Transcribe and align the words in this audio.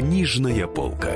Книжная 0.00 0.66
полка. 0.66 1.12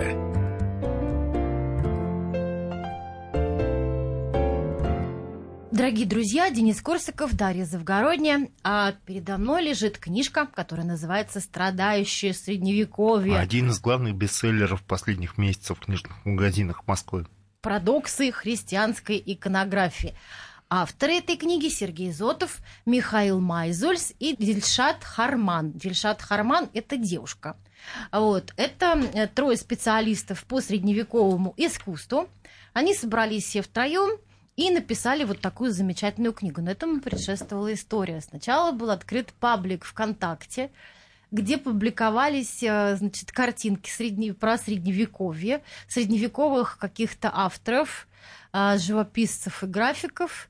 Дорогие 5.73 6.05
друзья, 6.05 6.51
Денис 6.51 6.83
Корсаков, 6.83 7.33
Дарья 7.35 7.65
Завгородняя. 7.65 8.51
А 8.63 8.93
передо 9.07 9.39
мной 9.39 9.63
лежит 9.63 9.97
книжка, 9.97 10.45
которая 10.45 10.87
называется 10.87 11.41
«Страдающее 11.41 12.35
средневековье». 12.35 13.39
Один 13.39 13.71
из 13.71 13.81
главных 13.81 14.17
бестселлеров 14.17 14.83
последних 14.83 15.39
месяцев 15.39 15.79
в 15.79 15.87
книжных 15.87 16.23
магазинах 16.27 16.87
Москвы. 16.87 17.27
Парадоксы 17.63 18.33
христианской 18.33 19.23
иконографии. 19.25 20.15
Авторы 20.71 21.19
этой 21.19 21.37
книги 21.37 21.69
Сергей 21.69 22.13
Зотов, 22.13 22.59
Михаил 22.87 23.41
Майзульс 23.41 24.13
и 24.19 24.35
Дильшат 24.37 25.05
Харман. 25.05 25.73
Дильшат 25.73 26.23
Харман– 26.23 26.69
это 26.75 26.97
девушка. 26.97 27.57
Вот. 28.11 28.53
Это 28.57 28.99
э, 29.15 29.27
трое 29.29 29.57
специалистов 29.57 30.45
по 30.45 30.61
средневековому 30.61 31.55
искусству. 31.57 32.29
Они 32.73 32.95
собрались 32.95 33.45
все 33.45 33.63
втроем– 33.63 34.19
и 34.57 34.71
написали 34.71 35.25
вот 35.25 35.41
такую 35.41 35.73
замечательную 35.73 36.33
книгу. 36.33 36.61
Но 36.61 36.71
этому 36.71 37.01
предшествовала 37.01 37.75
история. 37.75 38.21
Сначала 38.21 38.73
был 38.73 38.91
открыт 38.91 39.33
паблик 39.33 39.85
ВКонтакте, 39.85 40.71
где 41.31 41.59
публиковались 41.59 42.63
э, 42.63 42.97
значит, 42.97 43.33
картинки 43.33 43.91
средне... 43.91 44.33
про 44.33 44.57
средневековье, 44.57 45.63
средневековых 45.89 46.79
каких-то 46.79 47.31
авторов, 47.33 48.07
э, 48.53 48.79
живописцев 48.79 49.65
и 49.65 49.67
графиков. 49.67 50.49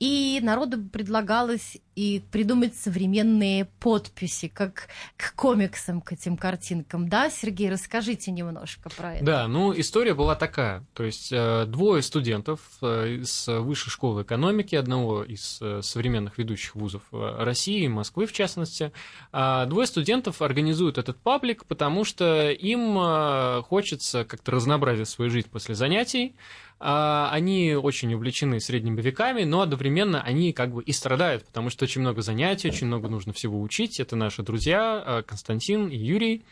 И 0.00 0.40
народу 0.42 0.82
предлагалось 0.88 1.78
и 1.96 2.22
придумать 2.30 2.74
современные 2.76 3.66
подписи, 3.80 4.48
как 4.48 4.88
к 5.16 5.34
комиксам, 5.34 6.00
к 6.00 6.12
этим 6.12 6.36
картинкам. 6.36 7.08
Да, 7.08 7.30
Сергей, 7.30 7.70
расскажите 7.70 8.30
немножко 8.30 8.90
про 8.90 9.16
это. 9.16 9.24
Да, 9.24 9.48
ну 9.48 9.72
история 9.78 10.14
была 10.14 10.34
такая. 10.34 10.84
То 10.94 11.04
есть 11.04 11.32
э, 11.32 11.66
двое 11.66 12.02
студентов 12.02 12.60
э, 12.82 13.16
из 13.20 13.46
высшей 13.48 13.90
школы 13.90 14.22
экономики, 14.22 14.74
одного 14.74 15.22
из 15.22 15.58
э, 15.60 15.82
современных 15.82 16.38
ведущих 16.38 16.74
вузов 16.74 17.02
России, 17.12 17.86
Москвы 17.86 18.26
в 18.26 18.32
частности, 18.32 18.92
а 19.32 19.66
двое 19.66 19.86
студентов 19.86 20.42
организуют 20.42 20.98
этот 20.98 21.16
паблик, 21.18 21.64
потому 21.66 22.04
что 22.04 22.50
им 22.50 23.62
хочется 23.64 24.24
как-то 24.24 24.52
разнообразить 24.52 25.08
свою 25.08 25.30
жизнь 25.30 25.48
после 25.50 25.74
занятий. 25.74 26.34
А, 26.80 27.30
они 27.32 27.74
очень 27.74 28.12
увлечены 28.14 28.60
средними 28.60 29.00
веками, 29.00 29.44
но 29.44 29.62
одновременно 29.62 30.20
они 30.20 30.52
как 30.52 30.72
бы 30.72 30.82
и 30.82 30.92
страдают, 30.92 31.46
потому 31.46 31.70
что 31.70 31.83
очень 31.84 32.00
много 32.00 32.22
занятий, 32.22 32.68
очень 32.68 32.86
много 32.86 33.08
нужно 33.08 33.32
всего 33.32 33.60
учить. 33.60 34.00
Это 34.00 34.16
наши 34.16 34.42
друзья 34.42 35.02
а, 35.04 35.22
Константин 35.22 35.88
и 35.88 35.96
Юрий. 35.96 36.44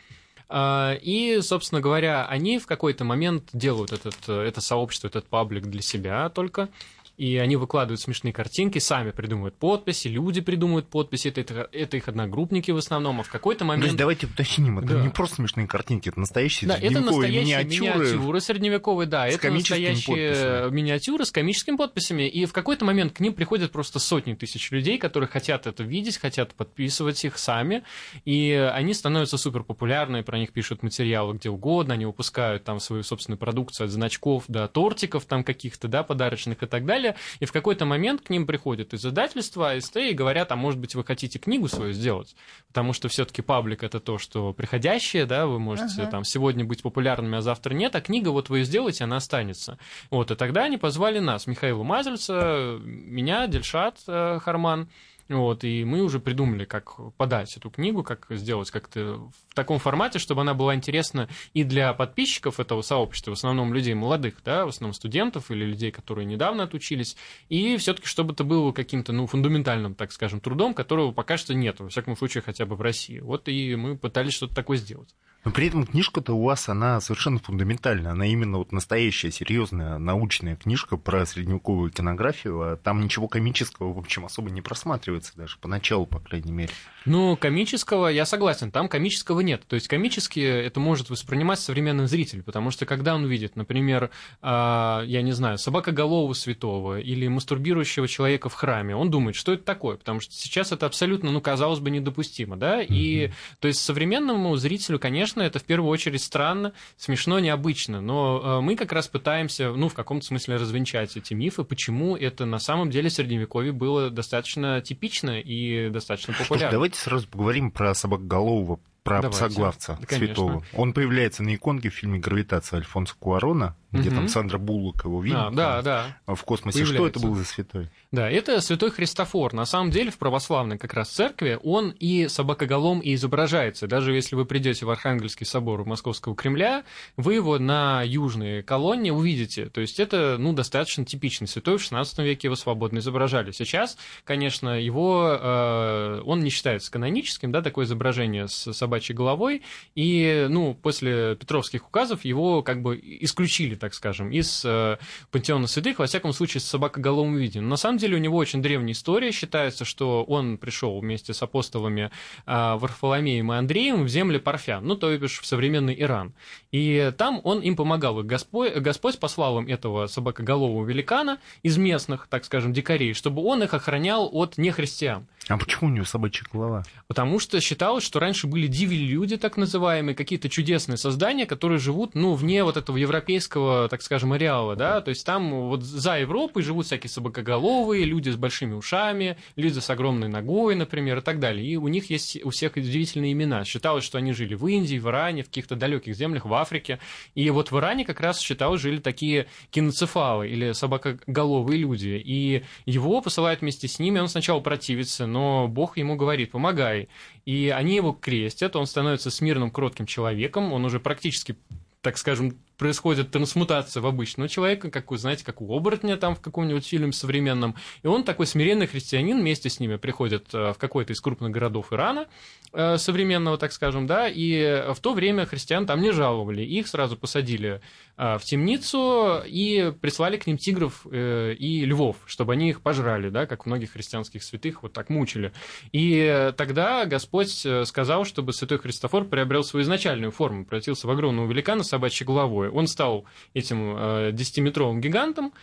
А, 0.49 0.93
и, 1.01 1.39
собственно 1.41 1.81
говоря, 1.81 2.25
они 2.25 2.59
в 2.59 2.67
какой-то 2.67 3.03
момент 3.03 3.49
делают 3.53 3.91
этот, 3.91 4.29
это 4.29 4.61
сообщество, 4.61 5.07
этот 5.07 5.27
паблик 5.27 5.65
для 5.65 5.81
себя 5.81 6.29
только 6.29 6.69
и 7.17 7.37
они 7.37 7.55
выкладывают 7.55 8.01
смешные 8.01 8.33
картинки, 8.33 8.79
сами 8.79 9.11
придумывают 9.11 9.55
подписи, 9.55 10.07
люди 10.07 10.41
придумывают 10.41 10.87
подписи, 10.87 11.27
это, 11.27 11.41
это, 11.41 11.69
это 11.71 11.97
их 11.97 12.07
одногруппники 12.07 12.71
в 12.71 12.77
основном, 12.77 13.19
а 13.19 13.23
в 13.23 13.29
какой-то 13.29 13.65
момент... 13.65 13.83
То 13.83 13.87
есть 13.87 13.97
давайте 13.97 14.25
уточним, 14.25 14.79
это 14.79 14.95
да. 14.95 15.01
не 15.01 15.09
просто 15.09 15.35
смешные 15.35 15.67
картинки, 15.67 16.09
это 16.09 16.19
настоящие 16.19 16.67
да, 16.67 16.77
это 16.77 17.01
настоящие 17.01 17.41
миниатюры, 17.41 18.05
миниатюры 18.05 18.41
средневековые, 18.41 19.07
да, 19.07 19.27
это 19.27 19.51
настоящие 19.51 20.31
подписями. 20.31 20.75
миниатюры 20.75 21.25
с 21.25 21.31
комическими 21.31 21.75
подписями, 21.75 22.27
и 22.27 22.45
в 22.45 22.53
какой-то 22.53 22.85
момент 22.85 23.13
к 23.13 23.19
ним 23.19 23.33
приходят 23.33 23.71
просто 23.71 23.99
сотни 23.99 24.33
тысяч 24.33 24.71
людей, 24.71 24.97
которые 24.97 25.27
хотят 25.27 25.67
это 25.67 25.83
видеть, 25.83 26.17
хотят 26.17 26.55
подписывать 26.55 27.23
их 27.25 27.37
сами, 27.37 27.83
и 28.25 28.51
они 28.73 28.93
становятся 28.93 29.37
супер 29.37 29.63
популярны, 29.63 30.23
про 30.23 30.39
них 30.39 30.51
пишут 30.51 30.81
материалы 30.81 31.35
где 31.35 31.49
угодно, 31.49 31.93
они 31.93 32.05
выпускают 32.05 32.63
там 32.63 32.79
свою 32.79 33.03
собственную 33.03 33.37
продукцию 33.37 33.85
от 33.85 33.91
значков 33.91 34.45
до 34.47 34.67
тортиков 34.67 35.25
там 35.25 35.43
каких-то, 35.43 35.87
да, 35.87 36.03
подарочных 36.03 36.63
и 36.63 36.65
так 36.65 36.85
далее, 36.85 37.02
далее. 37.03 37.15
И 37.39 37.45
в 37.45 37.51
какой-то 37.51 37.85
момент 37.85 38.21
к 38.21 38.29
ним 38.29 38.47
приходит 38.47 38.93
издательство 38.93 39.71
АСТ 39.71 39.97
и 39.97 40.13
говорят, 40.13 40.51
а 40.51 40.55
может 40.55 40.79
быть 40.79 40.95
вы 40.95 41.03
хотите 41.03 41.39
книгу 41.39 41.67
свою 41.67 41.93
сделать? 41.93 42.35
Потому 42.67 42.93
что 42.93 43.09
все-таки 43.09 43.41
паблик 43.41 43.83
это 43.83 43.99
то, 43.99 44.17
что 44.17 44.53
приходящее, 44.53 45.25
да, 45.25 45.45
вы 45.45 45.59
можете 45.59 46.03
ага. 46.03 46.11
там 46.11 46.23
сегодня 46.23 46.65
быть 46.65 46.81
популярными, 46.81 47.37
а 47.37 47.41
завтра 47.41 47.73
нет, 47.73 47.95
а 47.95 48.01
книга 48.01 48.29
вот 48.29 48.49
вы 48.49 48.59
ее 48.59 48.65
сделаете, 48.65 49.03
она 49.03 49.17
останется. 49.17 49.77
Вот, 50.09 50.31
и 50.31 50.35
тогда 50.35 50.63
они 50.63 50.77
позвали 50.77 51.19
нас, 51.19 51.47
Михаила 51.47 51.83
Мазельца, 51.83 52.79
меня, 52.83 53.47
Дельшат 53.47 53.97
э, 54.07 54.39
Харман, 54.41 54.89
вот, 55.29 55.63
и 55.63 55.85
мы 55.85 56.01
уже 56.01 56.19
придумали, 56.19 56.65
как 56.65 56.95
подать 57.15 57.55
эту 57.55 57.69
книгу, 57.69 58.03
как 58.03 58.27
сделать 58.29 58.71
как-то 58.71 59.29
в 59.49 59.55
таком 59.55 59.79
формате, 59.79 60.19
чтобы 60.19 60.41
она 60.41 60.53
была 60.53 60.75
интересна 60.75 61.29
и 61.53 61.63
для 61.63 61.93
подписчиков 61.93 62.59
этого 62.59 62.81
сообщества, 62.81 63.31
в 63.31 63.33
основном 63.35 63.73
людей 63.73 63.93
молодых, 63.93 64.35
да, 64.43 64.65
в 64.65 64.69
основном 64.69 64.93
студентов 64.93 65.49
или 65.49 65.63
людей, 65.63 65.91
которые 65.91 66.25
недавно 66.25 66.63
отучились, 66.63 67.15
и 67.49 67.77
все-таки 67.77 68.07
чтобы 68.07 68.33
это 68.33 68.43
было 68.43 68.71
каким-то, 68.71 69.13
ну, 69.13 69.27
фундаментальным, 69.27 69.95
так 69.95 70.11
скажем, 70.11 70.39
трудом, 70.39 70.73
которого 70.73 71.11
пока 71.11 71.37
что 71.37 71.53
нет, 71.53 71.79
во 71.79 71.89
всяком 71.89 72.17
случае, 72.17 72.43
хотя 72.43 72.65
бы 72.65 72.75
в 72.75 72.81
России. 72.81 73.19
Вот 73.19 73.47
и 73.47 73.75
мы 73.75 73.97
пытались 73.97 74.33
что-то 74.33 74.55
такое 74.55 74.77
сделать. 74.77 75.15
Но 75.45 75.51
при 75.51 75.67
этом 75.67 75.85
книжка-то 75.85 76.33
у 76.33 76.43
вас, 76.43 76.69
она 76.69 77.01
совершенно 77.01 77.39
фундаментальная. 77.39 78.11
Она 78.11 78.25
именно 78.25 78.59
вот 78.59 78.71
настоящая, 78.71 79.31
серьезная 79.31 79.97
научная 79.97 80.55
книжка 80.55 80.95
про 80.95 81.25
средневековую 81.25 81.91
кинографию. 81.91 82.61
А 82.61 82.77
там 82.77 83.01
ничего 83.01 83.27
комического, 83.27 83.93
в 83.93 83.99
общем, 83.99 84.25
особо 84.25 84.49
не 84.51 84.61
просматривается 84.61 85.33
даже, 85.35 85.57
поначалу, 85.59 86.05
по 86.05 86.19
крайней 86.19 86.51
мере. 86.51 86.71
Ну, 87.05 87.35
комического, 87.35 88.07
я 88.07 88.25
согласен, 88.25 88.71
там 88.71 88.87
комического 88.87 89.41
нет. 89.41 89.63
То 89.67 89.75
есть 89.75 89.89
комически 89.89 90.39
это 90.39 90.79
может 90.79 91.09
воспринимать 91.09 91.59
современный 91.59 92.07
зритель, 92.07 92.41
потому 92.43 92.71
что 92.71 92.85
когда 92.85 93.13
он 93.15 93.25
видит, 93.25 93.57
например, 93.57 94.09
а, 94.41 95.03
я 95.05 95.21
не 95.21 95.33
знаю, 95.33 95.57
собакоголового 95.57 96.33
святого 96.33 96.99
или 96.99 97.27
мастурбирующего 97.27 98.07
человека 98.07 98.47
в 98.47 98.53
храме, 98.53 98.95
он 98.95 99.09
думает, 99.11 99.35
что 99.35 99.53
это 99.53 99.63
такое, 99.63 99.97
потому 99.97 100.21
что 100.21 100.33
сейчас 100.33 100.71
это 100.71 100.85
абсолютно, 100.85 101.31
ну, 101.31 101.41
казалось 101.41 101.79
бы, 101.79 101.89
недопустимо, 101.89 102.55
да, 102.55 102.81
и 102.81 103.31
то 103.59 103.67
есть 103.67 103.81
современному 103.81 104.55
зрителю, 104.55 104.99
конечно, 104.99 105.32
это 105.41 105.59
в 105.59 105.63
первую 105.63 105.89
очередь 105.89 106.21
странно, 106.21 106.73
смешно, 106.97 107.39
необычно, 107.39 107.99
но 107.99 108.41
а, 108.43 108.61
мы 108.61 108.75
как 108.75 108.91
раз 108.93 109.07
пытаемся, 109.07 109.71
ну, 109.73 109.89
в 109.89 109.93
каком-то 109.93 110.25
смысле 110.25 110.55
развенчать 110.55 111.17
эти 111.17 111.33
мифы, 111.33 111.63
почему 111.63 112.15
это 112.15 112.45
на 112.45 112.59
самом 112.59 112.89
деле 112.89 113.09
в 113.09 113.13
Средневековье 113.13 113.71
было 113.71 114.09
достаточно 114.09 114.79
типично 114.81 115.39
и 115.39 115.89
достаточно 115.89 116.33
популярно. 116.33 116.71
Давайте 116.71 116.93
давайте 116.93 116.99
сразу 116.99 117.27
поговорим 117.27 117.71
про 117.71 117.93
собакоголового, 117.95 118.79
про 119.03 119.21
Давайте. 119.21 119.37
псоглавца 119.37 119.99
святого. 120.07 120.63
Он 120.73 120.93
появляется 120.93 121.43
на 121.43 121.55
иконке 121.55 121.89
в 121.89 121.93
фильме 121.93 122.19
«Гравитация» 122.19 122.77
Альфонса 122.77 123.15
Куарона 123.17 123.75
где 123.93 124.09
угу. 124.09 124.15
там 124.15 124.27
Сандра 124.27 124.57
Буллок 124.57 125.05
его 125.05 125.21
видит. 125.21 125.37
А, 125.39 125.51
да, 125.51 125.81
да. 125.83 126.17
В 126.25 126.43
космосе. 126.43 126.79
Появляется. 126.79 126.95
Что 126.95 127.07
это 127.07 127.19
был 127.19 127.35
за 127.35 127.45
святой? 127.45 127.89
Да, 128.11 128.29
это 128.29 128.59
святой 128.59 128.89
Христофор. 128.89 129.53
На 129.53 129.65
самом 129.65 129.91
деле 129.91 130.09
в 130.09 130.17
православной 130.17 130.79
как 130.79 130.93
раз 130.93 131.09
церкви 131.09 131.59
он 131.63 131.91
и 131.99 132.27
собакоголом 132.27 132.99
и 132.99 133.13
изображается. 133.13 133.87
Даже 133.87 134.13
если 134.13 134.35
вы 134.35 134.45
придете 134.45 134.87
в 134.87 134.89
Архангельский 134.89 135.45
собор 135.45 135.85
Московского 135.85 136.35
Кремля, 136.35 136.83
вы 137.17 137.35
его 137.35 137.59
на 137.59 138.01
южной 138.03 138.63
колонне 138.63 139.13
увидите. 139.13 139.67
То 139.67 139.81
есть 139.81 139.99
это 139.99 140.37
ну, 140.39 140.53
достаточно 140.53 141.05
типичный 141.05 141.47
святой. 141.47 141.77
В 141.77 141.81
XVI 141.81 142.23
веке 142.23 142.47
его 142.47 142.55
свободно 142.55 142.97
изображали. 142.97 143.51
Сейчас, 143.51 143.97
конечно, 144.23 144.79
его, 144.79 145.37
э, 145.39 146.21
он 146.25 146.39
не 146.39 146.49
считается 146.49 146.91
каноническим, 146.91 147.51
да, 147.51 147.61
такое 147.61 147.85
изображение 147.85 148.47
с 148.47 148.73
собачьей 148.73 149.15
головой. 149.15 149.61
И 149.93 150.47
ну, 150.49 150.73
после 150.73 151.35
Петровских 151.35 151.87
указов 151.87 152.25
его 152.25 152.63
как 152.63 152.81
бы 152.81 152.99
исключили 153.03 153.75
так 153.83 153.93
скажем, 153.93 154.31
из 154.31 154.63
э, 154.63 154.95
пантеона 155.29 155.67
святых, 155.67 155.99
во 155.99 156.05
всяком 156.05 156.31
случае, 156.31 156.61
с 156.61 156.63
собакоголовым 156.63 157.35
виде. 157.35 157.59
Но 157.59 157.67
на 157.67 157.75
самом 157.75 157.97
деле 157.97 158.15
у 158.15 158.19
него 158.19 158.37
очень 158.37 158.61
древняя 158.61 158.93
история. 158.93 159.33
Считается, 159.33 159.83
что 159.83 160.23
он 160.23 160.57
пришел 160.57 161.01
вместе 161.01 161.33
с 161.33 161.43
апостолами 161.43 162.09
э, 162.45 162.75
Варфоломеем 162.75 163.51
и 163.51 163.57
Андреем 163.57 164.05
в 164.05 164.07
земли 164.07 164.37
Парфян, 164.37 164.85
ну, 164.87 164.95
то 164.95 165.13
бишь 165.17 165.41
в 165.41 165.45
современный 165.45 166.01
Иран. 166.01 166.33
И 166.71 167.11
там 167.17 167.41
он 167.43 167.59
им 167.59 167.75
помогал. 167.75 168.21
И 168.21 168.23
Господь, 168.23 168.73
Господь 168.75 169.19
послал 169.19 169.59
им 169.59 169.67
этого 169.67 170.07
собакоголового 170.07 170.85
великана 170.85 171.39
из 171.61 171.77
местных, 171.77 172.27
так 172.29 172.45
скажем, 172.45 172.71
дикарей, 172.71 173.13
чтобы 173.13 173.43
он 173.43 173.63
их 173.63 173.73
охранял 173.73 174.29
от 174.31 174.57
нехристиан. 174.57 175.27
А 175.49 175.57
почему 175.57 175.89
у 175.89 175.93
него 175.93 176.05
собачья 176.05 176.45
голова? 176.53 176.83
Потому 177.07 177.37
что 177.39 177.59
считалось, 177.59 178.05
что 178.05 178.19
раньше 178.19 178.47
были 178.47 178.67
диви-люди, 178.67 179.35
так 179.35 179.57
называемые, 179.57 180.15
какие-то 180.15 180.47
чудесные 180.47 180.95
создания, 180.95 181.45
которые 181.45 181.79
живут, 181.79 182.15
ну, 182.15 182.33
вне 182.33 182.63
вот 182.63 182.77
этого 182.77 182.95
европейского 182.95 183.72
исторического, 183.73 183.89
так 183.89 184.01
скажем, 184.01 184.33
ареала, 184.33 184.75
да, 184.75 185.01
то 185.01 185.09
есть 185.09 185.25
там 185.25 185.67
вот 185.69 185.83
за 185.83 186.19
Европой 186.19 186.63
живут 186.63 186.85
всякие 186.85 187.09
собакоголовые, 187.09 188.05
люди 188.05 188.29
с 188.29 188.35
большими 188.35 188.73
ушами, 188.73 189.37
люди 189.55 189.79
с 189.79 189.89
огромной 189.89 190.27
ногой, 190.27 190.75
например, 190.75 191.19
и 191.19 191.21
так 191.21 191.39
далее. 191.39 191.65
И 191.65 191.77
у 191.77 191.87
них 191.87 192.09
есть 192.09 192.43
у 192.43 192.49
всех 192.49 192.75
удивительные 192.75 193.33
имена. 193.33 193.63
Считалось, 193.65 194.03
что 194.03 194.17
они 194.17 194.33
жили 194.33 194.55
в 194.55 194.67
Индии, 194.67 194.97
в 194.97 195.07
Иране, 195.07 195.43
в 195.43 195.47
каких-то 195.47 195.75
далеких 195.75 196.15
землях, 196.15 196.45
в 196.45 196.53
Африке. 196.53 196.99
И 197.35 197.49
вот 197.49 197.71
в 197.71 197.77
Иране 197.77 198.05
как 198.05 198.19
раз 198.19 198.39
считалось, 198.39 198.81
жили 198.81 198.99
такие 198.99 199.47
киноцефалы 199.71 200.49
или 200.49 200.73
собакоголовые 200.73 201.79
люди. 201.79 202.21
И 202.23 202.63
его 202.85 203.21
посылают 203.21 203.61
вместе 203.61 203.87
с 203.87 203.99
ними, 203.99 204.19
он 204.19 204.27
сначала 204.27 204.59
противится, 204.59 205.25
но 205.25 205.67
Бог 205.67 205.97
ему 205.97 206.15
говорит, 206.15 206.51
помогай. 206.51 207.09
И 207.45 207.69
они 207.69 207.95
его 207.95 208.13
крестят, 208.13 208.75
он 208.75 208.85
становится 208.85 209.29
смирным, 209.31 209.71
кротким 209.71 210.05
человеком, 210.05 210.73
он 210.73 210.85
уже 210.85 210.99
практически 210.99 211.55
так 212.03 212.17
скажем, 212.17 212.57
происходит 212.83 213.31
трансмутация 213.31 214.01
в 214.01 214.05
обычного 214.07 214.49
человека, 214.49 214.91
как 214.91 215.09
вы 215.09 215.17
знаете, 215.17 215.45
как 215.45 215.61
у 215.61 215.73
оборотня 215.73 216.17
там 216.17 216.35
в 216.35 216.41
каком-нибудь 216.41 216.85
фильме 216.85 217.13
современном. 217.13 217.75
И 218.01 218.07
он 218.07 218.25
такой 218.25 218.45
смиренный 218.45 218.87
христианин, 218.87 219.39
вместе 219.39 219.69
с 219.69 219.79
ними 219.79 219.95
приходит 219.95 220.53
э, 220.53 220.73
в 220.73 220.77
какой-то 220.77 221.13
из 221.13 221.21
крупных 221.21 221.51
городов 221.51 221.93
Ирана, 221.93 222.27
э, 222.73 222.97
современного, 222.97 223.57
так 223.57 223.71
скажем, 223.71 224.05
да, 224.05 224.27
и 224.27 224.83
в 224.93 224.99
то 224.99 225.13
время 225.13 225.45
христиан 225.45 225.85
там 225.85 226.01
не 226.01 226.11
жаловали. 226.11 226.61
Их 226.61 226.89
сразу 226.89 227.15
посадили 227.15 227.79
в 228.17 228.41
темницу 228.43 229.41
и 229.45 229.93
прислали 230.01 230.37
к 230.37 230.45
ним 230.45 230.57
тигров 230.57 231.05
и 231.11 231.83
львов, 231.85 232.17
чтобы 232.25 232.53
они 232.53 232.69
их 232.69 232.81
пожрали, 232.81 233.29
да, 233.29 233.45
как 233.45 233.65
многих 233.65 233.93
христианских 233.93 234.43
святых 234.43 234.83
вот 234.83 234.93
так 234.93 235.09
мучили. 235.09 235.51
И 235.91 236.51
тогда 236.57 237.05
Господь 237.05 237.65
сказал, 237.85 238.25
чтобы 238.25 238.53
святой 238.53 238.77
Христофор 238.77 239.25
приобрел 239.25 239.63
свою 239.63 239.83
изначальную 239.83 240.31
форму, 240.31 240.65
превратился 240.65 241.07
в 241.07 241.11
огромного 241.11 241.49
великана 241.49 241.83
с 241.83 241.89
собачьей 241.89 242.27
головой 242.27 242.69
он 242.73 242.87
стал 242.87 243.25
этим 243.53 243.95
10-метровым 243.97 244.97
э, 244.97 245.01
гигантом, 245.01 245.53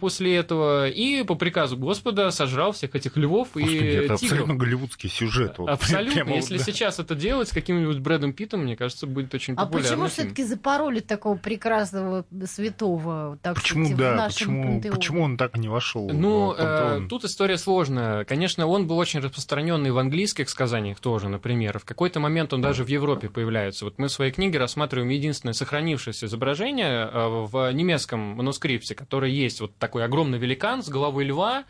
после 0.00 0.36
этого 0.36 0.88
и 0.88 1.24
по 1.24 1.34
приказу 1.34 1.76
Господа 1.76 2.30
сожрал 2.30 2.70
всех 2.70 2.94
этих 2.94 3.16
львов 3.16 3.48
Господи, 3.54 3.74
и 3.74 3.76
это 3.76 4.02
тигров. 4.02 4.22
абсолютно 4.22 4.54
голливудский 4.54 5.10
сюжет. 5.10 5.58
Вот, 5.58 5.68
абсолютно. 5.68 6.14
Прямо, 6.14 6.36
Если 6.36 6.58
да. 6.58 6.64
сейчас 6.64 7.00
это 7.00 7.16
делать 7.16 7.48
с 7.48 7.52
каким-нибудь 7.52 7.98
Брэдом 7.98 8.34
Питтом, 8.34 8.60
мне 8.62 8.76
кажется, 8.76 9.08
будет 9.08 9.34
очень 9.34 9.56
популярно. 9.56 9.88
А 9.88 9.90
почему 9.90 10.06
все-таки 10.08 10.44
запороли 10.44 11.00
такого 11.00 11.36
прекрасного 11.36 11.83
святого? 11.86 13.38
Так 13.42 13.56
почему, 13.56 13.86
сказать, 13.86 14.16
да, 14.16 14.26
почему, 14.26 14.62
пантеоне? 14.62 14.96
почему 14.96 15.22
он 15.22 15.36
так 15.36 15.56
не 15.56 15.68
вошел? 15.68 16.08
Ну, 16.08 16.54
э, 16.56 17.06
тут 17.08 17.24
история 17.24 17.58
сложная. 17.58 18.24
Конечно, 18.24 18.66
он 18.66 18.86
был 18.86 18.98
очень 18.98 19.20
распространенный 19.20 19.90
в 19.90 19.98
английских 19.98 20.48
сказаниях 20.48 21.00
тоже, 21.00 21.28
например. 21.28 21.78
В 21.78 21.84
какой-то 21.84 22.20
момент 22.20 22.52
он 22.52 22.60
даже 22.60 22.84
в 22.84 22.88
Европе 22.88 23.28
появляется. 23.28 23.84
Вот 23.84 23.98
мы 23.98 24.08
в 24.08 24.12
своей 24.12 24.32
книге 24.32 24.58
рассматриваем 24.58 25.08
единственное 25.10 25.54
сохранившееся 25.54 26.26
изображение 26.26 27.08
э, 27.12 27.28
в 27.46 27.72
немецком 27.72 28.20
манускрипте, 28.20 28.94
которое 28.94 29.30
есть 29.30 29.60
вот 29.60 29.76
такой 29.76 30.04
огромный 30.04 30.38
великан 30.38 30.82
с 30.82 30.88
головой 30.88 31.24
льва, 31.24 31.64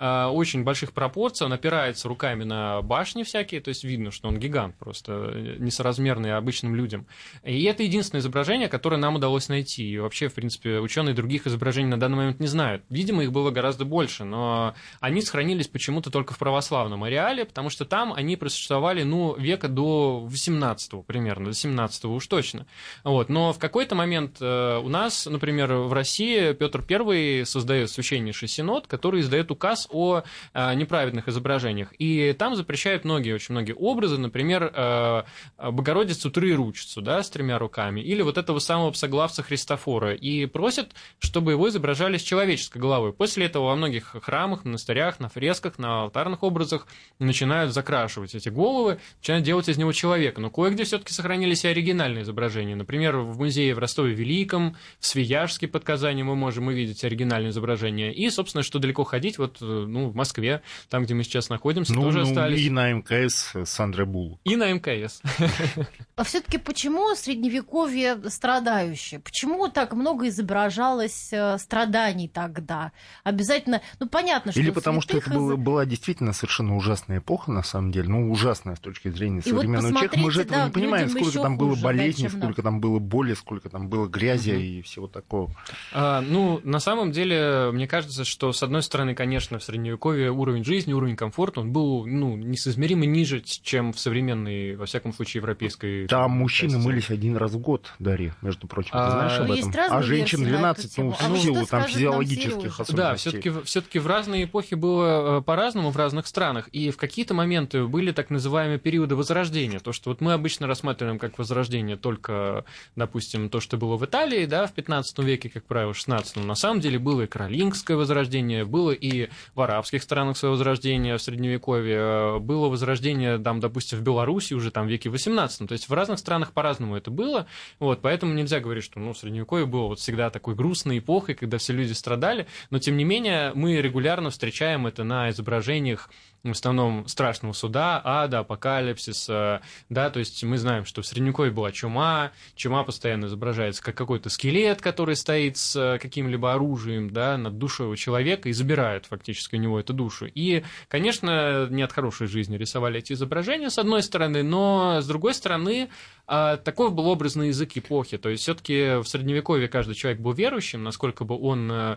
очень 0.00 0.64
больших 0.64 0.92
пропорций, 0.92 1.46
он 1.46 1.52
опирается 1.52 2.08
руками 2.08 2.44
на 2.44 2.80
башни 2.80 3.22
всякие, 3.22 3.60
то 3.60 3.68
есть 3.68 3.84
видно, 3.84 4.10
что 4.10 4.28
он 4.28 4.38
гигант 4.38 4.74
просто, 4.78 5.32
э, 5.34 5.56
несоразмерный 5.58 6.34
обычным 6.34 6.74
людям. 6.74 7.06
И 7.44 7.64
это 7.64 7.82
единственное 7.82 8.20
изображение, 8.20 8.68
которое 8.68 8.96
нам 8.96 9.16
удалось 9.16 9.50
найти. 9.50 9.90
И 9.90 9.98
вообще, 9.98 10.28
в 10.28 10.34
принципе, 10.34 10.78
ученые 10.78 11.14
других 11.14 11.46
изображений 11.46 11.90
на 11.90 12.00
данный 12.00 12.16
момент 12.16 12.40
не 12.40 12.46
знают. 12.46 12.82
Видимо, 12.88 13.22
их 13.24 13.32
было 13.32 13.50
гораздо 13.50 13.84
больше, 13.84 14.24
но 14.24 14.74
они 15.00 15.20
сохранились 15.20 15.68
почему-то 15.68 16.10
только 16.10 16.32
в 16.32 16.38
православном 16.38 17.04
ареале, 17.04 17.44
потому 17.44 17.68
что 17.68 17.84
там 17.84 18.14
они 18.14 18.36
просуществовали, 18.36 19.02
ну, 19.02 19.36
века 19.36 19.68
до 19.68 20.20
18 20.20 21.04
примерно, 21.06 21.46
до 21.46 21.54
17 21.54 22.06
уж 22.06 22.26
точно. 22.26 22.66
Вот. 23.04 23.28
Но 23.28 23.52
в 23.52 23.58
какой-то 23.58 23.94
момент 23.94 24.38
э, 24.40 24.78
у 24.78 24.88
нас, 24.88 25.26
например, 25.26 25.74
в 25.74 25.92
России 25.92 26.54
Петр 26.54 26.82
I 26.88 27.44
создает 27.44 27.90
священнейший 27.90 28.48
синод, 28.48 28.86
который 28.86 29.20
издает 29.20 29.50
указ 29.50 29.89
о 29.90 30.22
э, 30.54 30.74
неправедных 30.74 31.28
изображениях. 31.28 31.92
И 31.98 32.34
там 32.38 32.56
запрещают 32.56 33.04
многие, 33.04 33.34
очень 33.34 33.52
многие 33.52 33.74
образы, 33.74 34.18
например, 34.18 34.72
э, 34.74 35.22
Богородицу 35.58 36.30
Троеручицу, 36.30 37.02
да, 37.02 37.22
с 37.22 37.30
тремя 37.30 37.58
руками, 37.58 38.00
или 38.00 38.22
вот 38.22 38.38
этого 38.38 38.58
самого 38.58 38.90
псоглавца 38.92 39.42
Христофора, 39.42 40.14
и 40.14 40.46
просят, 40.46 40.92
чтобы 41.18 41.52
его 41.52 41.68
изображали 41.68 42.16
с 42.16 42.22
человеческой 42.22 42.78
головой. 42.78 43.12
После 43.12 43.46
этого 43.46 43.66
во 43.66 43.76
многих 43.76 44.16
храмах, 44.22 44.64
монастырях, 44.64 45.20
на 45.20 45.28
фресках, 45.28 45.78
на 45.78 46.02
алтарных 46.02 46.42
образах 46.42 46.86
начинают 47.18 47.72
закрашивать 47.72 48.34
эти 48.34 48.48
головы, 48.48 48.98
начинают 49.18 49.44
делать 49.44 49.68
из 49.68 49.78
него 49.78 49.92
человека. 49.92 50.40
Но 50.40 50.50
кое-где 50.50 50.84
все-таки 50.84 51.12
сохранились 51.12 51.64
и 51.64 51.68
оригинальные 51.68 52.22
изображения. 52.22 52.76
Например, 52.76 53.18
в 53.18 53.38
музее 53.38 53.74
в 53.74 53.78
Ростове-Великом, 53.78 54.76
в 54.98 55.06
Свияжске 55.06 55.68
под 55.68 55.84
Казани 55.84 56.22
мы 56.22 56.36
можем 56.36 56.68
увидеть 56.68 57.04
оригинальные 57.04 57.50
изображения. 57.50 58.12
И, 58.12 58.28
собственно, 58.30 58.62
что 58.62 58.78
далеко 58.78 59.04
ходить, 59.04 59.38
вот 59.38 59.58
ну, 59.86 60.08
в 60.08 60.14
Москве, 60.14 60.62
там, 60.88 61.04
где 61.04 61.14
мы 61.14 61.24
сейчас 61.24 61.48
находимся, 61.48 61.94
ну, 61.94 62.02
тоже 62.02 62.18
ну, 62.18 62.24
остались. 62.24 62.60
И 62.60 62.70
на 62.70 62.92
МКС 62.92 63.52
Сандра 63.64 64.04
Бул. 64.04 64.40
И 64.44 64.56
на 64.56 64.72
МКС. 64.72 65.22
А 66.16 66.22
все-таки 66.22 66.58
почему 66.58 67.14
средневековье 67.14 68.28
страдающее? 68.28 69.20
Почему 69.20 69.68
так 69.68 69.94
много 69.94 70.28
изображалось 70.28 71.30
э, 71.32 71.56
страданий 71.56 72.28
тогда? 72.28 72.92
Обязательно, 73.24 73.80
ну 73.98 74.06
понятно, 74.06 74.52
что 74.52 74.60
Или 74.60 74.68
потому 74.70 75.00
что 75.00 75.16
это 75.16 75.30
было, 75.30 75.56
была 75.56 75.86
действительно 75.86 76.34
совершенно 76.34 76.76
ужасная 76.76 77.20
эпоха, 77.20 77.50
на 77.52 77.62
самом 77.62 77.90
деле, 77.90 78.10
ну 78.10 78.30
ужасная 78.30 78.76
с 78.76 78.80
точки 78.80 79.08
зрения 79.08 79.40
современного 79.40 79.92
вот 79.92 79.92
человека. 79.92 80.18
Мы 80.18 80.30
же 80.30 80.42
этого 80.42 80.58
да, 80.58 80.66
не 80.66 80.72
понимаем, 80.72 81.08
сколько 81.08 81.40
там 81.40 81.56
было 81.56 81.74
болезней, 81.74 82.28
да, 82.28 82.38
сколько 82.38 82.62
там 82.62 82.80
было 82.80 82.98
боли, 82.98 83.32
сколько 83.32 83.70
там 83.70 83.88
было 83.88 84.06
грязи 84.06 84.50
угу. 84.50 84.60
и 84.60 84.82
всего 84.82 85.06
такого. 85.06 85.54
А, 85.92 86.20
ну, 86.20 86.60
на 86.64 86.80
самом 86.80 87.12
деле, 87.12 87.70
мне 87.72 87.86
кажется, 87.86 88.24
что 88.24 88.52
с 88.52 88.62
одной 88.62 88.82
стороны, 88.82 89.14
конечно, 89.14 89.58
в 89.60 89.64
Средневековье 89.64 90.30
уровень 90.30 90.64
жизни, 90.64 90.92
уровень 90.92 91.16
комфорта, 91.16 91.60
он 91.60 91.72
был 91.72 92.06
ну, 92.06 92.36
несоизмеримо 92.36 93.06
ниже, 93.06 93.40
чем 93.40 93.92
в 93.92 93.98
современной, 93.98 94.76
во 94.76 94.86
всяком 94.86 95.12
случае, 95.12 95.40
европейской... 95.40 96.06
Там 96.06 96.32
мужчины 96.32 96.72
части. 96.72 96.84
мылись 96.84 97.10
один 97.10 97.36
раз 97.36 97.52
в 97.52 97.58
год, 97.58 97.92
Дарья, 97.98 98.34
между 98.42 98.66
прочим, 98.66 98.90
а, 98.92 99.06
ты 99.06 99.12
знаешь 99.12 99.38
об 99.38 99.70
этом? 99.70 99.96
А 99.96 100.02
женщин 100.02 100.44
12, 100.44 100.98
ну, 100.98 101.10
в 101.12 101.38
силу 101.38 101.66
там 101.66 101.84
физиологических 101.84 102.80
особенностей. 102.80 102.96
Да, 102.96 103.14
все-таки 103.14 103.50
все-таки 103.64 103.98
в 103.98 104.06
разные 104.06 104.44
эпохи 104.44 104.74
было 104.74 105.38
э, 105.38 105.42
по-разному 105.42 105.90
в 105.90 105.96
разных 105.96 106.26
странах, 106.26 106.68
и 106.68 106.90
в 106.90 106.96
какие-то 106.96 107.34
моменты 107.34 107.86
были 107.86 108.12
так 108.12 108.30
называемые 108.30 108.78
периоды 108.78 109.16
возрождения, 109.16 109.78
то, 109.78 109.92
что 109.92 110.10
вот 110.10 110.20
мы 110.20 110.32
обычно 110.32 110.66
рассматриваем 110.66 111.18
как 111.18 111.38
возрождение 111.38 111.96
только, 111.96 112.64
допустим, 112.96 113.48
то, 113.48 113.60
что 113.60 113.76
было 113.76 113.96
в 113.96 114.04
Италии, 114.04 114.46
да, 114.46 114.66
в 114.66 114.72
15 114.72 115.18
веке, 115.20 115.48
как 115.48 115.64
правило, 115.64 115.92
в 115.92 115.96
16 115.96 116.36
на 116.36 116.54
самом 116.54 116.80
деле 116.80 116.98
было 116.98 117.22
и 117.22 117.26
каролингское 117.26 117.96
возрождение, 117.96 118.64
было 118.64 118.92
и 118.92 119.28
в 119.54 119.60
арабских 119.60 120.02
странах 120.02 120.36
свое 120.36 120.52
возрождение 120.52 121.16
в 121.16 121.22
Средневековье, 121.22 121.96
э, 121.96 122.38
было 122.38 122.68
возрождение, 122.68 123.38
там, 123.38 123.60
допустим, 123.60 123.98
в 123.98 124.02
Беларуси 124.02 124.54
уже 124.54 124.70
там 124.70 124.86
в 124.86 124.90
веке 124.90 125.08
18 125.08 125.68
то 125.68 125.72
есть 125.72 125.88
в 125.88 125.92
разных 125.92 126.18
странах 126.18 126.52
по-разному 126.52 126.96
это 126.96 127.10
было, 127.10 127.46
вот, 127.78 128.00
поэтому 128.02 128.34
нельзя 128.34 128.60
говорить, 128.60 128.84
что, 128.84 128.98
ну, 129.00 129.14
Средневековье 129.14 129.66
было 129.66 129.86
вот 129.88 130.00
всегда 130.00 130.30
такой 130.30 130.54
грустной 130.54 130.98
эпохой, 130.98 131.34
когда 131.34 131.58
все 131.58 131.72
люди 131.72 131.92
страдали, 131.92 132.46
но, 132.70 132.78
тем 132.78 132.96
не 132.96 133.04
менее, 133.04 133.52
мы 133.54 133.76
регулярно 133.76 134.30
встречаем 134.30 134.86
это 134.86 135.04
на 135.04 135.30
изображениях 135.30 136.10
в 136.42 136.50
основном 136.50 137.06
страшного 137.06 137.52
суда, 137.52 138.00
ада, 138.02 138.38
апокалипсиса, 138.40 139.60
да, 139.88 140.10
то 140.10 140.18
есть 140.20 140.42
мы 140.42 140.56
знаем, 140.56 140.84
что 140.84 141.02
в 141.02 141.06
Средневековье 141.06 141.52
была 141.52 141.70
чума, 141.70 142.32
чума 142.54 142.82
постоянно 142.82 143.26
изображается 143.26 143.82
как 143.82 143.94
какой-то 143.94 144.30
скелет, 144.30 144.80
который 144.80 145.16
стоит 145.16 145.58
с 145.58 145.76
э, 145.76 145.98
каким-либо 145.98 146.54
оружием, 146.54 147.10
да, 147.10 147.36
над 147.36 147.58
душой 147.58 147.88
у 147.88 147.96
человека 147.96 148.48
и 148.48 148.52
забирают 148.52 149.06
фактически 149.06 149.39
у 149.52 149.56
него 149.56 149.80
эту 149.80 149.92
душу. 149.92 150.26
И, 150.26 150.62
конечно, 150.88 151.66
не 151.70 151.82
от 151.82 151.92
хорошей 151.92 152.26
жизни 152.26 152.56
рисовали 152.56 152.98
эти 152.98 153.12
изображения, 153.12 153.70
с 153.70 153.78
одной 153.78 154.02
стороны, 154.02 154.42
но 154.42 155.00
с 155.00 155.06
другой 155.06 155.34
стороны, 155.34 155.88
а, 156.26 156.56
такой 156.56 156.90
был 156.90 157.06
образный 157.08 157.48
язык 157.48 157.76
эпохи, 157.76 158.18
то 158.18 158.28
есть 158.28 158.42
все-таки 158.42 159.00
в 159.02 159.04
Средневековье 159.04 159.68
каждый 159.68 159.94
человек 159.94 160.20
был 160.20 160.32
верующим, 160.32 160.82
насколько 160.82 161.24
бы 161.24 161.38
он 161.40 161.70
э, 161.70 161.96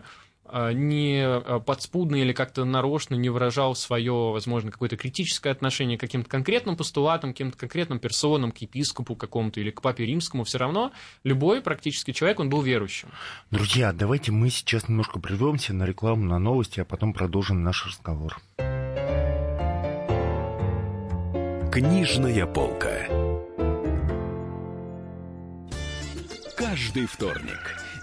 не 0.52 1.22
а, 1.24 1.60
подспудно 1.60 2.16
или 2.16 2.32
как-то 2.32 2.64
нарочно 2.64 3.14
не 3.14 3.30
выражал 3.30 3.74
свое, 3.74 4.12
возможно, 4.12 4.70
какое-то 4.70 4.96
критическое 4.96 5.50
отношение 5.50 5.96
к 5.96 6.00
каким-то 6.00 6.28
конкретным 6.28 6.76
постулатам, 6.76 7.30
к 7.30 7.34
каким-то 7.34 7.58
конкретным 7.58 7.98
персонам, 7.98 8.52
к 8.52 8.58
епископу 8.58 9.16
какому-то 9.16 9.60
или 9.60 9.70
к 9.70 9.80
папе 9.80 10.04
римскому, 10.04 10.44
все 10.44 10.58
равно 10.58 10.92
любой 11.22 11.60
практически 11.60 12.12
человек, 12.12 12.40
он 12.40 12.50
был 12.50 12.62
верующим. 12.62 13.08
Друзья, 13.50 13.92
давайте 13.92 14.32
мы 14.32 14.50
сейчас 14.50 14.88
немножко 14.88 15.18
прервемся 15.18 15.72
на 15.72 15.84
рекламу, 15.84 16.24
на 16.24 16.38
новости, 16.38 16.80
а 16.80 16.84
потом 16.84 17.12
продолжим 17.12 17.62
наш 17.62 17.86
разговор. 17.86 18.38
Книжная 21.72 22.46
полка. 22.46 23.06
Каждый 26.56 27.06
вторник– 27.06 27.80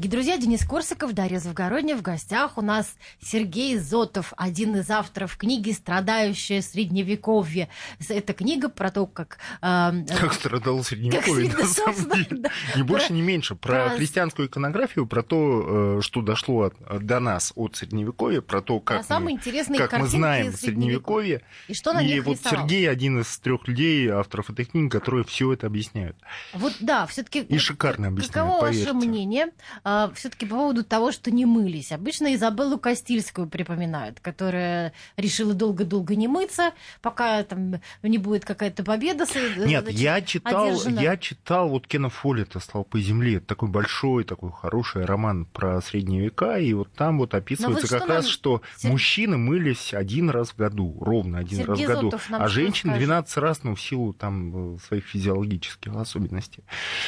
Дорогие 0.00 0.12
друзья, 0.12 0.38
Денис 0.38 0.64
Корсаков, 0.64 1.12
Дарья 1.12 1.38
Завгородня. 1.38 1.94
В 1.94 2.00
гостях 2.00 2.56
у 2.56 2.62
нас 2.62 2.94
Сергей 3.20 3.76
Зотов, 3.76 4.32
один 4.38 4.76
из 4.76 4.88
авторов 4.88 5.36
книги 5.36 5.72
«Страдающее 5.72 6.62
средневековье». 6.62 7.68
Это 8.08 8.32
книга 8.32 8.70
про 8.70 8.90
то, 8.90 9.04
как... 9.04 9.36
Э, 9.60 9.92
как 10.18 10.32
страдал 10.32 10.82
средневековье, 10.82 11.50
как, 11.50 11.60
на 11.60 11.66
самом 11.66 12.10
деле. 12.12 12.26
Да. 12.30 12.50
Не 12.76 12.82
больше, 12.82 13.08
про, 13.08 13.14
не 13.14 13.20
меньше. 13.20 13.54
Про, 13.56 13.88
про 13.88 13.90
христианскую 13.96 14.48
иконографию, 14.48 15.06
про 15.06 15.22
то, 15.22 15.98
э, 15.98 16.00
что 16.00 16.22
дошло 16.22 16.62
от, 16.62 17.04
до 17.04 17.20
нас 17.20 17.52
от 17.54 17.76
средневековья, 17.76 18.40
про 18.40 18.62
то, 18.62 18.80
как, 18.80 19.06
про 19.06 19.20
мы, 19.20 19.36
как 19.36 19.98
мы 19.98 20.06
знаем 20.06 20.54
средневековье. 20.54 21.42
И 21.68 21.74
что 21.74 21.92
на 21.92 22.00
И 22.00 22.20
вот 22.20 22.38
рисовал. 22.38 22.62
Сергей 22.62 22.88
один 22.88 23.20
из 23.20 23.36
трех 23.36 23.68
людей, 23.68 24.08
авторов 24.08 24.48
этой 24.48 24.64
книги, 24.64 24.88
которые 24.88 25.24
все 25.24 25.52
это 25.52 25.66
объясняют. 25.66 26.16
Вот 26.54 26.72
да, 26.80 27.04
все-таки. 27.06 27.42
И 27.42 27.58
шикарно 27.58 28.08
объясняют, 28.08 28.32
Каково 28.32 28.60
поверьте. 28.62 28.92
ваше 28.94 29.06
мнение? 29.06 29.50
А, 29.92 30.08
все-таки 30.14 30.46
по 30.46 30.54
поводу 30.54 30.84
того, 30.84 31.10
что 31.10 31.32
не 31.32 31.46
мылись. 31.46 31.90
Обычно 31.90 32.32
Изабеллу 32.36 32.78
Кастильскую 32.78 33.48
припоминают, 33.48 34.20
которая 34.20 34.92
решила 35.16 35.52
долго-долго 35.52 36.14
не 36.14 36.28
мыться, 36.28 36.74
пока 37.02 37.42
там 37.42 37.80
не 38.04 38.18
будет 38.18 38.44
какая-то 38.44 38.84
победа. 38.84 39.24
Нет, 39.56 39.82
значит, 39.82 40.00
я 40.00 40.20
читал, 40.22 40.68
одержана. 40.68 41.00
я 41.00 41.16
читал 41.16 41.68
вот 41.70 41.88
Кена 41.88 42.08
Фоллета 42.08 42.60
«Столпы 42.60 43.00
земли». 43.00 43.38
Это 43.38 43.46
такой 43.46 43.68
большой, 43.68 44.22
такой 44.22 44.52
хороший 44.52 45.04
роман 45.04 45.44
про 45.44 45.82
средние 45.82 46.22
века, 46.22 46.58
и 46.58 46.72
вот 46.72 46.92
там 46.92 47.18
вот 47.18 47.34
описывается 47.34 47.88
вот 47.88 48.00
как 48.00 48.08
раз, 48.08 48.24
нам... 48.26 48.32
что 48.32 48.62
Сер... 48.76 48.92
мужчины 48.92 49.38
мылись 49.38 49.92
один 49.92 50.30
раз 50.30 50.50
в 50.50 50.56
году, 50.56 50.96
ровно 51.00 51.38
один 51.38 51.66
Сергей 51.66 51.86
раз 51.88 51.98
в 51.98 52.02
году, 52.04 52.20
а 52.30 52.46
женщин 52.46 52.92
12 52.92 53.36
раз, 53.38 53.64
ну, 53.64 53.74
в 53.74 53.80
силу 53.80 54.12
там 54.12 54.78
своих 54.86 55.04
физиологических 55.04 55.92
особенностей. 55.96 56.62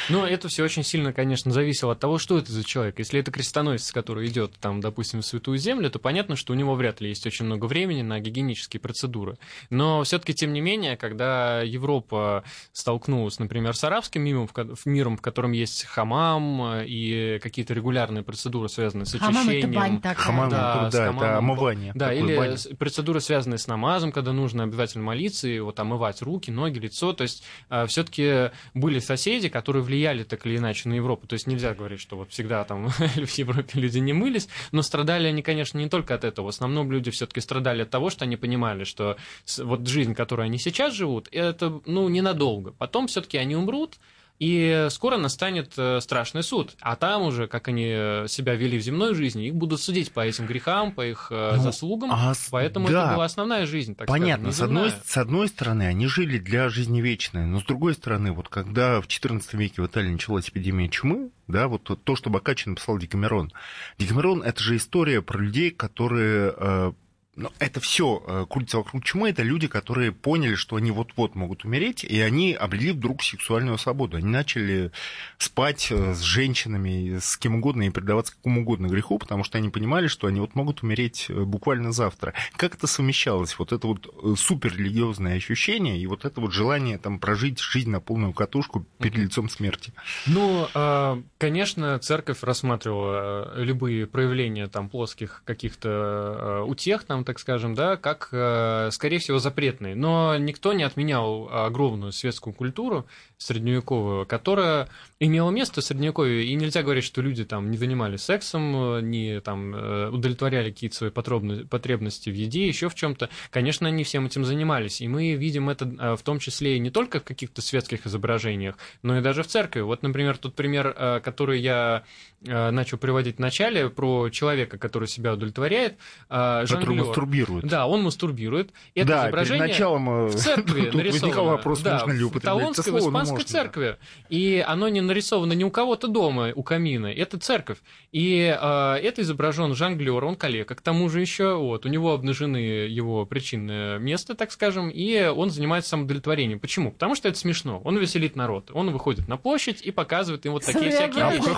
Ну, 0.09 0.25
это 0.25 0.49
все 0.49 0.65
очень 0.65 0.83
сильно, 0.83 1.13
конечно, 1.13 1.49
зависело 1.49 1.93
от 1.93 2.01
того, 2.01 2.17
что 2.17 2.37
это 2.37 2.51
за 2.51 2.72
человек. 2.73 2.97
Если 2.97 3.19
это 3.19 3.31
крестоносец, 3.31 3.91
который 3.91 4.27
идет, 4.27 4.53
там, 4.59 4.81
допустим, 4.81 5.21
в 5.21 5.25
Святую 5.25 5.59
Землю, 5.59 5.91
то 5.91 5.99
понятно, 5.99 6.35
что 6.35 6.53
у 6.53 6.55
него 6.55 6.73
вряд 6.73 7.01
ли 7.01 7.09
есть 7.09 7.25
очень 7.27 7.45
много 7.45 7.65
времени 7.65 8.01
на 8.01 8.19
гигиенические 8.19 8.79
процедуры. 8.79 9.37
Но 9.69 10.03
все-таки, 10.03 10.33
тем 10.33 10.53
не 10.53 10.61
менее, 10.61 10.97
когда 10.97 11.61
Европа 11.61 12.43
столкнулась, 12.71 13.37
например, 13.37 13.75
с 13.75 13.83
арабским 13.83 14.23
миром, 14.23 14.47
в, 14.47 14.85
миром, 14.85 15.17
в 15.17 15.21
котором 15.21 15.51
есть 15.51 15.85
хамам 15.85 16.81
и 16.83 17.39
какие-то 17.43 17.75
регулярные 17.75 18.23
процедуры, 18.23 18.69
связанные 18.69 19.05
с 19.05 19.13
очищением. 19.13 19.35
Хамам 19.35 19.55
это 19.55 19.67
бань 19.67 20.01
такая. 20.01 20.25
Хамам, 20.25 20.49
да, 20.49 20.89
да 20.89 21.09
это 21.11 21.37
омывание. 21.37 21.91
Да, 21.93 22.11
или 22.11 22.35
бань. 22.35 22.57
процедуры, 22.79 23.21
связанные 23.21 23.59
с 23.59 23.67
намазом, 23.67 24.11
когда 24.11 24.33
нужно 24.33 24.63
обязательно 24.63 25.03
молиться 25.03 25.47
и 25.47 25.59
вот 25.59 25.79
омывать 25.79 26.23
руки, 26.23 26.49
ноги, 26.49 26.79
лицо. 26.79 27.13
То 27.13 27.21
есть 27.21 27.43
а, 27.69 27.85
все-таки 27.85 28.51
были 28.73 28.97
соседи, 28.97 29.49
которые 29.49 29.83
влияли 29.83 30.23
так 30.23 30.45
или 30.47 30.57
иначе 30.57 30.89
на 30.89 30.95
Европу. 30.95 31.27
То 31.27 31.33
есть 31.33 31.45
нельзя 31.45 31.75
говорить, 31.75 31.99
что 31.99 32.17
вот 32.17 32.31
всегда 32.31 32.62
там 32.63 32.89
в 32.89 33.37
Европе 33.37 33.79
люди 33.79 33.99
не 33.99 34.13
мылись, 34.13 34.47
но 34.71 34.81
страдали 34.81 35.27
они, 35.27 35.41
конечно, 35.41 35.77
не 35.77 35.89
только 35.89 36.15
от 36.15 36.23
этого. 36.23 36.45
В 36.45 36.49
основном 36.49 36.91
люди 36.91 37.11
все-таки 37.11 37.41
страдали 37.41 37.83
от 37.83 37.89
того, 37.89 38.09
что 38.09 38.25
они 38.25 38.37
понимали, 38.37 38.83
что 38.83 39.17
вот 39.57 39.87
жизнь, 39.87 40.13
которой 40.13 40.47
они 40.47 40.57
сейчас 40.57 40.93
живут, 40.93 41.27
это, 41.31 41.81
ну, 41.85 42.09
ненадолго. 42.09 42.71
Потом 42.71 43.07
все-таки 43.07 43.37
они 43.37 43.55
умрут, 43.55 43.97
и 44.43 44.87
скоро 44.89 45.15
настанет 45.15 45.71
э, 45.77 46.01
страшный 46.01 46.43
суд. 46.43 46.75
А 46.81 46.97
там 46.97 47.21
уже, 47.21 47.47
как 47.47 47.69
они 47.69 47.87
э, 47.87 48.25
себя 48.27 48.55
вели 48.55 48.77
в 48.77 48.81
земной 48.81 49.15
жизни, 49.15 49.47
их 49.47 49.55
будут 49.55 49.79
судить 49.79 50.11
по 50.11 50.19
этим 50.19 50.47
грехам, 50.47 50.91
по 50.91 51.05
их 51.05 51.27
э, 51.29 51.53
ну, 51.55 51.63
заслугам. 51.63 52.11
А, 52.11 52.33
Поэтому 52.51 52.89
да, 52.89 53.05
это 53.05 53.15
была 53.15 53.25
основная 53.25 53.65
жизнь, 53.65 53.95
так 53.95 54.05
Понятно. 54.07 54.51
Скажем, 54.51 54.53
с, 54.53 54.61
одной, 54.61 54.91
с 55.05 55.17
одной 55.17 55.47
стороны, 55.47 55.83
они 55.83 56.07
жили 56.07 56.39
для 56.39 56.67
жизни 56.67 56.99
вечной, 56.99 57.45
но 57.45 57.61
с 57.61 57.63
другой 57.63 57.93
стороны, 57.93 58.33
вот 58.33 58.49
когда 58.49 58.99
в 58.99 59.07
XIV 59.07 59.41
веке 59.53 59.81
в 59.81 59.85
Италии 59.85 60.09
началась 60.09 60.49
эпидемия 60.49 60.89
чумы, 60.89 61.29
да, 61.47 61.69
вот 61.69 61.89
то, 62.03 62.15
что 62.17 62.29
Бокаччо 62.29 62.71
написал 62.71 62.97
Декамерон. 62.97 63.53
Декамерон– 63.97 64.43
это 64.43 64.61
же 64.61 64.75
история 64.75 65.21
про 65.21 65.39
людей, 65.39 65.71
которые 65.71 66.93
но 67.35 67.51
это 67.59 67.79
все 67.79 68.23
э, 68.25 68.45
крутится 68.47 68.77
вокруг 68.77 69.03
чумы. 69.03 69.29
Это 69.29 69.41
люди, 69.41 69.67
которые 69.67 70.11
поняли, 70.11 70.53
что 70.53 70.75
они 70.75 70.91
вот-вот 70.91 71.33
могут 71.33 71.65
умереть, 71.65 72.03
и 72.03 72.19
они 72.19 72.53
обрели 72.53 72.91
вдруг 72.91 73.23
сексуальную 73.23 73.77
свободу. 73.77 74.17
Они 74.17 74.27
начали 74.27 74.91
спать 75.39 75.87
э, 75.89 76.13
с 76.13 76.21
женщинами, 76.21 77.17
с 77.19 77.35
кем 77.37 77.55
угодно 77.55 77.83
и 77.83 77.89
предаваться 77.89 78.35
какому 78.35 78.61
угодно 78.61 78.87
греху, 78.87 79.17
потому 79.17 79.43
что 79.43 79.57
они 79.57 79.69
понимали, 79.69 80.07
что 80.07 80.27
они 80.27 80.39
вот 80.39 80.53
могут 80.53 80.83
умереть 80.83 81.25
э, 81.29 81.33
буквально 81.33 81.91
завтра. 81.91 82.33
Как 82.55 82.75
это 82.75 82.85
совмещалось? 82.85 83.57
Вот 83.57 83.71
это 83.71 83.87
вот 83.87 84.07
суперрелигиозное 84.37 85.35
ощущение 85.35 85.97
и 85.97 86.05
вот 86.05 86.25
это 86.25 86.39
вот 86.39 86.53
желание 86.53 86.99
там 86.99 87.17
прожить 87.17 87.59
жизнь 87.59 87.89
на 87.89 87.99
полную 87.99 88.33
катушку 88.33 88.85
перед 88.99 89.17
лицом 89.17 89.49
смерти. 89.49 89.91
Ну, 90.27 90.67
а, 90.75 91.21
конечно, 91.39 91.97
церковь 91.97 92.43
рассматривала 92.43 93.53
любые 93.55 94.05
проявления 94.05 94.67
там 94.67 94.89
плоских 94.89 95.41
каких-то 95.45 96.63
утех, 96.67 97.03
там 97.05 97.22
так 97.23 97.39
скажем, 97.39 97.75
да, 97.75 97.97
как, 97.97 98.29
э, 98.31 98.89
скорее 98.91 99.19
всего, 99.19 99.39
запретные. 99.39 99.95
Но 99.95 100.37
никто 100.37 100.73
не 100.73 100.83
отменял 100.83 101.49
огромную 101.51 102.11
светскую 102.11 102.53
культуру 102.53 103.05
средневековую, 103.37 104.25
которая 104.25 104.89
имела 105.25 105.49
место 105.51 105.81
в 105.81 105.83
Средневековье. 105.83 106.45
И 106.45 106.53
нельзя 106.55 106.83
говорить, 106.83 107.03
что 107.03 107.21
люди 107.21 107.45
там 107.45 107.71
не 107.71 107.77
занимались 107.77 108.21
сексом, 108.21 109.09
не 109.09 109.39
там 109.41 109.75
э, 109.75 110.09
удовлетворяли 110.09 110.71
какие-то 110.71 110.95
свои 110.95 111.09
потребности 111.09 112.29
в 112.29 112.33
еде, 112.33 112.67
еще 112.67 112.89
в 112.89 112.95
чем-то. 112.95 113.29
Конечно, 113.49 113.87
они 113.87 114.03
всем 114.03 114.25
этим 114.25 114.45
занимались. 114.45 115.01
И 115.01 115.07
мы 115.07 115.33
видим 115.33 115.69
это 115.69 115.85
э, 115.85 116.15
в 116.15 116.21
том 116.23 116.39
числе 116.39 116.77
и 116.77 116.79
не 116.79 116.89
только 116.89 117.19
в 117.19 117.23
каких-то 117.23 117.61
светских 117.61 118.05
изображениях, 118.05 118.77
но 119.01 119.17
и 119.17 119.21
даже 119.21 119.43
в 119.43 119.47
церкви. 119.47 119.81
Вот, 119.81 120.03
например, 120.03 120.37
тот 120.37 120.55
пример, 120.55 121.21
который 121.23 121.61
я 121.61 122.03
начал 122.41 122.97
приводить 122.97 123.37
в 123.37 123.39
начале, 123.39 123.89
про 123.89 124.29
человека, 124.29 124.77
который 124.77 125.07
себя 125.07 125.33
удовлетворяет. 125.33 125.97
Который 126.27 126.95
мастурбирует. 126.95 127.65
Да, 127.65 127.87
он 127.87 128.03
мастурбирует. 128.03 128.71
Это 128.95 129.07
да, 129.07 129.23
изображение 129.23 129.63
перед 129.63 129.71
началом 129.73 130.27
в 130.27 130.35
церкви 130.35 130.89
возникал 130.93 131.45
вопрос, 131.45 131.81
да, 131.81 131.99
нужно 131.99 132.11
ли 132.11 132.23
употреблять 132.23 132.43
в 132.43 132.83
Талонской, 132.83 132.93
в 132.93 132.97
испанской 132.99 133.43
церкви. 133.43 133.97
И 134.29 134.63
оно 134.65 134.89
не 134.89 135.01
нарисовано 135.13 135.53
не 135.53 135.63
у 135.63 135.69
кого-то 135.69 136.07
дома, 136.07 136.51
у 136.55 136.63
камина. 136.63 137.05
Это 137.07 137.37
церковь. 137.37 137.77
И 138.11 138.57
э, 138.59 138.95
это 138.95 139.21
изображен 139.21 139.75
жонглер, 139.75 140.25
он 140.25 140.35
коллега. 140.35 140.73
К 140.73 140.81
тому 140.81 141.07
же 141.07 141.21
еще 141.21 141.55
вот, 141.55 141.85
у 141.85 141.89
него 141.89 142.13
обнажены 142.13 142.57
его 142.57 143.25
причинное 143.25 143.99
место, 143.99 144.33
так 144.33 144.51
скажем, 144.51 144.89
и 144.89 145.25
он 145.25 145.51
занимается 145.51 145.91
самоудовлетворением. 145.91 146.59
Почему? 146.59 146.91
Потому 146.91 147.13
что 147.13 147.29
это 147.29 147.37
смешно. 147.37 147.79
Он 147.83 147.97
веселит 147.97 148.35
народ. 148.35 148.71
Он 148.73 148.91
выходит 148.91 149.27
на 149.27 149.37
площадь 149.37 149.81
и 149.81 149.91
показывает 149.91 150.45
им 150.47 150.53
вот 150.53 150.65
такие 150.65 150.89
всякие 150.89 151.29
вещи. 151.29 151.49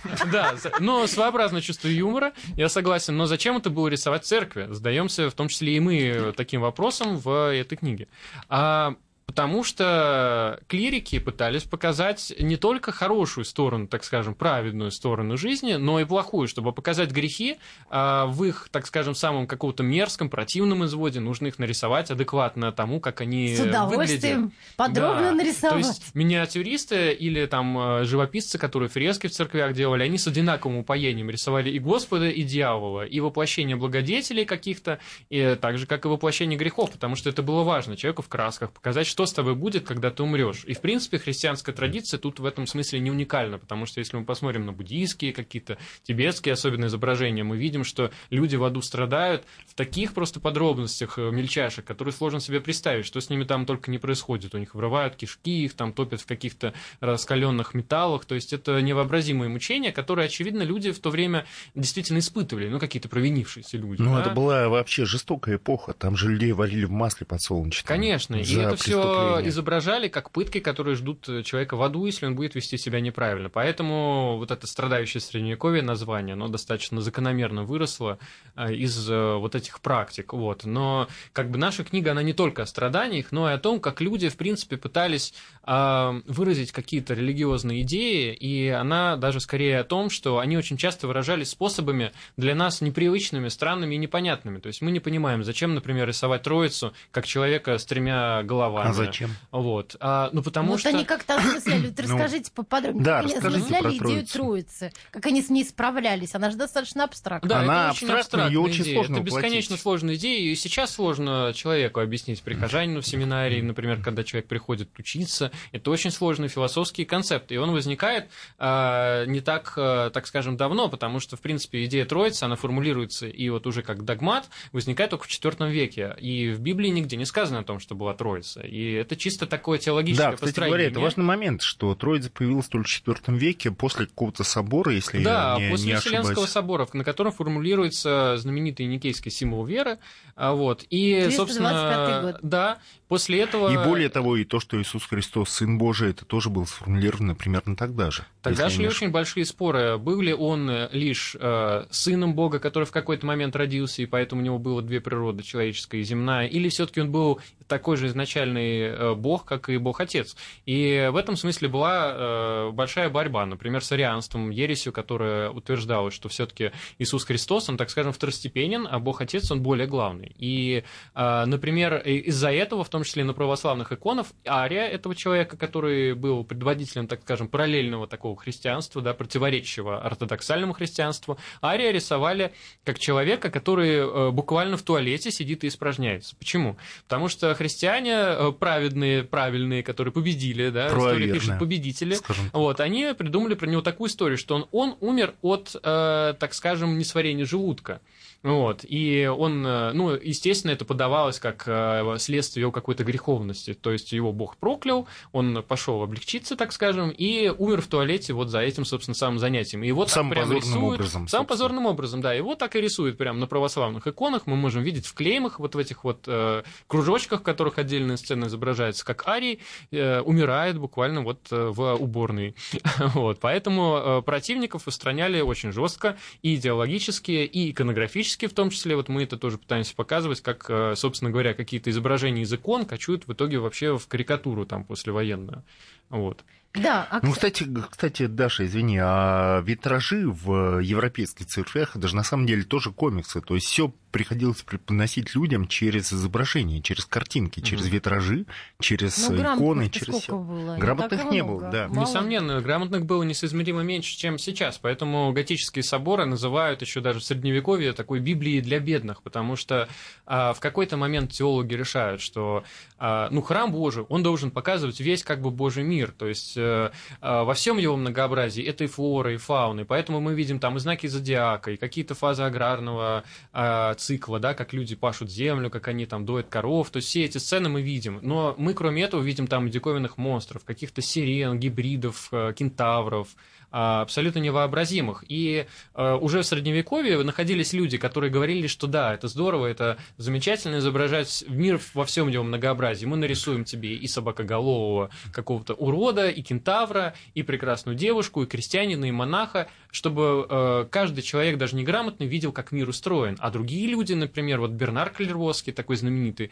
Да, 0.32 0.54
но 0.80 1.06
своеобразное 1.06 1.60
чувство 1.60 1.88
юмора, 1.88 2.32
я 2.56 2.68
согласен. 2.68 3.16
Но 3.16 3.26
зачем 3.26 3.56
это 3.56 3.68
было 3.68 3.88
рисовать 3.88 4.24
церкви. 4.24 4.66
Задаемся 4.70 5.28
в 5.28 5.34
том 5.34 5.48
числе 5.48 5.76
и 5.76 5.80
мы 5.80 6.32
таким 6.36 6.62
вопросом 6.62 7.18
в 7.18 7.52
этой 7.52 7.76
книге. 7.76 8.08
А 8.48 8.94
Потому 9.30 9.62
что 9.62 10.58
клирики 10.66 11.20
пытались 11.20 11.62
показать 11.62 12.32
не 12.40 12.56
только 12.56 12.90
хорошую 12.90 13.44
сторону, 13.44 13.86
так 13.86 14.02
скажем, 14.02 14.34
праведную 14.34 14.90
сторону 14.90 15.36
жизни, 15.36 15.74
но 15.74 16.00
и 16.00 16.04
плохую, 16.04 16.48
чтобы 16.48 16.72
показать 16.72 17.12
грехи 17.12 17.58
а, 17.90 18.26
в 18.26 18.42
их, 18.42 18.68
так 18.72 18.88
скажем, 18.88 19.14
самом 19.14 19.46
каком-то 19.46 19.84
мерзком, 19.84 20.30
противном 20.30 20.84
изводе. 20.84 21.20
Нужно 21.20 21.46
их 21.46 21.60
нарисовать 21.60 22.10
адекватно 22.10 22.72
тому, 22.72 22.98
как 22.98 23.20
они 23.20 23.54
С 23.54 23.60
удовольствием 23.60 24.36
выглядят. 24.36 24.76
подробно 24.76 25.30
да. 25.30 25.34
нарисовать. 25.34 25.82
То 25.82 25.88
есть 25.88 26.14
миниатюристы 26.16 27.12
или 27.12 27.46
там 27.46 27.78
а, 27.78 28.02
живописцы, 28.02 28.58
которые 28.58 28.88
фрески 28.88 29.28
в 29.28 29.30
церквях 29.30 29.74
делали, 29.74 30.02
они 30.02 30.18
с 30.18 30.26
одинаковым 30.26 30.78
упоением 30.78 31.30
рисовали 31.30 31.70
и 31.70 31.78
Господа, 31.78 32.28
и 32.28 32.42
дьявола, 32.42 33.06
и 33.06 33.20
воплощение 33.20 33.76
благодетелей 33.76 34.44
каких-то, 34.44 34.98
и 35.28 35.56
так 35.60 35.78
же, 35.78 35.86
как 35.86 36.04
и 36.04 36.08
воплощение 36.08 36.58
грехов, 36.58 36.90
потому 36.90 37.14
что 37.14 37.30
это 37.30 37.44
было 37.44 37.62
важно 37.62 37.96
человеку 37.96 38.22
в 38.22 38.28
красках 38.28 38.72
показать, 38.72 39.06
что 39.06 39.19
что 39.20 39.26
с 39.26 39.32
тобой 39.34 39.54
будет, 39.54 39.86
когда 39.86 40.10
ты 40.10 40.22
умрешь. 40.22 40.64
И, 40.64 40.72
в 40.72 40.80
принципе, 40.80 41.18
христианская 41.18 41.72
традиция 41.72 42.16
тут 42.16 42.40
в 42.40 42.46
этом 42.46 42.66
смысле 42.66 43.00
не 43.00 43.10
уникальна, 43.10 43.58
потому 43.58 43.84
что 43.84 43.98
если 43.98 44.16
мы 44.16 44.24
посмотрим 44.24 44.64
на 44.64 44.72
буддийские 44.72 45.34
какие-то, 45.34 45.76
тибетские 46.04 46.54
особенно 46.54 46.86
изображения, 46.86 47.44
мы 47.44 47.58
видим, 47.58 47.84
что 47.84 48.12
люди 48.30 48.56
в 48.56 48.64
аду 48.64 48.80
страдают 48.80 49.44
в 49.66 49.74
таких 49.74 50.14
просто 50.14 50.40
подробностях 50.40 51.18
э, 51.18 51.30
мельчайших, 51.30 51.84
которые 51.84 52.14
сложно 52.14 52.40
себе 52.40 52.62
представить, 52.62 53.04
что 53.04 53.20
с 53.20 53.28
ними 53.28 53.44
там 53.44 53.66
только 53.66 53.90
не 53.90 53.98
происходит. 53.98 54.54
У 54.54 54.58
них 54.58 54.74
вырывают 54.74 55.16
кишки, 55.16 55.64
их 55.64 55.74
там 55.74 55.92
топят 55.92 56.22
в 56.22 56.26
каких-то 56.26 56.72
раскаленных 57.00 57.74
металлах. 57.74 58.24
То 58.24 58.34
есть 58.34 58.54
это 58.54 58.80
невообразимые 58.80 59.50
мучения, 59.50 59.92
которые, 59.92 60.26
очевидно, 60.26 60.62
люди 60.62 60.92
в 60.92 60.98
то 60.98 61.10
время 61.10 61.44
действительно 61.74 62.20
испытывали, 62.20 62.70
ну, 62.70 62.78
какие-то 62.78 63.10
провинившиеся 63.10 63.76
люди. 63.76 64.00
Ну, 64.00 64.14
да? 64.14 64.22
это 64.22 64.30
была 64.30 64.70
вообще 64.70 65.04
жестокая 65.04 65.56
эпоха. 65.56 65.92
Там 65.92 66.16
же 66.16 66.30
людей 66.30 66.52
варили 66.52 66.86
в 66.86 66.90
масле 66.90 67.26
подсолнечном. 67.26 67.86
Конечно. 67.86 68.36
И 68.36 68.56
это 68.56 68.76
все 68.76 69.09
изображали 69.44 70.08
как 70.08 70.30
пытки, 70.30 70.60
которые 70.60 70.96
ждут 70.96 71.24
человека 71.44 71.76
в 71.76 71.82
аду, 71.82 72.06
если 72.06 72.26
он 72.26 72.34
будет 72.34 72.54
вести 72.54 72.76
себя 72.76 73.00
неправильно. 73.00 73.48
Поэтому 73.48 74.36
вот 74.38 74.50
это 74.50 74.66
страдающее 74.66 75.20
средневековье 75.20 75.82
название, 75.82 76.34
оно 76.34 76.48
достаточно 76.48 77.00
закономерно 77.00 77.64
выросло 77.64 78.18
э, 78.56 78.74
из 78.74 79.10
э, 79.10 79.34
вот 79.36 79.54
этих 79.54 79.80
практик. 79.80 80.32
Вот. 80.32 80.64
Но 80.64 81.08
как 81.32 81.50
бы 81.50 81.58
наша 81.58 81.84
книга, 81.84 82.12
она 82.12 82.22
не 82.22 82.32
только 82.32 82.62
о 82.62 82.66
страданиях, 82.66 83.32
но 83.32 83.50
и 83.50 83.54
о 83.54 83.58
том, 83.58 83.80
как 83.80 84.00
люди, 84.00 84.28
в 84.28 84.36
принципе, 84.36 84.76
пытались 84.76 85.34
э, 85.66 86.20
выразить 86.26 86.72
какие-то 86.72 87.14
религиозные 87.14 87.82
идеи, 87.82 88.34
и 88.34 88.68
она 88.68 89.16
даже 89.16 89.40
скорее 89.40 89.80
о 89.80 89.84
том, 89.84 90.10
что 90.10 90.38
они 90.38 90.56
очень 90.56 90.76
часто 90.76 91.06
выражались 91.06 91.50
способами 91.50 92.12
для 92.36 92.54
нас 92.54 92.80
непривычными, 92.80 93.48
странными 93.48 93.94
и 93.94 93.98
непонятными. 93.98 94.58
То 94.58 94.68
есть 94.68 94.82
мы 94.82 94.90
не 94.90 95.00
понимаем, 95.00 95.44
зачем, 95.44 95.74
например, 95.74 96.08
рисовать 96.08 96.42
Троицу 96.42 96.92
как 97.10 97.26
человека 97.26 97.78
с 97.78 97.84
тремя 97.84 98.42
головами. 98.42 98.90
А 98.90 98.92
зачем? 99.06 99.30
Вот. 99.50 99.96
А, 100.00 100.30
ну, 100.32 100.42
потому 100.42 100.72
вот 100.72 100.80
что... 100.80 100.88
они 100.90 101.04
как-то 101.04 101.36
осмысляли. 101.36 101.92
Ну, 101.96 102.02
расскажите 102.02 102.50
поподробнее. 102.52 103.04
Да, 103.04 103.22
как 103.22 103.44
они 103.44 103.56
осмысляли 103.56 103.96
идею 103.98 104.26
Троицы. 104.26 104.92
Как 105.10 105.26
они 105.26 105.42
с 105.42 105.50
ней 105.50 105.64
справлялись. 105.64 106.34
Она 106.34 106.50
же 106.50 106.56
достаточно 106.56 107.04
абстрактная. 107.04 107.48
Да, 107.48 107.60
Она 107.60 107.82
это 107.82 107.92
очень 107.92 108.10
абстрактная, 108.10 108.48
ее 108.48 108.60
очень 108.60 108.82
идея. 108.82 108.94
сложно 108.94 109.16
Это 109.16 109.24
бесконечно 109.24 109.76
сложная 109.76 110.14
идея. 110.16 110.52
И 110.52 110.54
сейчас 110.54 110.94
сложно 110.94 111.52
человеку 111.54 112.00
объяснить 112.00 112.42
прихожанину 112.42 113.00
в 113.00 113.06
семинарии, 113.06 113.60
например, 113.60 114.02
когда 114.02 114.24
человек 114.24 114.48
приходит 114.48 114.88
учиться. 114.98 115.50
Это 115.72 115.90
очень 115.90 116.10
сложный 116.10 116.48
философский 116.48 117.04
концепт. 117.04 117.52
И 117.52 117.56
он 117.56 117.72
возникает 117.72 118.28
э, 118.58 119.24
не 119.26 119.40
так, 119.40 119.74
э, 119.76 120.10
так 120.12 120.26
скажем, 120.26 120.56
давно, 120.56 120.88
потому 120.88 121.20
что, 121.20 121.36
в 121.36 121.40
принципе, 121.40 121.84
идея 121.84 122.04
Троицы, 122.04 122.44
она 122.44 122.56
формулируется 122.56 123.26
и 123.26 123.48
вот 123.48 123.66
уже 123.66 123.82
как 123.82 124.04
догмат, 124.04 124.48
возникает 124.72 125.10
только 125.10 125.24
в 125.24 125.28
IV 125.28 125.70
веке. 125.70 126.16
И 126.18 126.50
в 126.50 126.60
Библии 126.60 126.88
нигде 126.88 127.16
не 127.16 127.24
сказано 127.24 127.60
о 127.60 127.64
том, 127.64 127.80
что 127.80 127.94
была 127.94 128.14
Троица. 128.14 128.60
И 128.60 128.89
это 128.92 129.16
чисто 129.16 129.46
такое 129.46 129.78
теологическое 129.78 130.30
да, 130.30 130.34
кстати 130.34 130.50
построение. 130.50 130.70
говоря, 130.70 130.90
это 130.90 131.00
важный 131.00 131.24
момент, 131.24 131.62
что 131.62 131.94
Троица 131.94 132.30
появилась 132.30 132.66
только 132.66 132.88
в 132.88 132.92
IV 132.92 133.36
веке 133.36 133.70
после 133.70 134.06
какого-то 134.06 134.44
собора, 134.44 134.92
если 134.92 135.22
да, 135.22 135.56
я 135.58 135.66
не, 135.66 135.70
после 135.70 135.92
не 135.92 135.98
Вселенского 135.98 136.46
собора, 136.46 136.86
на 136.92 137.04
котором 137.04 137.32
формулируется 137.32 138.36
знаменитый 138.38 138.86
никейский 138.86 139.30
символ 139.30 139.64
веры. 139.64 139.98
А, 140.36 140.54
вот. 140.54 140.84
И, 140.90 141.30
собственно, 141.30 142.32
год. 142.32 142.40
да, 142.42 142.78
после 143.08 143.40
этого... 143.40 143.72
И 143.72 143.76
более 143.76 144.08
того, 144.08 144.36
и 144.36 144.44
то, 144.44 144.60
что 144.60 144.80
Иисус 144.80 145.04
Христос 145.04 145.50
Сын 145.50 145.78
Божий, 145.78 146.10
это 146.10 146.24
тоже 146.24 146.50
было 146.50 146.64
сформулировано 146.64 147.34
примерно 147.34 147.76
тогда 147.76 148.10
же. 148.10 148.24
Тогда 148.42 148.70
шли 148.70 148.88
очень 148.88 149.10
большие 149.10 149.44
споры. 149.44 149.98
Был 149.98 150.20
ли 150.20 150.32
он 150.32 150.70
лишь 150.92 151.36
э, 151.38 151.86
сыном 151.90 152.34
Бога, 152.34 152.58
который 152.58 152.84
в 152.84 152.90
какой-то 152.90 153.26
момент 153.26 153.54
родился, 153.56 154.02
и 154.02 154.06
поэтому 154.06 154.40
у 154.40 154.44
него 154.44 154.58
было 154.58 154.82
две 154.82 155.00
природы, 155.00 155.42
человеческая 155.42 156.00
и 156.00 156.04
земная, 156.04 156.46
или 156.46 156.68
все 156.68 156.86
таки 156.86 157.00
он 157.00 157.10
был 157.10 157.40
такой 157.70 157.96
же 157.96 158.08
изначальный 158.08 158.80
э, 158.80 159.14
Бог, 159.14 159.44
как 159.44 159.68
и 159.68 159.76
Бог-Отец. 159.76 160.36
И 160.66 161.08
в 161.12 161.16
этом 161.16 161.36
смысле 161.36 161.68
была 161.68 162.12
э, 162.12 162.70
большая 162.72 163.08
борьба, 163.08 163.46
например, 163.46 163.82
с 163.82 163.92
арианством, 163.92 164.50
ересью, 164.50 164.92
которая 164.92 165.50
утверждала, 165.50 166.10
что 166.10 166.28
все 166.28 166.46
таки 166.46 166.72
Иисус 166.98 167.24
Христос, 167.24 167.68
он, 167.68 167.76
так 167.76 167.88
скажем, 167.88 168.12
второстепенен, 168.12 168.88
а 168.90 168.98
Бог-Отец, 168.98 169.48
он 169.52 169.62
более 169.62 169.86
главный. 169.86 170.34
И, 170.36 170.82
э, 171.14 171.44
например, 171.46 171.98
из-за 171.98 172.50
этого, 172.50 172.82
в 172.82 172.88
том 172.88 173.04
числе 173.04 173.22
на 173.22 173.34
православных 173.34 173.92
иконах, 173.92 174.26
Ария 174.46 174.88
этого 174.88 175.14
человека, 175.14 175.56
который 175.56 176.14
был 176.14 176.42
предводителем, 176.42 177.06
так 177.06 177.22
скажем, 177.22 177.46
параллельного 177.46 178.08
такого 178.08 178.36
христианства, 178.36 179.00
да, 179.00 179.14
противоречивого 179.14 180.00
ортодоксальному 180.00 180.72
христианству, 180.72 181.38
Ария 181.62 181.92
рисовали 181.92 182.52
как 182.84 182.98
человека, 182.98 183.48
который 183.48 184.32
буквально 184.32 184.76
в 184.76 184.82
туалете 184.82 185.30
сидит 185.30 185.62
и 185.62 185.68
испражняется. 185.68 186.34
Почему? 186.34 186.76
Потому 187.04 187.28
что 187.28 187.54
христиане 187.60 188.52
праведные, 188.58 189.22
правильные, 189.22 189.82
которые 189.82 190.12
победили, 190.14 190.70
да, 190.70 190.88
история 190.88 191.30
пишет 191.30 191.58
победители, 191.58 192.16
вот, 192.54 192.80
они 192.80 193.12
придумали 193.16 193.52
про 193.52 193.66
него 193.66 193.82
такую 193.82 194.08
историю, 194.08 194.38
что 194.38 194.54
он, 194.54 194.66
он 194.70 194.96
умер 195.00 195.34
от, 195.42 195.76
э, 195.76 196.34
так 196.38 196.54
скажем, 196.54 196.96
несварения 196.98 197.44
желудка. 197.44 198.00
Вот. 198.42 198.84
И 198.88 199.26
он, 199.26 199.66
э, 199.66 199.92
ну, 199.92 200.10
естественно, 200.12 200.70
это 200.70 200.84
подавалось 200.84 201.38
как 201.38 201.64
э, 201.66 202.16
следствие 202.18 202.62
его 202.62 202.72
какой-то 202.72 203.04
греховности. 203.04 203.74
То 203.74 203.92
есть 203.92 204.12
его 204.12 204.32
Бог 204.32 204.56
проклял, 204.56 205.06
он 205.32 205.62
пошел 205.62 206.02
облегчиться, 206.02 206.56
так 206.56 206.72
скажем, 206.72 207.10
и 207.10 207.48
умер 207.48 207.82
в 207.82 207.86
туалете 207.86 208.32
вот 208.32 208.48
за 208.48 208.60
этим, 208.60 208.86
собственно, 208.86 209.14
самым 209.14 209.38
занятием. 209.38 209.82
И 209.82 209.88
его 209.88 210.06
самым 210.06 210.34
так 210.34 210.46
прям 210.46 210.56
рисуют. 210.56 211.00
Образом, 211.00 211.28
самым 211.28 211.46
позорным 211.46 211.86
образом, 211.86 212.22
да. 212.22 212.32
Его 212.32 212.54
так 212.54 212.76
и 212.76 212.80
рисуют 212.80 213.18
прямо 213.18 213.38
на 213.38 213.46
православных 213.46 214.06
иконах. 214.06 214.46
Мы 214.46 214.56
можем 214.56 214.82
видеть 214.82 215.06
в 215.06 215.12
клеймах, 215.12 215.60
вот 215.60 215.74
в 215.74 215.78
этих 215.78 216.04
вот 216.04 216.24
э, 216.26 216.62
кружочках, 216.86 217.40
в 217.40 217.42
которых 217.42 217.76
отдельная 217.76 218.16
сцена 218.16 218.46
изображается, 218.46 219.04
как 219.04 219.28
Арий 219.28 219.60
э, 219.90 220.20
умирает 220.20 220.78
буквально 220.78 221.20
вот 221.20 221.40
э, 221.50 221.66
в 221.68 221.94
уборной. 221.96 222.54
вот. 223.14 223.38
Поэтому 223.40 223.96
э, 223.96 224.22
противников 224.22 224.86
устраняли 224.86 225.42
очень 225.42 225.72
жестко 225.72 226.16
и 226.40 226.54
идеологически, 226.54 227.32
и 227.32 227.70
иконографически 227.70 228.29
графически 228.30 228.46
в 228.46 228.54
том 228.54 228.70
числе, 228.70 228.96
вот 228.96 229.08
мы 229.08 229.24
это 229.24 229.36
тоже 229.36 229.58
пытаемся 229.58 229.94
показывать, 229.94 230.40
как, 230.40 230.66
э, 230.68 230.94
собственно 230.96 231.30
говоря, 231.30 231.54
какие-то 231.54 231.90
изображения 231.90 232.42
из 232.42 232.52
икон 232.52 232.84
кочуют 232.84 233.26
в 233.26 233.32
итоге 233.32 233.58
вообще 233.58 233.98
в 233.98 234.06
карикатуру 234.06 234.66
там 234.66 234.84
послевоенную. 234.84 235.64
Вот. 236.08 236.44
Да, 236.74 237.06
а... 237.10 237.20
Ну, 237.22 237.32
кстати, 237.32 237.66
кстати, 237.90 238.26
Даша, 238.26 238.64
извини, 238.64 238.98
а 239.02 239.60
витражи 239.62 240.28
в 240.28 240.78
европейских 240.80 241.46
церквях, 241.46 241.96
это 241.96 242.06
же 242.06 242.14
на 242.14 242.22
самом 242.22 242.46
деле 242.46 242.62
тоже 242.62 242.92
комиксы. 242.92 243.40
То 243.40 243.54
есть 243.54 243.66
все 243.66 243.92
приходилось 244.10 244.62
преподносить 244.62 245.34
людям 245.34 245.66
через 245.68 246.12
изображения, 246.12 246.80
через 246.82 247.04
картинки, 247.04 247.60
через 247.60 247.86
витражи, 247.86 248.46
через 248.80 249.28
ну, 249.28 249.36
иконы, 249.36 249.88
через 249.88 250.16
все. 250.16 250.38
Было? 250.38 250.76
Грамотных 250.76 251.24
не, 251.24 251.30
не 251.30 251.42
было, 251.42 251.70
да. 251.70 251.88
Мало. 251.88 252.06
Несомненно, 252.06 252.60
грамотных 252.60 253.06
было 253.06 253.22
несоизмеримо 253.22 253.82
меньше, 253.82 254.16
чем 254.16 254.38
сейчас. 254.38 254.78
Поэтому 254.78 255.32
готические 255.32 255.82
соборы 255.82 256.26
называют 256.26 256.82
еще 256.82 257.00
даже 257.00 257.20
в 257.20 257.24
средневековье 257.24 257.92
такой 257.92 258.20
Библией 258.20 258.60
для 258.60 258.80
бедных, 258.80 259.22
потому 259.22 259.56
что 259.56 259.88
а, 260.26 260.52
в 260.52 260.60
какой-то 260.60 260.96
момент 260.96 261.32
теологи 261.32 261.74
решают, 261.74 262.20
что 262.20 262.64
а, 262.98 263.28
ну, 263.30 263.42
храм 263.42 263.70
Божий, 263.70 264.04
он 264.04 264.22
должен 264.22 264.50
показывать 264.50 265.00
весь 265.00 265.22
как 265.22 265.40
бы 265.40 265.50
Божий 265.50 265.84
мир. 265.84 266.12
То 266.16 266.26
есть 266.26 266.54
а, 266.56 266.92
во 267.20 267.54
всем 267.54 267.78
его 267.78 267.96
многообразии 267.96 268.64
это 268.64 268.84
и 268.84 268.86
флора, 268.86 269.34
и 269.34 269.36
фауны. 269.36 269.84
Поэтому 269.84 270.20
мы 270.20 270.34
видим 270.34 270.58
там 270.58 270.76
и 270.76 270.80
знаки 270.80 271.06
зодиака, 271.06 271.72
и 271.72 271.76
какие-то 271.76 272.14
фазы 272.14 272.42
аграрного 272.42 273.24
а, 273.52 273.94
цикла, 274.00 274.40
да, 274.40 274.54
как 274.54 274.72
люди 274.72 274.94
пашут 274.96 275.30
землю, 275.30 275.70
как 275.70 275.88
они 275.88 276.06
там 276.06 276.24
доят 276.24 276.48
коров, 276.48 276.90
то 276.90 276.96
есть 276.96 277.08
все 277.08 277.24
эти 277.24 277.38
сцены 277.38 277.68
мы 277.68 277.82
видим. 277.82 278.18
Но 278.22 278.54
мы, 278.58 278.74
кроме 278.74 279.02
этого, 279.02 279.22
видим 279.22 279.46
там 279.46 279.70
диковинных 279.70 280.18
монстров, 280.18 280.64
каких-то 280.64 281.02
сирен, 281.02 281.58
гибридов, 281.58 282.28
э, 282.32 282.52
кентавров, 282.56 283.28
абсолютно 283.70 284.40
невообразимых. 284.40 285.24
И 285.28 285.66
а, 285.94 286.16
уже 286.16 286.42
в 286.42 286.46
Средневековье 286.46 287.22
находились 287.22 287.72
люди, 287.72 287.98
которые 287.98 288.30
говорили, 288.30 288.66
что 288.66 288.86
да, 288.86 289.14
это 289.14 289.28
здорово, 289.28 289.66
это 289.66 289.96
замечательно 290.16 290.78
изображать 290.78 291.44
мир 291.48 291.80
во 291.94 292.04
всем 292.04 292.28
его 292.28 292.42
многообразии. 292.44 293.06
Мы 293.06 293.16
нарисуем 293.16 293.64
тебе 293.64 293.94
и 293.94 294.06
собакоголового 294.08 295.10
какого-то 295.32 295.74
урода, 295.74 296.28
и 296.28 296.42
кентавра, 296.42 297.14
и 297.34 297.42
прекрасную 297.42 297.96
девушку, 297.96 298.42
и 298.42 298.46
крестьянина, 298.46 299.04
и 299.04 299.10
монаха, 299.10 299.68
чтобы 299.90 300.46
а, 300.48 300.84
каждый 300.86 301.22
человек, 301.22 301.56
даже 301.58 301.76
неграмотный, 301.76 302.26
видел, 302.26 302.52
как 302.52 302.72
мир 302.72 302.88
устроен. 302.88 303.36
А 303.38 303.50
другие 303.50 303.86
люди, 303.86 304.14
например, 304.14 304.60
вот 304.60 304.70
Бернар 304.70 305.10
Клервоский, 305.10 305.72
такой 305.72 305.96
знаменитый 305.96 306.50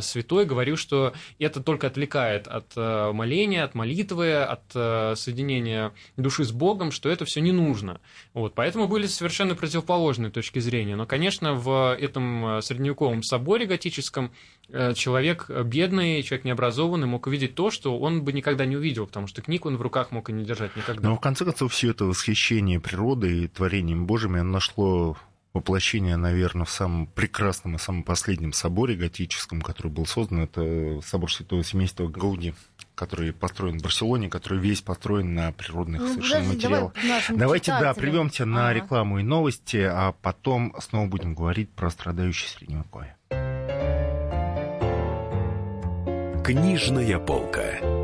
святой, 0.00 0.44
говорил, 0.44 0.76
что 0.76 1.12
это 1.38 1.62
только 1.62 1.86
отвлекает 1.88 2.46
от 2.46 2.74
моления, 2.76 3.64
от 3.64 3.74
молитвы, 3.74 4.34
от 4.34 4.62
соединения 5.18 5.92
души 6.16 6.44
с 6.44 6.53
Богом, 6.54 6.90
что 6.90 7.08
это 7.08 7.24
все 7.24 7.40
не 7.40 7.52
нужно. 7.52 8.00
Вот, 8.32 8.54
поэтому 8.54 8.88
были 8.88 9.06
совершенно 9.06 9.54
противоположные 9.54 10.30
точки 10.30 10.58
зрения. 10.58 10.96
Но, 10.96 11.06
конечно, 11.06 11.54
в 11.54 11.96
этом 12.00 12.58
э, 12.58 12.62
средневековом 12.62 13.22
соборе 13.22 13.66
готическом 13.66 14.32
э, 14.68 14.94
человек 14.94 15.50
бедный, 15.50 16.22
человек 16.22 16.44
необразованный 16.44 17.06
мог 17.06 17.26
увидеть 17.26 17.54
то, 17.54 17.70
что 17.70 17.98
он 17.98 18.22
бы 18.22 18.32
никогда 18.32 18.64
не 18.66 18.76
увидел, 18.76 19.06
потому 19.06 19.26
что 19.26 19.42
книг 19.42 19.66
он 19.66 19.76
в 19.76 19.82
руках 19.82 20.10
мог 20.10 20.30
и 20.30 20.32
не 20.32 20.44
держать 20.44 20.76
никогда. 20.76 21.08
Но, 21.08 21.16
в 21.16 21.20
конце 21.20 21.44
концов, 21.44 21.72
все 21.72 21.90
это 21.90 22.04
восхищение 22.04 22.80
природой 22.80 23.44
и 23.44 23.48
творением 23.48 24.06
Божьим 24.06 24.34
нашло 24.50 25.16
воплощение, 25.54 26.16
наверное, 26.16 26.66
в 26.66 26.70
самом 26.70 27.06
прекрасном 27.06 27.76
и 27.76 27.78
самом 27.78 28.02
последнем 28.02 28.52
соборе 28.52 28.96
готическом, 28.96 29.62
который 29.62 29.90
был 29.90 30.04
создан. 30.04 30.40
Это 30.40 31.00
собор 31.02 31.32
Святого 31.32 31.62
Семейства 31.62 32.08
Гауди, 32.08 32.54
который 32.96 33.32
построен 33.32 33.78
в 33.78 33.82
Барселоне, 33.82 34.28
который 34.28 34.58
весь 34.58 34.82
построен 34.82 35.34
на 35.34 35.52
природных 35.52 36.02
ну, 36.02 36.08
совершенно 36.08 36.48
материалах. 36.52 36.92
Давай 36.94 37.22
Давайте, 37.54 37.70
да, 37.70 37.94
прервемся 37.94 38.44
на 38.44 38.68
ага. 38.68 38.74
рекламу 38.74 39.20
и 39.20 39.22
новости, 39.22 39.76
а 39.76 40.12
потом 40.12 40.74
снова 40.80 41.06
будем 41.06 41.34
говорить 41.34 41.70
про 41.70 41.88
страдающие 41.88 42.48
средневековье. 42.48 43.16
Книжная 46.44 47.18
полка. 47.20 48.03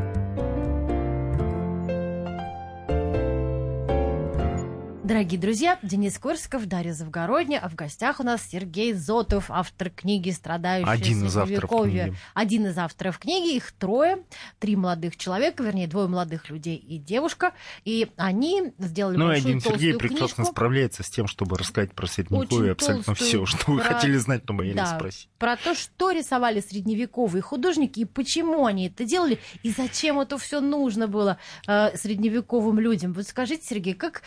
Дорогие 5.21 5.39
друзья, 5.39 5.77
Денис 5.83 6.17
Корсков, 6.17 6.65
Дарья 6.65 6.93
Завгородня, 6.93 7.59
а 7.61 7.69
в 7.69 7.75
гостях 7.75 8.19
у 8.19 8.23
нас 8.23 8.41
Сергей 8.41 8.93
Зотов, 8.93 9.51
автор 9.51 9.91
книги 9.91 10.31
«Страдающие 10.31 10.91
Один 10.91 11.27
из 11.27 11.37
авторов 11.37 11.69
книги. 11.69 12.15
Один 12.33 12.65
из 12.65 12.77
авторов 12.79 13.19
книги. 13.19 13.55
Их 13.55 13.71
трое, 13.71 14.23
три 14.57 14.75
молодых 14.75 15.15
человека, 15.17 15.61
вернее, 15.61 15.85
двое 15.85 16.07
молодых 16.07 16.49
людей 16.49 16.75
и 16.75 16.97
девушка. 16.97 17.53
И 17.85 18.07
они 18.17 18.73
сделали 18.79 19.15
ну, 19.15 19.27
большую 19.27 19.57
один 19.57 19.61
Сергей 19.61 19.91
книжку. 19.91 19.99
прекрасно 19.99 20.43
справляется 20.45 21.03
с 21.03 21.09
тем, 21.11 21.27
чтобы 21.27 21.55
рассказать 21.55 21.93
про 21.93 22.07
средневековье 22.07 22.71
абсолютно 22.71 23.13
все, 23.13 23.45
что 23.45 23.73
вы 23.73 23.77
про... 23.77 23.93
хотели 23.93 24.17
знать, 24.17 24.49
но 24.49 24.55
боялись 24.55 24.77
да, 24.77 24.95
спросить. 24.97 25.29
Про 25.37 25.55
то, 25.55 25.75
что 25.75 26.09
рисовали 26.09 26.61
средневековые 26.61 27.43
художники 27.43 27.99
и 27.99 28.05
почему 28.05 28.65
они 28.65 28.87
это 28.87 29.05
делали, 29.05 29.37
и 29.61 29.69
зачем 29.69 30.19
это 30.19 30.39
все 30.39 30.61
нужно 30.61 31.07
было 31.07 31.37
э, 31.67 31.95
средневековым 31.95 32.79
людям. 32.79 33.13
Вот 33.13 33.27
скажите, 33.27 33.63
Сергей, 33.67 33.93
как 33.93 34.23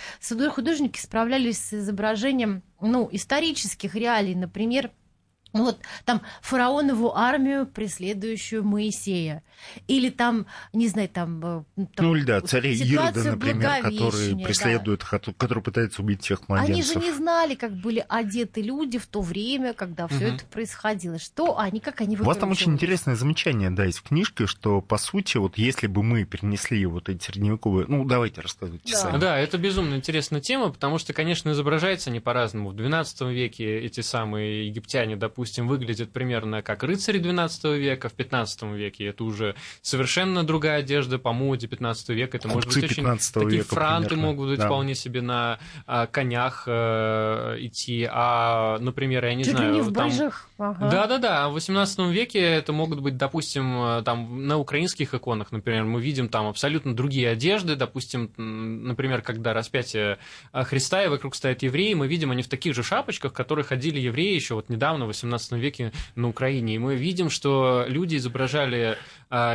художник 0.50 0.84
художники 0.85 1.01
справлялись 1.01 1.59
с 1.59 1.73
изображением 1.75 2.62
ну, 2.81 3.09
исторических 3.11 3.94
реалий, 3.94 4.35
например, 4.35 4.90
ну 5.55 5.67
вот 5.67 5.79
там 6.05 6.21
фараонову 6.43 7.17
армию, 7.17 7.67
преследующую 7.67 8.64
Моисея. 8.64 9.43
Или 9.87 10.11
там, 10.11 10.47
не 10.73 10.88
знаю, 10.88 11.09
там... 11.09 11.64
Э, 11.77 11.87
там 11.95 12.07
ну, 12.07 12.17
или 12.17 12.25
да, 12.25 12.40
царей 12.40 12.77
Ирода, 12.77 13.23
например, 13.23 13.83
которые 13.83 14.37
преследуют, 14.37 15.07
да. 15.11 15.19
которые 15.19 15.62
пытаются 15.62 16.03
убить 16.03 16.23
всех 16.23 16.49
младенцев. 16.49 16.97
Они 16.97 17.07
же 17.07 17.12
не 17.12 17.17
знали, 17.17 17.55
как 17.55 17.73
были 17.73 18.05
одеты 18.09 18.62
люди 18.62 18.99
в 18.99 19.07
то 19.07 19.23
время, 19.23 19.75
когда 19.75 20.09
все 20.09 20.27
угу. 20.27 20.35
это 20.35 20.45
происходило. 20.47 21.19
Что 21.21 21.59
они, 21.59 21.79
как 21.79 22.01
они 22.01 22.17
У 22.17 22.25
вас 22.25 22.37
там 22.37 22.51
очень 22.51 22.73
интересное 22.73 23.14
замечание, 23.14 23.71
да, 23.71 23.85
есть 23.85 23.99
в 23.99 24.03
книжке, 24.03 24.47
что, 24.47 24.81
по 24.81 24.99
сути, 24.99 25.37
вот 25.37 25.57
если 25.57 25.87
бы 25.87 26.03
мы 26.03 26.25
перенесли 26.25 26.85
вот 26.87 27.09
эти 27.09 27.25
средневековые... 27.25 27.87
Ну, 27.88 28.05
давайте 28.05 28.40
рассказывайте 28.40 28.93
да. 28.93 28.99
сами. 28.99 29.19
Да, 29.19 29.38
это 29.38 29.57
безумно 29.57 29.95
интересная 29.95 30.40
тема, 30.40 30.71
потому 30.73 30.99
что, 30.99 31.12
конечно, 31.12 31.53
изображается 31.53 32.11
не 32.11 32.19
по-разному. 32.19 32.71
В 32.71 32.77
XII 32.77 33.33
веке 33.33 33.79
эти 33.79 34.01
самые 34.01 34.67
египтяне, 34.67 35.14
допустим, 35.14 35.43
допустим, 35.44 35.68
выглядят 35.68 36.11
примерно 36.11 36.62
как 36.62 36.83
рыцари 36.85 37.20
XII 37.20 37.76
века, 37.76 38.09
в 38.09 38.16
XV 38.16 38.74
веке 38.76 39.04
это 39.09 39.24
уже 39.24 39.54
совершенно 39.83 40.42
другая 40.42 40.78
одежда 40.78 41.18
по 41.18 41.35
моде 41.35 41.66
XV 41.66 42.14
века. 42.14 42.38
Это 42.38 42.48
может 42.48 42.68
быть 42.68 42.83
очень 42.83 43.04
такие 43.04 43.59
века, 43.59 43.74
франты 43.74 44.09
примерно. 44.11 44.30
могут 44.30 44.48
быть 44.48 44.59
да. 44.59 44.66
вполне 44.66 44.94
себе 44.94 45.20
на 45.20 45.59
а, 45.87 46.07
конях 46.07 46.64
э, 46.66 47.57
идти, 47.59 48.09
а, 48.11 48.78
например, 48.78 49.26
я 49.26 49.35
не 49.35 49.44
Чуть 49.44 49.52
знаю, 49.52 49.72
не 49.74 49.83
в 49.83 49.92
там... 49.92 50.11
Ага. 50.57 50.88
Да-да-да, 50.88 51.48
в 51.50 51.57
XVIII 51.57 52.11
веке 52.11 52.38
это 52.38 52.72
могут 52.72 53.00
быть, 53.00 53.18
допустим, 53.18 54.02
там 54.04 54.46
на 54.46 54.57
украинских 54.57 55.12
иконах, 55.12 55.52
например, 55.52 55.85
мы 55.85 56.00
видим 56.00 56.28
там 56.28 56.46
абсолютно 56.46 56.94
другие 56.94 57.28
одежды, 57.28 57.76
допустим, 57.76 58.30
например, 58.38 59.20
когда 59.20 59.52
распятие 59.52 60.18
Христа 60.52 61.04
и 61.04 61.09
вокруг 61.09 61.35
стоят 61.35 61.62
евреи, 61.62 61.92
мы 61.92 62.07
видим 62.07 62.30
они 62.30 62.42
в 62.42 62.48
таких 62.48 62.74
же 62.74 62.83
шапочках, 62.83 63.33
в 63.33 63.35
которых 63.35 63.66
ходили 63.66 64.00
евреи 64.00 64.35
еще 64.35 64.54
вот 64.54 64.68
недавно, 64.68 65.07
в 65.07 65.11
XVIII 65.11 65.34
18 65.35 65.53
веке 65.61 65.92
на 66.14 66.29
Украине. 66.29 66.75
И 66.75 66.79
мы 66.79 66.97
видим, 66.97 67.31
что 67.31 67.85
люди 67.88 68.16
изображали 68.16 68.97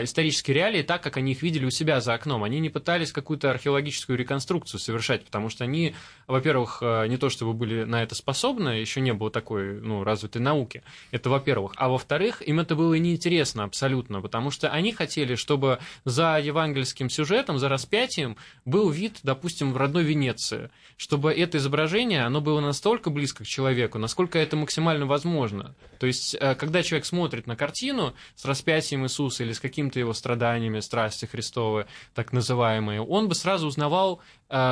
исторические 0.04 0.56
реалии 0.56 0.82
так, 0.82 1.02
как 1.02 1.18
они 1.18 1.32
их 1.32 1.42
видели 1.42 1.66
у 1.66 1.70
себя 1.70 2.02
за 2.02 2.14
окном. 2.14 2.44
Они 2.44 2.60
не 2.60 2.70
пытались 2.70 3.12
какую-то 3.12 3.50
археологическую 3.50 4.18
реконструкцию 4.18 4.80
совершать, 4.80 5.24
потому 5.24 5.50
что 5.50 5.64
они, 5.64 5.96
во-первых, 6.28 6.80
а, 6.82 7.06
не 7.06 7.18
то 7.18 7.30
чтобы 7.30 7.54
были 7.54 7.84
на 7.84 8.04
это 8.04 8.16
способны, 8.16 8.70
еще 8.70 9.00
не 9.02 9.14
было 9.14 9.32
такой 9.32 9.80
ну, 9.80 10.04
развитой 10.04 10.42
науки. 10.42 10.84
Это 11.12 11.30
во-первых. 11.30 11.74
А 11.78 11.88
во-вторых, 11.88 12.46
им 12.48 12.60
это 12.60 12.76
было 12.76 12.94
неинтересно 12.96 13.64
абсолютно, 13.64 14.22
потому 14.22 14.52
что 14.52 14.70
они 14.70 14.92
хотели, 14.92 15.36
чтобы 15.36 15.80
за 16.04 16.40
евангельским 16.40 17.10
сюжетом, 17.10 17.58
за 17.58 17.70
распятием 17.70 18.38
был 18.66 18.90
вид, 18.90 19.20
допустим, 19.24 19.72
в 19.74 19.78
родной 19.78 20.04
Венеции, 20.04 20.72
чтобы 20.98 21.32
это 21.32 21.58
изображение, 21.58 22.26
оно 22.26 22.42
было 22.42 22.60
настолько 22.60 23.10
близко 23.10 23.44
к 23.44 23.48
человеку, 23.48 23.98
насколько 23.98 24.38
это 24.38 24.58
максимально 24.58 25.06
возможно. 25.06 25.76
То 26.00 26.08
есть, 26.08 26.36
э, 26.40 26.56
когда 26.56 26.84
человек 26.84 27.06
смотрит 27.06 27.48
на 27.48 27.56
картину 27.56 28.14
с 28.36 28.46
распятием 28.46 29.06
Иисуса 29.06 29.44
или 29.44 29.54
с 29.54 29.60
какими-то 29.70 30.00
его 30.00 30.14
страданиями, 30.14 30.80
страсти 30.80 31.26
Христовы, 31.26 31.86
так 32.14 32.34
называемые, 32.34 33.02
он 33.02 33.28
бы 33.28 33.36
сразу 33.36 33.68
узнавал 33.68 34.22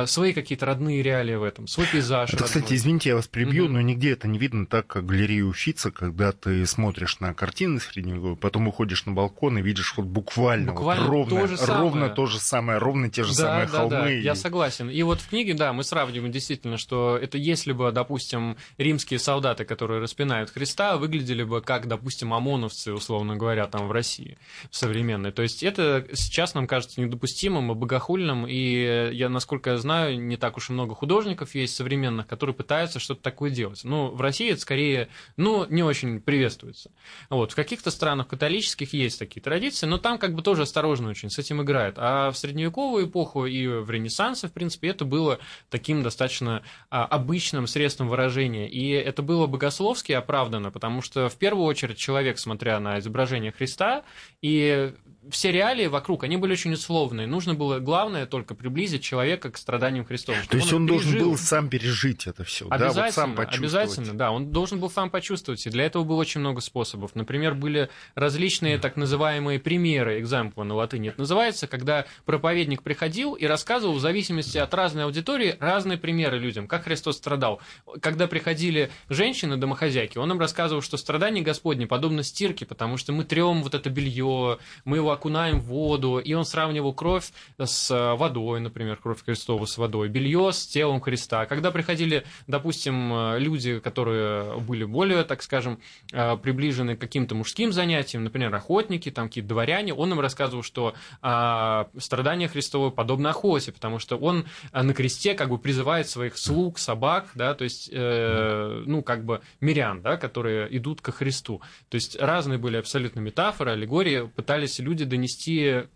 свои 0.06 0.32
какие-то 0.32 0.66
родные 0.66 1.02
реалии 1.02 1.36
в 1.36 1.42
этом, 1.44 1.68
свой 1.68 1.86
пейзаж. 1.86 2.34
Это, 2.34 2.44
кстати, 2.44 2.74
извините, 2.74 3.10
я 3.10 3.14
вас 3.14 3.28
прибью, 3.28 3.66
mm-hmm. 3.66 3.72
но 3.72 3.80
нигде 3.80 4.12
это 4.12 4.26
не 4.26 4.38
видно 4.38 4.66
так, 4.66 4.88
как 4.88 5.06
галерею 5.06 5.48
Уфица, 5.48 5.90
когда 5.92 6.32
ты 6.32 6.66
смотришь 6.66 7.20
на 7.20 7.32
картины 7.32 7.78
средневековые, 7.78 8.36
потом 8.36 8.66
уходишь 8.66 9.06
на 9.06 9.12
балкон 9.12 9.58
и 9.58 9.62
видишь 9.62 9.94
вот 9.96 10.06
буквально, 10.06 10.72
буквально 10.72 11.04
вот 11.04 11.10
ровно, 11.10 11.46
то 11.46 11.46
же 11.46 11.72
ровно 11.72 12.08
то 12.08 12.26
же 12.26 12.40
самое, 12.40 12.78
ровно 12.78 13.08
те 13.08 13.22
же 13.22 13.30
да, 13.30 13.42
самые 13.42 13.66
да, 13.66 13.72
холмы. 13.72 13.90
Да, 13.90 14.12
и... 14.12 14.20
я 14.20 14.34
согласен. 14.34 14.90
И 14.90 15.02
вот 15.02 15.20
в 15.20 15.28
книге, 15.28 15.54
да, 15.54 15.72
мы 15.72 15.84
сравниваем 15.84 16.32
действительно, 16.32 16.76
что 16.76 17.16
это 17.16 17.38
если 17.38 17.72
бы, 17.72 17.92
допустим, 17.92 18.56
римские 18.78 19.20
солдаты, 19.20 19.64
которые 19.64 20.00
распинают 20.00 20.50
Христа, 20.50 20.96
выглядели 20.96 21.44
бы 21.44 21.60
как, 21.60 21.86
допустим, 21.86 22.34
ОМОНовцы, 22.34 22.92
условно 22.92 23.36
говоря, 23.36 23.66
там 23.66 23.86
в 23.86 23.92
России 23.92 24.38
современной. 24.70 25.30
То 25.30 25.42
есть 25.42 25.62
это 25.62 26.06
сейчас 26.14 26.54
нам 26.54 26.66
кажется 26.66 27.00
недопустимым 27.00 27.70
и 27.70 27.74
богохульным, 27.74 28.46
и 28.48 29.10
я, 29.12 29.28
насколько 29.28 29.67
насколько 29.68 29.72
я 29.72 29.78
знаю, 29.78 30.20
не 30.20 30.36
так 30.36 30.56
уж 30.56 30.70
и 30.70 30.72
много 30.72 30.94
художников 30.94 31.54
есть 31.54 31.76
современных, 31.76 32.26
которые 32.26 32.54
пытаются 32.54 32.98
что-то 32.98 33.22
такое 33.22 33.50
делать. 33.50 33.84
Ну, 33.84 34.08
в 34.08 34.20
России 34.20 34.50
это 34.50 34.60
скорее, 34.60 35.08
ну, 35.36 35.66
не 35.68 35.82
очень 35.82 36.20
приветствуется. 36.20 36.90
Вот, 37.30 37.52
в 37.52 37.54
каких-то 37.54 37.90
странах 37.90 38.28
католических 38.28 38.92
есть 38.92 39.18
такие 39.18 39.42
традиции, 39.42 39.86
но 39.86 39.98
там 39.98 40.18
как 40.18 40.34
бы 40.34 40.42
тоже 40.42 40.62
осторожно 40.62 41.10
очень 41.10 41.30
с 41.30 41.38
этим 41.38 41.62
играют. 41.62 41.96
А 41.98 42.30
в 42.30 42.38
средневековую 42.38 43.06
эпоху 43.06 43.46
и 43.46 43.66
в 43.66 43.90
Ренессансе, 43.90 44.48
в 44.48 44.52
принципе, 44.52 44.88
это 44.88 45.04
было 45.04 45.38
таким 45.70 46.02
достаточно 46.02 46.62
а, 46.90 47.04
обычным 47.04 47.66
средством 47.66 48.08
выражения. 48.08 48.68
И 48.68 48.90
это 48.90 49.22
было 49.22 49.46
богословски 49.46 50.12
оправдано, 50.12 50.70
потому 50.70 51.02
что 51.02 51.28
в 51.28 51.36
первую 51.36 51.66
очередь 51.66 51.98
человек, 51.98 52.38
смотря 52.38 52.80
на 52.80 52.98
изображение 52.98 53.52
Христа 53.52 54.04
и 54.42 54.94
все 55.30 55.52
реалии 55.52 55.86
вокруг, 55.86 56.24
они 56.24 56.36
были 56.36 56.52
очень 56.52 56.72
условные. 56.72 57.26
Нужно 57.26 57.54
было, 57.54 57.78
главное, 57.78 58.26
только 58.26 58.54
приблизить 58.54 59.02
человека 59.02 59.50
к 59.50 59.58
страданиям 59.58 60.04
Христовым. 60.04 60.40
То 60.48 60.56
есть 60.56 60.72
он, 60.72 60.82
он 60.82 60.86
должен 60.86 61.18
был 61.18 61.36
сам 61.36 61.68
пережить 61.68 62.26
это 62.26 62.44
все, 62.44 62.66
обязательно, 62.70 62.94
да, 62.94 63.04
вот 63.04 63.14
сам 63.14 63.34
почувствовать. 63.34 63.58
Обязательно, 63.58 64.18
да, 64.18 64.30
он 64.30 64.52
должен 64.52 64.80
был 64.80 64.90
сам 64.90 65.10
почувствовать. 65.10 65.66
И 65.66 65.70
для 65.70 65.84
этого 65.84 66.04
было 66.04 66.16
очень 66.16 66.40
много 66.40 66.60
способов. 66.60 67.14
Например, 67.14 67.54
были 67.54 67.88
различные 68.14 68.78
так 68.78 68.96
называемые 68.96 69.58
примеры, 69.58 70.20
экзампла 70.20 70.64
на 70.64 70.74
латыни 70.74 71.08
это 71.08 71.20
называется, 71.20 71.66
когда 71.66 72.06
проповедник 72.24 72.82
приходил 72.82 73.34
и 73.34 73.46
рассказывал 73.46 73.94
в 73.94 74.00
зависимости 74.00 74.58
от 74.58 74.72
разной 74.72 75.04
аудитории 75.04 75.56
разные 75.58 75.98
примеры 75.98 76.38
людям, 76.38 76.68
как 76.68 76.84
Христос 76.84 77.16
страдал. 77.16 77.60
Когда 78.00 78.26
приходили 78.28 78.90
женщины-домохозяйки, 79.08 80.18
он 80.18 80.30
им 80.30 80.38
рассказывал, 80.38 80.82
что 80.82 80.96
страдания 80.96 81.42
Господни 81.42 81.86
подобно 81.86 82.22
стирке, 82.22 82.66
потому 82.66 82.96
что 82.96 83.12
мы 83.12 83.24
трем 83.24 83.62
вот 83.62 83.74
это 83.74 83.90
белье, 83.90 84.58
мы 84.84 84.98
его 84.98 85.10
окунаем 85.18 85.60
в 85.60 85.66
воду, 85.66 86.18
и 86.18 86.32
он 86.34 86.44
сравнивал 86.44 86.92
кровь 86.92 87.30
с 87.58 88.14
водой, 88.16 88.60
например, 88.60 88.96
кровь 88.96 89.22
Христова 89.24 89.66
с 89.66 89.76
водой, 89.78 90.08
белье 90.08 90.52
с 90.52 90.66
телом 90.66 91.00
Христа. 91.00 91.46
Когда 91.46 91.70
приходили, 91.70 92.24
допустим, 92.46 93.36
люди, 93.36 93.78
которые 93.80 94.58
были 94.60 94.84
более, 94.84 95.24
так 95.24 95.42
скажем, 95.42 95.80
приближены 96.10 96.96
к 96.96 97.00
каким-то 97.00 97.34
мужским 97.34 97.72
занятиям, 97.72 98.24
например, 98.24 98.54
охотники, 98.54 99.10
там 99.10 99.28
какие-то 99.28 99.48
дворяне, 99.48 99.94
он 99.94 100.12
им 100.12 100.20
рассказывал, 100.20 100.62
что 100.62 100.94
а, 101.20 101.88
страдания 101.98 102.48
Христовы 102.48 102.90
подобны 102.90 103.28
охоте, 103.28 103.72
потому 103.72 103.98
что 103.98 104.16
он 104.16 104.46
на 104.72 104.94
кресте 104.94 105.34
как 105.34 105.48
бы 105.50 105.58
призывает 105.58 106.08
своих 106.08 106.38
слуг, 106.38 106.78
собак, 106.78 107.30
да, 107.34 107.54
то 107.54 107.64
есть, 107.64 107.90
э, 107.92 108.82
ну, 108.86 109.02
как 109.02 109.24
бы 109.24 109.40
мирян, 109.60 110.02
да, 110.02 110.16
которые 110.16 110.74
идут 110.76 111.00
ко 111.00 111.12
Христу. 111.12 111.60
То 111.88 111.96
есть 111.96 112.16
разные 112.20 112.58
были 112.58 112.76
абсолютно 112.76 113.20
метафоры, 113.20 113.72
аллегории, 113.72 114.30
пытались 114.34 114.78
люди 114.78 115.04
донести 115.08 115.86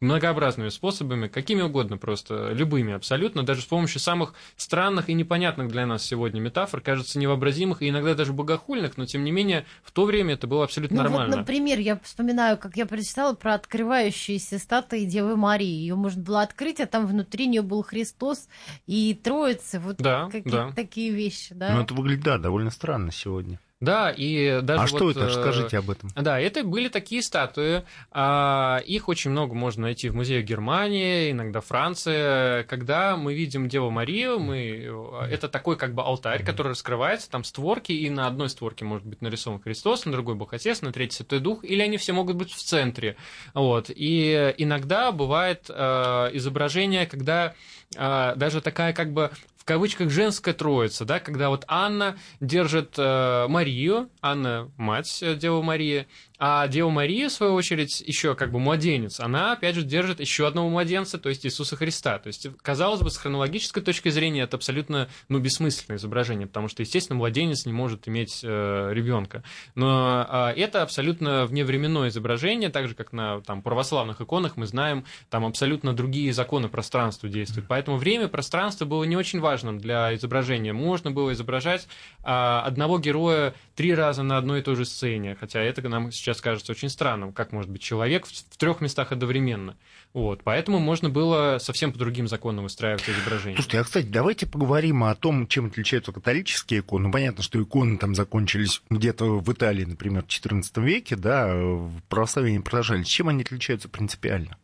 многообразными 0.00 0.68
способами, 0.68 1.28
какими 1.28 1.62
угодно 1.62 1.98
просто, 1.98 2.52
любыми 2.52 2.92
абсолютно, 2.92 3.42
даже 3.44 3.62
с 3.62 3.64
помощью 3.64 4.00
самых 4.00 4.34
странных 4.56 5.08
и 5.08 5.14
непонятных 5.14 5.68
для 5.68 5.86
нас 5.86 6.04
сегодня 6.04 6.40
метафор, 6.40 6.80
кажется, 6.80 7.18
невообразимых 7.18 7.82
и 7.82 7.88
иногда 7.88 8.14
даже 8.14 8.32
богохульных, 8.32 8.96
но 8.96 9.06
тем 9.06 9.24
не 9.24 9.32
менее 9.32 9.66
в 9.82 9.90
то 9.90 10.04
время 10.04 10.34
это 10.34 10.46
было 10.46 10.64
абсолютно 10.64 10.98
ну, 10.98 11.02
нормально. 11.02 11.30
Вот, 11.30 11.38
например, 11.38 11.78
я 11.80 11.98
вспоминаю, 11.98 12.58
как 12.58 12.76
я 12.76 12.86
прочитала 12.86 13.34
про 13.34 13.54
открывающиеся 13.54 14.58
статуи 14.58 15.04
Девы 15.04 15.36
Марии. 15.36 15.66
Ее 15.66 15.96
можно 15.96 16.22
было 16.22 16.42
открыть, 16.42 16.80
а 16.80 16.86
там 16.86 17.06
внутри 17.06 17.46
нее 17.46 17.62
был 17.62 17.82
Христос 17.82 18.48
и 18.86 19.14
Троица. 19.14 19.80
Вот 19.80 19.96
да, 19.96 20.26
какие-то 20.26 20.50
да. 20.50 20.72
такие 20.72 21.10
вещи, 21.10 21.54
да. 21.54 21.74
Ну, 21.74 21.82
это 21.82 21.94
выглядит, 21.94 22.24
да, 22.24 22.38
довольно 22.38 22.70
странно 22.70 23.10
сегодня. 23.10 23.58
Да, 23.80 24.10
и 24.10 24.60
даже. 24.60 24.80
А 24.80 24.86
вот, 24.86 24.88
что 24.88 25.10
это? 25.10 25.26
Э, 25.26 25.30
Скажите 25.30 25.78
об 25.78 25.90
этом. 25.90 26.10
Да, 26.16 26.40
это 26.40 26.64
были 26.64 26.88
такие 26.88 27.22
статуи. 27.22 27.84
А, 28.10 28.82
их 28.84 29.08
очень 29.08 29.30
много 29.30 29.54
можно 29.54 29.82
найти 29.82 30.08
в 30.08 30.16
музее 30.16 30.42
Германии, 30.42 31.30
иногда 31.30 31.60
Франции. 31.60 32.64
Когда 32.64 33.16
мы 33.16 33.34
видим 33.34 33.68
Деву 33.68 33.90
Марию, 33.90 34.40
мы... 34.40 34.88
Э, 35.22 35.26
это 35.30 35.48
такой 35.48 35.76
как 35.76 35.94
бы 35.94 36.02
алтарь, 36.02 36.44
который 36.44 36.68
раскрывается, 36.68 37.30
там 37.30 37.44
створки, 37.44 37.92
и 37.92 38.10
на 38.10 38.26
одной 38.26 38.48
створке 38.48 38.84
может 38.84 39.06
быть 39.06 39.22
нарисован 39.22 39.60
Христос, 39.60 40.06
на 40.06 40.12
другой 40.12 40.34
Бог 40.34 40.52
Отец, 40.52 40.82
на 40.82 40.92
третьей 40.92 41.18
Святой 41.18 41.38
Дух, 41.38 41.62
или 41.62 41.80
они 41.80 41.98
все 41.98 42.12
могут 42.12 42.34
быть 42.34 42.50
в 42.52 42.60
центре. 42.60 43.16
Вот. 43.54 43.90
И 43.94 44.54
иногда 44.58 45.12
бывает 45.12 45.66
э, 45.68 46.30
изображение, 46.32 47.06
когда 47.06 47.54
э, 47.96 48.34
даже 48.36 48.60
такая 48.60 48.92
как 48.92 49.12
бы 49.12 49.30
кавычках 49.68 50.08
женская 50.08 50.54
троица, 50.54 51.04
да, 51.04 51.20
когда 51.20 51.50
вот 51.50 51.64
Анна 51.68 52.16
держит 52.40 52.94
э, 52.96 53.46
Марию, 53.48 54.08
Анна 54.22 54.70
мать 54.78 55.18
э, 55.22 55.34
Дева 55.34 55.60
Мария, 55.60 56.06
а 56.38 56.68
Дева 56.68 56.88
Мария, 56.88 57.28
в 57.28 57.32
свою 57.32 57.52
очередь, 57.52 58.00
еще 58.00 58.34
как 58.34 58.50
бы 58.50 58.60
младенец, 58.60 59.20
она, 59.20 59.52
опять 59.52 59.74
же, 59.74 59.82
держит 59.82 60.20
еще 60.20 60.46
одного 60.46 60.70
младенца, 60.70 61.18
то 61.18 61.28
есть 61.28 61.44
Иисуса 61.44 61.76
Христа. 61.76 62.18
То 62.18 62.28
есть, 62.28 62.48
казалось 62.62 63.02
бы, 63.02 63.10
с 63.10 63.18
хронологической 63.18 63.82
точки 63.82 64.08
зрения 64.08 64.42
это 64.42 64.56
абсолютно, 64.56 65.08
ну, 65.28 65.38
бессмысленное 65.38 65.98
изображение, 65.98 66.46
потому 66.46 66.68
что, 66.68 66.82
естественно, 66.82 67.18
младенец 67.18 67.66
не 67.66 67.72
может 67.72 68.08
иметь 68.08 68.40
э, 68.42 68.90
ребенка. 68.92 69.42
Но 69.74 70.26
э, 70.56 70.60
это 70.60 70.82
абсолютно 70.82 71.44
вневременное 71.44 72.08
изображение, 72.08 72.70
так 72.70 72.88
же, 72.88 72.94
как 72.94 73.12
на 73.12 73.40
там, 73.40 73.60
православных 73.60 74.20
иконах 74.20 74.56
мы 74.56 74.66
знаем, 74.66 75.04
там 75.28 75.44
абсолютно 75.44 75.92
другие 75.92 76.32
законы 76.32 76.68
пространства 76.68 77.28
действуют. 77.28 77.66
Поэтому 77.78 77.96
время, 77.96 78.26
пространство 78.26 78.86
было 78.86 79.04
не 79.04 79.16
очень 79.16 79.38
важным 79.38 79.78
для 79.78 80.12
изображения. 80.16 80.72
Можно 80.72 81.12
было 81.12 81.32
изображать 81.32 81.86
э, 82.24 82.24
одного 82.24 82.98
героя 82.98 83.54
три 83.76 83.94
раза 83.94 84.24
на 84.24 84.36
одной 84.36 84.58
и 84.58 84.62
той 84.64 84.74
же 84.74 84.84
сцене, 84.84 85.36
хотя 85.38 85.60
это 85.60 85.88
нам 85.88 86.10
сейчас 86.10 86.40
кажется 86.40 86.72
очень 86.72 86.88
странным, 86.88 87.32
как 87.32 87.52
может 87.52 87.70
быть 87.70 87.80
человек 87.80 88.26
в, 88.26 88.32
в 88.32 88.56
трех 88.56 88.80
местах 88.80 89.12
одновременно. 89.12 89.76
Вот, 90.12 90.42
поэтому 90.42 90.80
можно 90.80 91.08
было 91.08 91.58
совсем 91.60 91.92
по 91.92 91.98
другим 92.00 92.26
законам 92.26 92.64
выстраивать 92.64 93.08
изображение. 93.08 93.54
Слушайте, 93.54 93.78
а, 93.78 93.84
кстати, 93.84 94.06
давайте 94.06 94.46
поговорим 94.46 95.04
о 95.04 95.14
том, 95.14 95.46
чем 95.46 95.66
отличаются 95.66 96.10
католические 96.10 96.80
иконы. 96.80 97.06
Ну, 97.06 97.12
понятно, 97.12 97.44
что 97.44 97.62
иконы 97.62 97.96
там 97.96 98.16
закончились 98.16 98.82
где-то 98.90 99.38
в 99.38 99.52
Италии, 99.52 99.84
например, 99.84 100.24
в 100.24 100.26
XIV 100.26 100.82
веке, 100.82 101.14
да, 101.14 101.54
в 101.54 101.92
православии 102.08 102.50
не 102.50 102.58
продолжались. 102.58 103.06
Чем 103.06 103.28
они 103.28 103.42
отличаются 103.42 103.88
принципиально? 103.88 104.56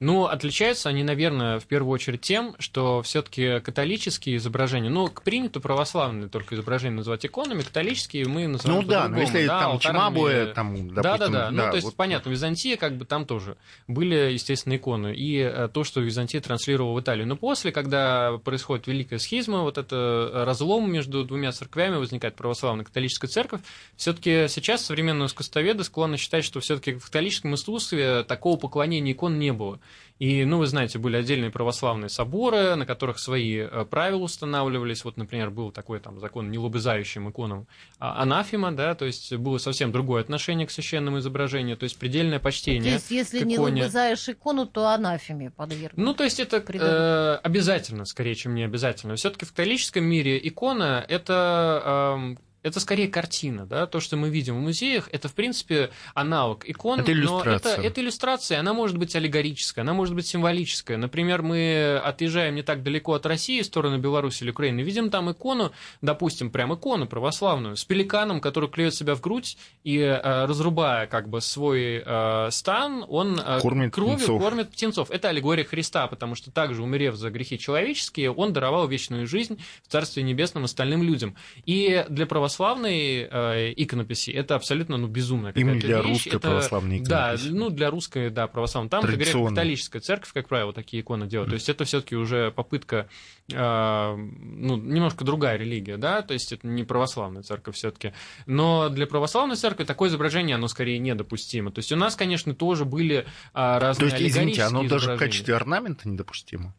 Ну, 0.00 0.26
отличаются 0.26 0.88
они, 0.88 1.02
наверное, 1.02 1.58
в 1.58 1.66
первую 1.66 1.92
очередь 1.92 2.20
тем, 2.20 2.54
что 2.60 3.02
все-таки 3.02 3.58
католические 3.58 4.36
изображения, 4.36 4.90
ну, 4.90 5.08
принято 5.08 5.58
православные 5.58 6.28
только 6.28 6.54
изображения 6.54 6.94
называть 6.94 7.26
иконами, 7.26 7.62
католические 7.62 8.28
мы 8.28 8.46
называем 8.46 8.82
Ну 8.82 8.88
да, 8.88 9.08
но 9.08 9.18
если 9.18 9.44
да, 9.44 9.60
там 9.60 9.78
Чимабуэ, 9.80 10.52
там, 10.54 10.72
допустим, 10.88 10.94
Да, 10.94 11.18
да, 11.18 11.28
да, 11.28 11.50
ну, 11.50 11.62
то 11.62 11.74
есть, 11.74 11.84
вот... 11.86 11.96
понятно, 11.96 12.30
Византия, 12.30 12.76
как 12.76 12.96
бы 12.96 13.06
там 13.06 13.26
тоже 13.26 13.56
были, 13.88 14.14
естественно, 14.14 14.76
иконы, 14.76 15.14
и 15.16 15.38
э, 15.38 15.68
то, 15.72 15.82
что 15.82 16.00
Византия 16.00 16.40
транслировала 16.40 16.94
в 16.94 17.00
Италию. 17.00 17.26
Но 17.26 17.34
после, 17.34 17.72
когда 17.72 18.38
происходит 18.38 18.86
великая 18.86 19.18
схизма, 19.18 19.62
вот 19.62 19.78
это 19.78 20.44
разлом 20.46 20.92
между 20.92 21.24
двумя 21.24 21.50
церквями, 21.50 21.96
возникает 21.96 22.36
православная 22.36 22.84
католическая 22.84 23.28
церковь, 23.28 23.62
все-таки 23.96 24.46
сейчас 24.48 24.84
современные 24.84 25.26
искусствоведы 25.26 25.82
склонны 25.82 26.18
считать, 26.18 26.44
что 26.44 26.60
все-таки 26.60 26.92
в 26.94 27.06
католическом 27.06 27.56
искусстве 27.56 28.22
такого 28.22 28.56
поклонения 28.56 29.10
икон 29.10 29.40
не 29.40 29.52
было. 29.52 29.80
И, 30.18 30.44
ну, 30.44 30.58
вы 30.58 30.66
знаете, 30.66 30.98
были 30.98 31.16
отдельные 31.16 31.50
православные 31.50 32.08
соборы, 32.08 32.74
на 32.74 32.86
которых 32.86 33.20
свои 33.20 33.58
э, 33.58 33.84
правила 33.84 34.22
устанавливались. 34.22 35.04
Вот, 35.04 35.16
например, 35.16 35.50
был 35.50 35.70
такой 35.70 36.00
там 36.00 36.18
закон 36.18 36.50
нелобызающим 36.50 37.30
иконам 37.30 37.68
анафима, 37.98 38.72
да, 38.72 38.94
то 38.94 39.04
есть 39.04 39.32
было 39.34 39.58
совсем 39.58 39.92
другое 39.92 40.20
отношение 40.22 40.66
к 40.66 40.72
священному 40.72 41.18
изображению, 41.18 41.76
то 41.76 41.84
есть 41.84 41.98
предельное 41.98 42.40
почтение. 42.40 42.92
То 42.92 42.94
есть, 42.94 43.10
если 43.10 43.44
не 43.44 43.58
лобызаешь 43.58 44.28
икону, 44.28 44.66
то 44.66 44.88
анафеме 44.88 45.50
подвергнут. 45.50 46.04
Ну, 46.04 46.14
то 46.14 46.24
есть 46.24 46.40
это 46.40 46.56
э, 46.56 47.34
обязательно, 47.42 48.04
скорее, 48.04 48.34
чем 48.34 48.54
не 48.56 48.64
обязательно. 48.64 49.14
Все-таки 49.14 49.44
в 49.44 49.50
католическом 49.50 50.04
мире 50.04 50.38
икона 50.42 51.04
это 51.08 52.36
э, 52.36 52.47
это 52.68 52.80
скорее 52.80 53.08
картина, 53.08 53.66
да, 53.66 53.86
то, 53.86 54.00
что 54.00 54.16
мы 54.16 54.30
видим 54.30 54.56
в 54.56 54.60
музеях, 54.60 55.08
это, 55.12 55.28
в 55.28 55.34
принципе, 55.34 55.90
аналог 56.14 56.68
икон, 56.68 57.00
это 57.00 57.12
иллюстрация. 57.12 57.76
но 57.76 57.82
это, 57.82 57.82
это 57.82 58.00
иллюстрация, 58.00 58.60
она 58.60 58.72
может 58.72 58.98
быть 58.98 59.14
аллегорическая, 59.16 59.82
она 59.82 59.94
может 59.94 60.14
быть 60.14 60.26
символическая. 60.26 60.96
Например, 60.96 61.42
мы 61.42 62.00
отъезжаем 62.04 62.54
не 62.54 62.62
так 62.62 62.82
далеко 62.82 63.14
от 63.14 63.26
России, 63.26 63.62
в 63.62 63.66
сторону 63.66 63.98
Беларуси 63.98 64.42
или 64.42 64.50
Украины, 64.50 64.80
видим 64.80 65.10
там 65.10 65.30
икону, 65.30 65.72
допустим, 66.02 66.50
прям 66.50 66.74
икону 66.74 67.06
православную, 67.06 67.76
с 67.76 67.84
пеликаном, 67.84 68.40
который 68.40 68.68
клюет 68.68 68.94
себя 68.94 69.14
в 69.14 69.20
грудь 69.20 69.56
и, 69.84 69.98
э, 69.98 70.44
разрубая 70.46 71.06
как 71.06 71.28
бы 71.28 71.40
свой 71.40 72.02
э, 72.04 72.48
стан, 72.50 73.04
он 73.08 73.40
э, 73.40 73.60
кормит 73.60 73.92
кровью 73.92 74.16
птенцов. 74.16 74.42
кормит 74.42 74.70
птенцов. 74.70 75.10
Это 75.10 75.28
аллегория 75.28 75.64
Христа, 75.64 76.06
потому 76.06 76.34
что 76.34 76.50
также, 76.50 76.82
умерев 76.82 77.16
за 77.16 77.30
грехи 77.30 77.58
человеческие, 77.58 78.32
он 78.32 78.52
даровал 78.52 78.86
вечную 78.88 79.26
жизнь 79.26 79.58
в 79.86 79.90
Царстве 79.90 80.22
Небесном 80.22 80.64
остальным 80.64 81.02
людям. 81.02 81.36
И 81.66 82.04
для 82.08 82.26
православных 82.26 82.57
православной 82.58 83.28
э, 83.30 83.72
иконописи 83.76 84.30
это 84.30 84.56
абсолютно 84.56 84.96
ну, 84.96 85.06
безумная 85.06 85.52
какая-то 85.52 85.70
Именно 85.70 85.80
для 85.80 86.02
русской 86.02 86.28
это, 86.28 86.38
православной 86.40 86.98
иконописи. 86.98 87.48
Да, 87.48 87.54
ну 87.54 87.70
для 87.70 87.90
русской, 87.90 88.30
да, 88.30 88.46
православной. 88.48 88.90
Там, 88.90 89.02
говорят, 89.02 89.32
католическая 89.32 90.02
церковь, 90.02 90.32
как 90.32 90.48
правило, 90.48 90.72
такие 90.72 91.02
иконы 91.02 91.26
делают. 91.26 91.48
Mm. 91.48 91.50
То 91.50 91.54
есть 91.54 91.68
это 91.68 91.84
все-таки 91.84 92.16
уже 92.16 92.50
попытка, 92.50 93.08
э, 93.52 94.14
ну, 94.16 94.76
немножко 94.76 95.24
другая 95.24 95.56
религия, 95.56 95.96
да, 95.96 96.22
то 96.22 96.34
есть 96.34 96.52
это 96.52 96.66
не 96.66 96.82
православная 96.82 97.42
церковь 97.42 97.76
все-таки. 97.76 98.12
Но 98.46 98.88
для 98.88 99.06
православной 99.06 99.56
церкви 99.56 99.84
такое 99.84 100.08
изображение, 100.08 100.56
оно 100.56 100.66
скорее 100.66 100.98
недопустимо. 100.98 101.70
То 101.70 101.78
есть 101.78 101.92
у 101.92 101.96
нас, 101.96 102.16
конечно, 102.16 102.54
тоже 102.54 102.84
были 102.84 103.18
э, 103.18 103.24
разные 103.54 104.10
То 104.10 104.16
есть, 104.16 104.32
извините, 104.32 104.62
оно 104.62 104.82
даже 104.82 105.14
в 105.14 105.18
качестве 105.18 105.54
орнамента 105.54 106.08
недопустимо? 106.08 106.74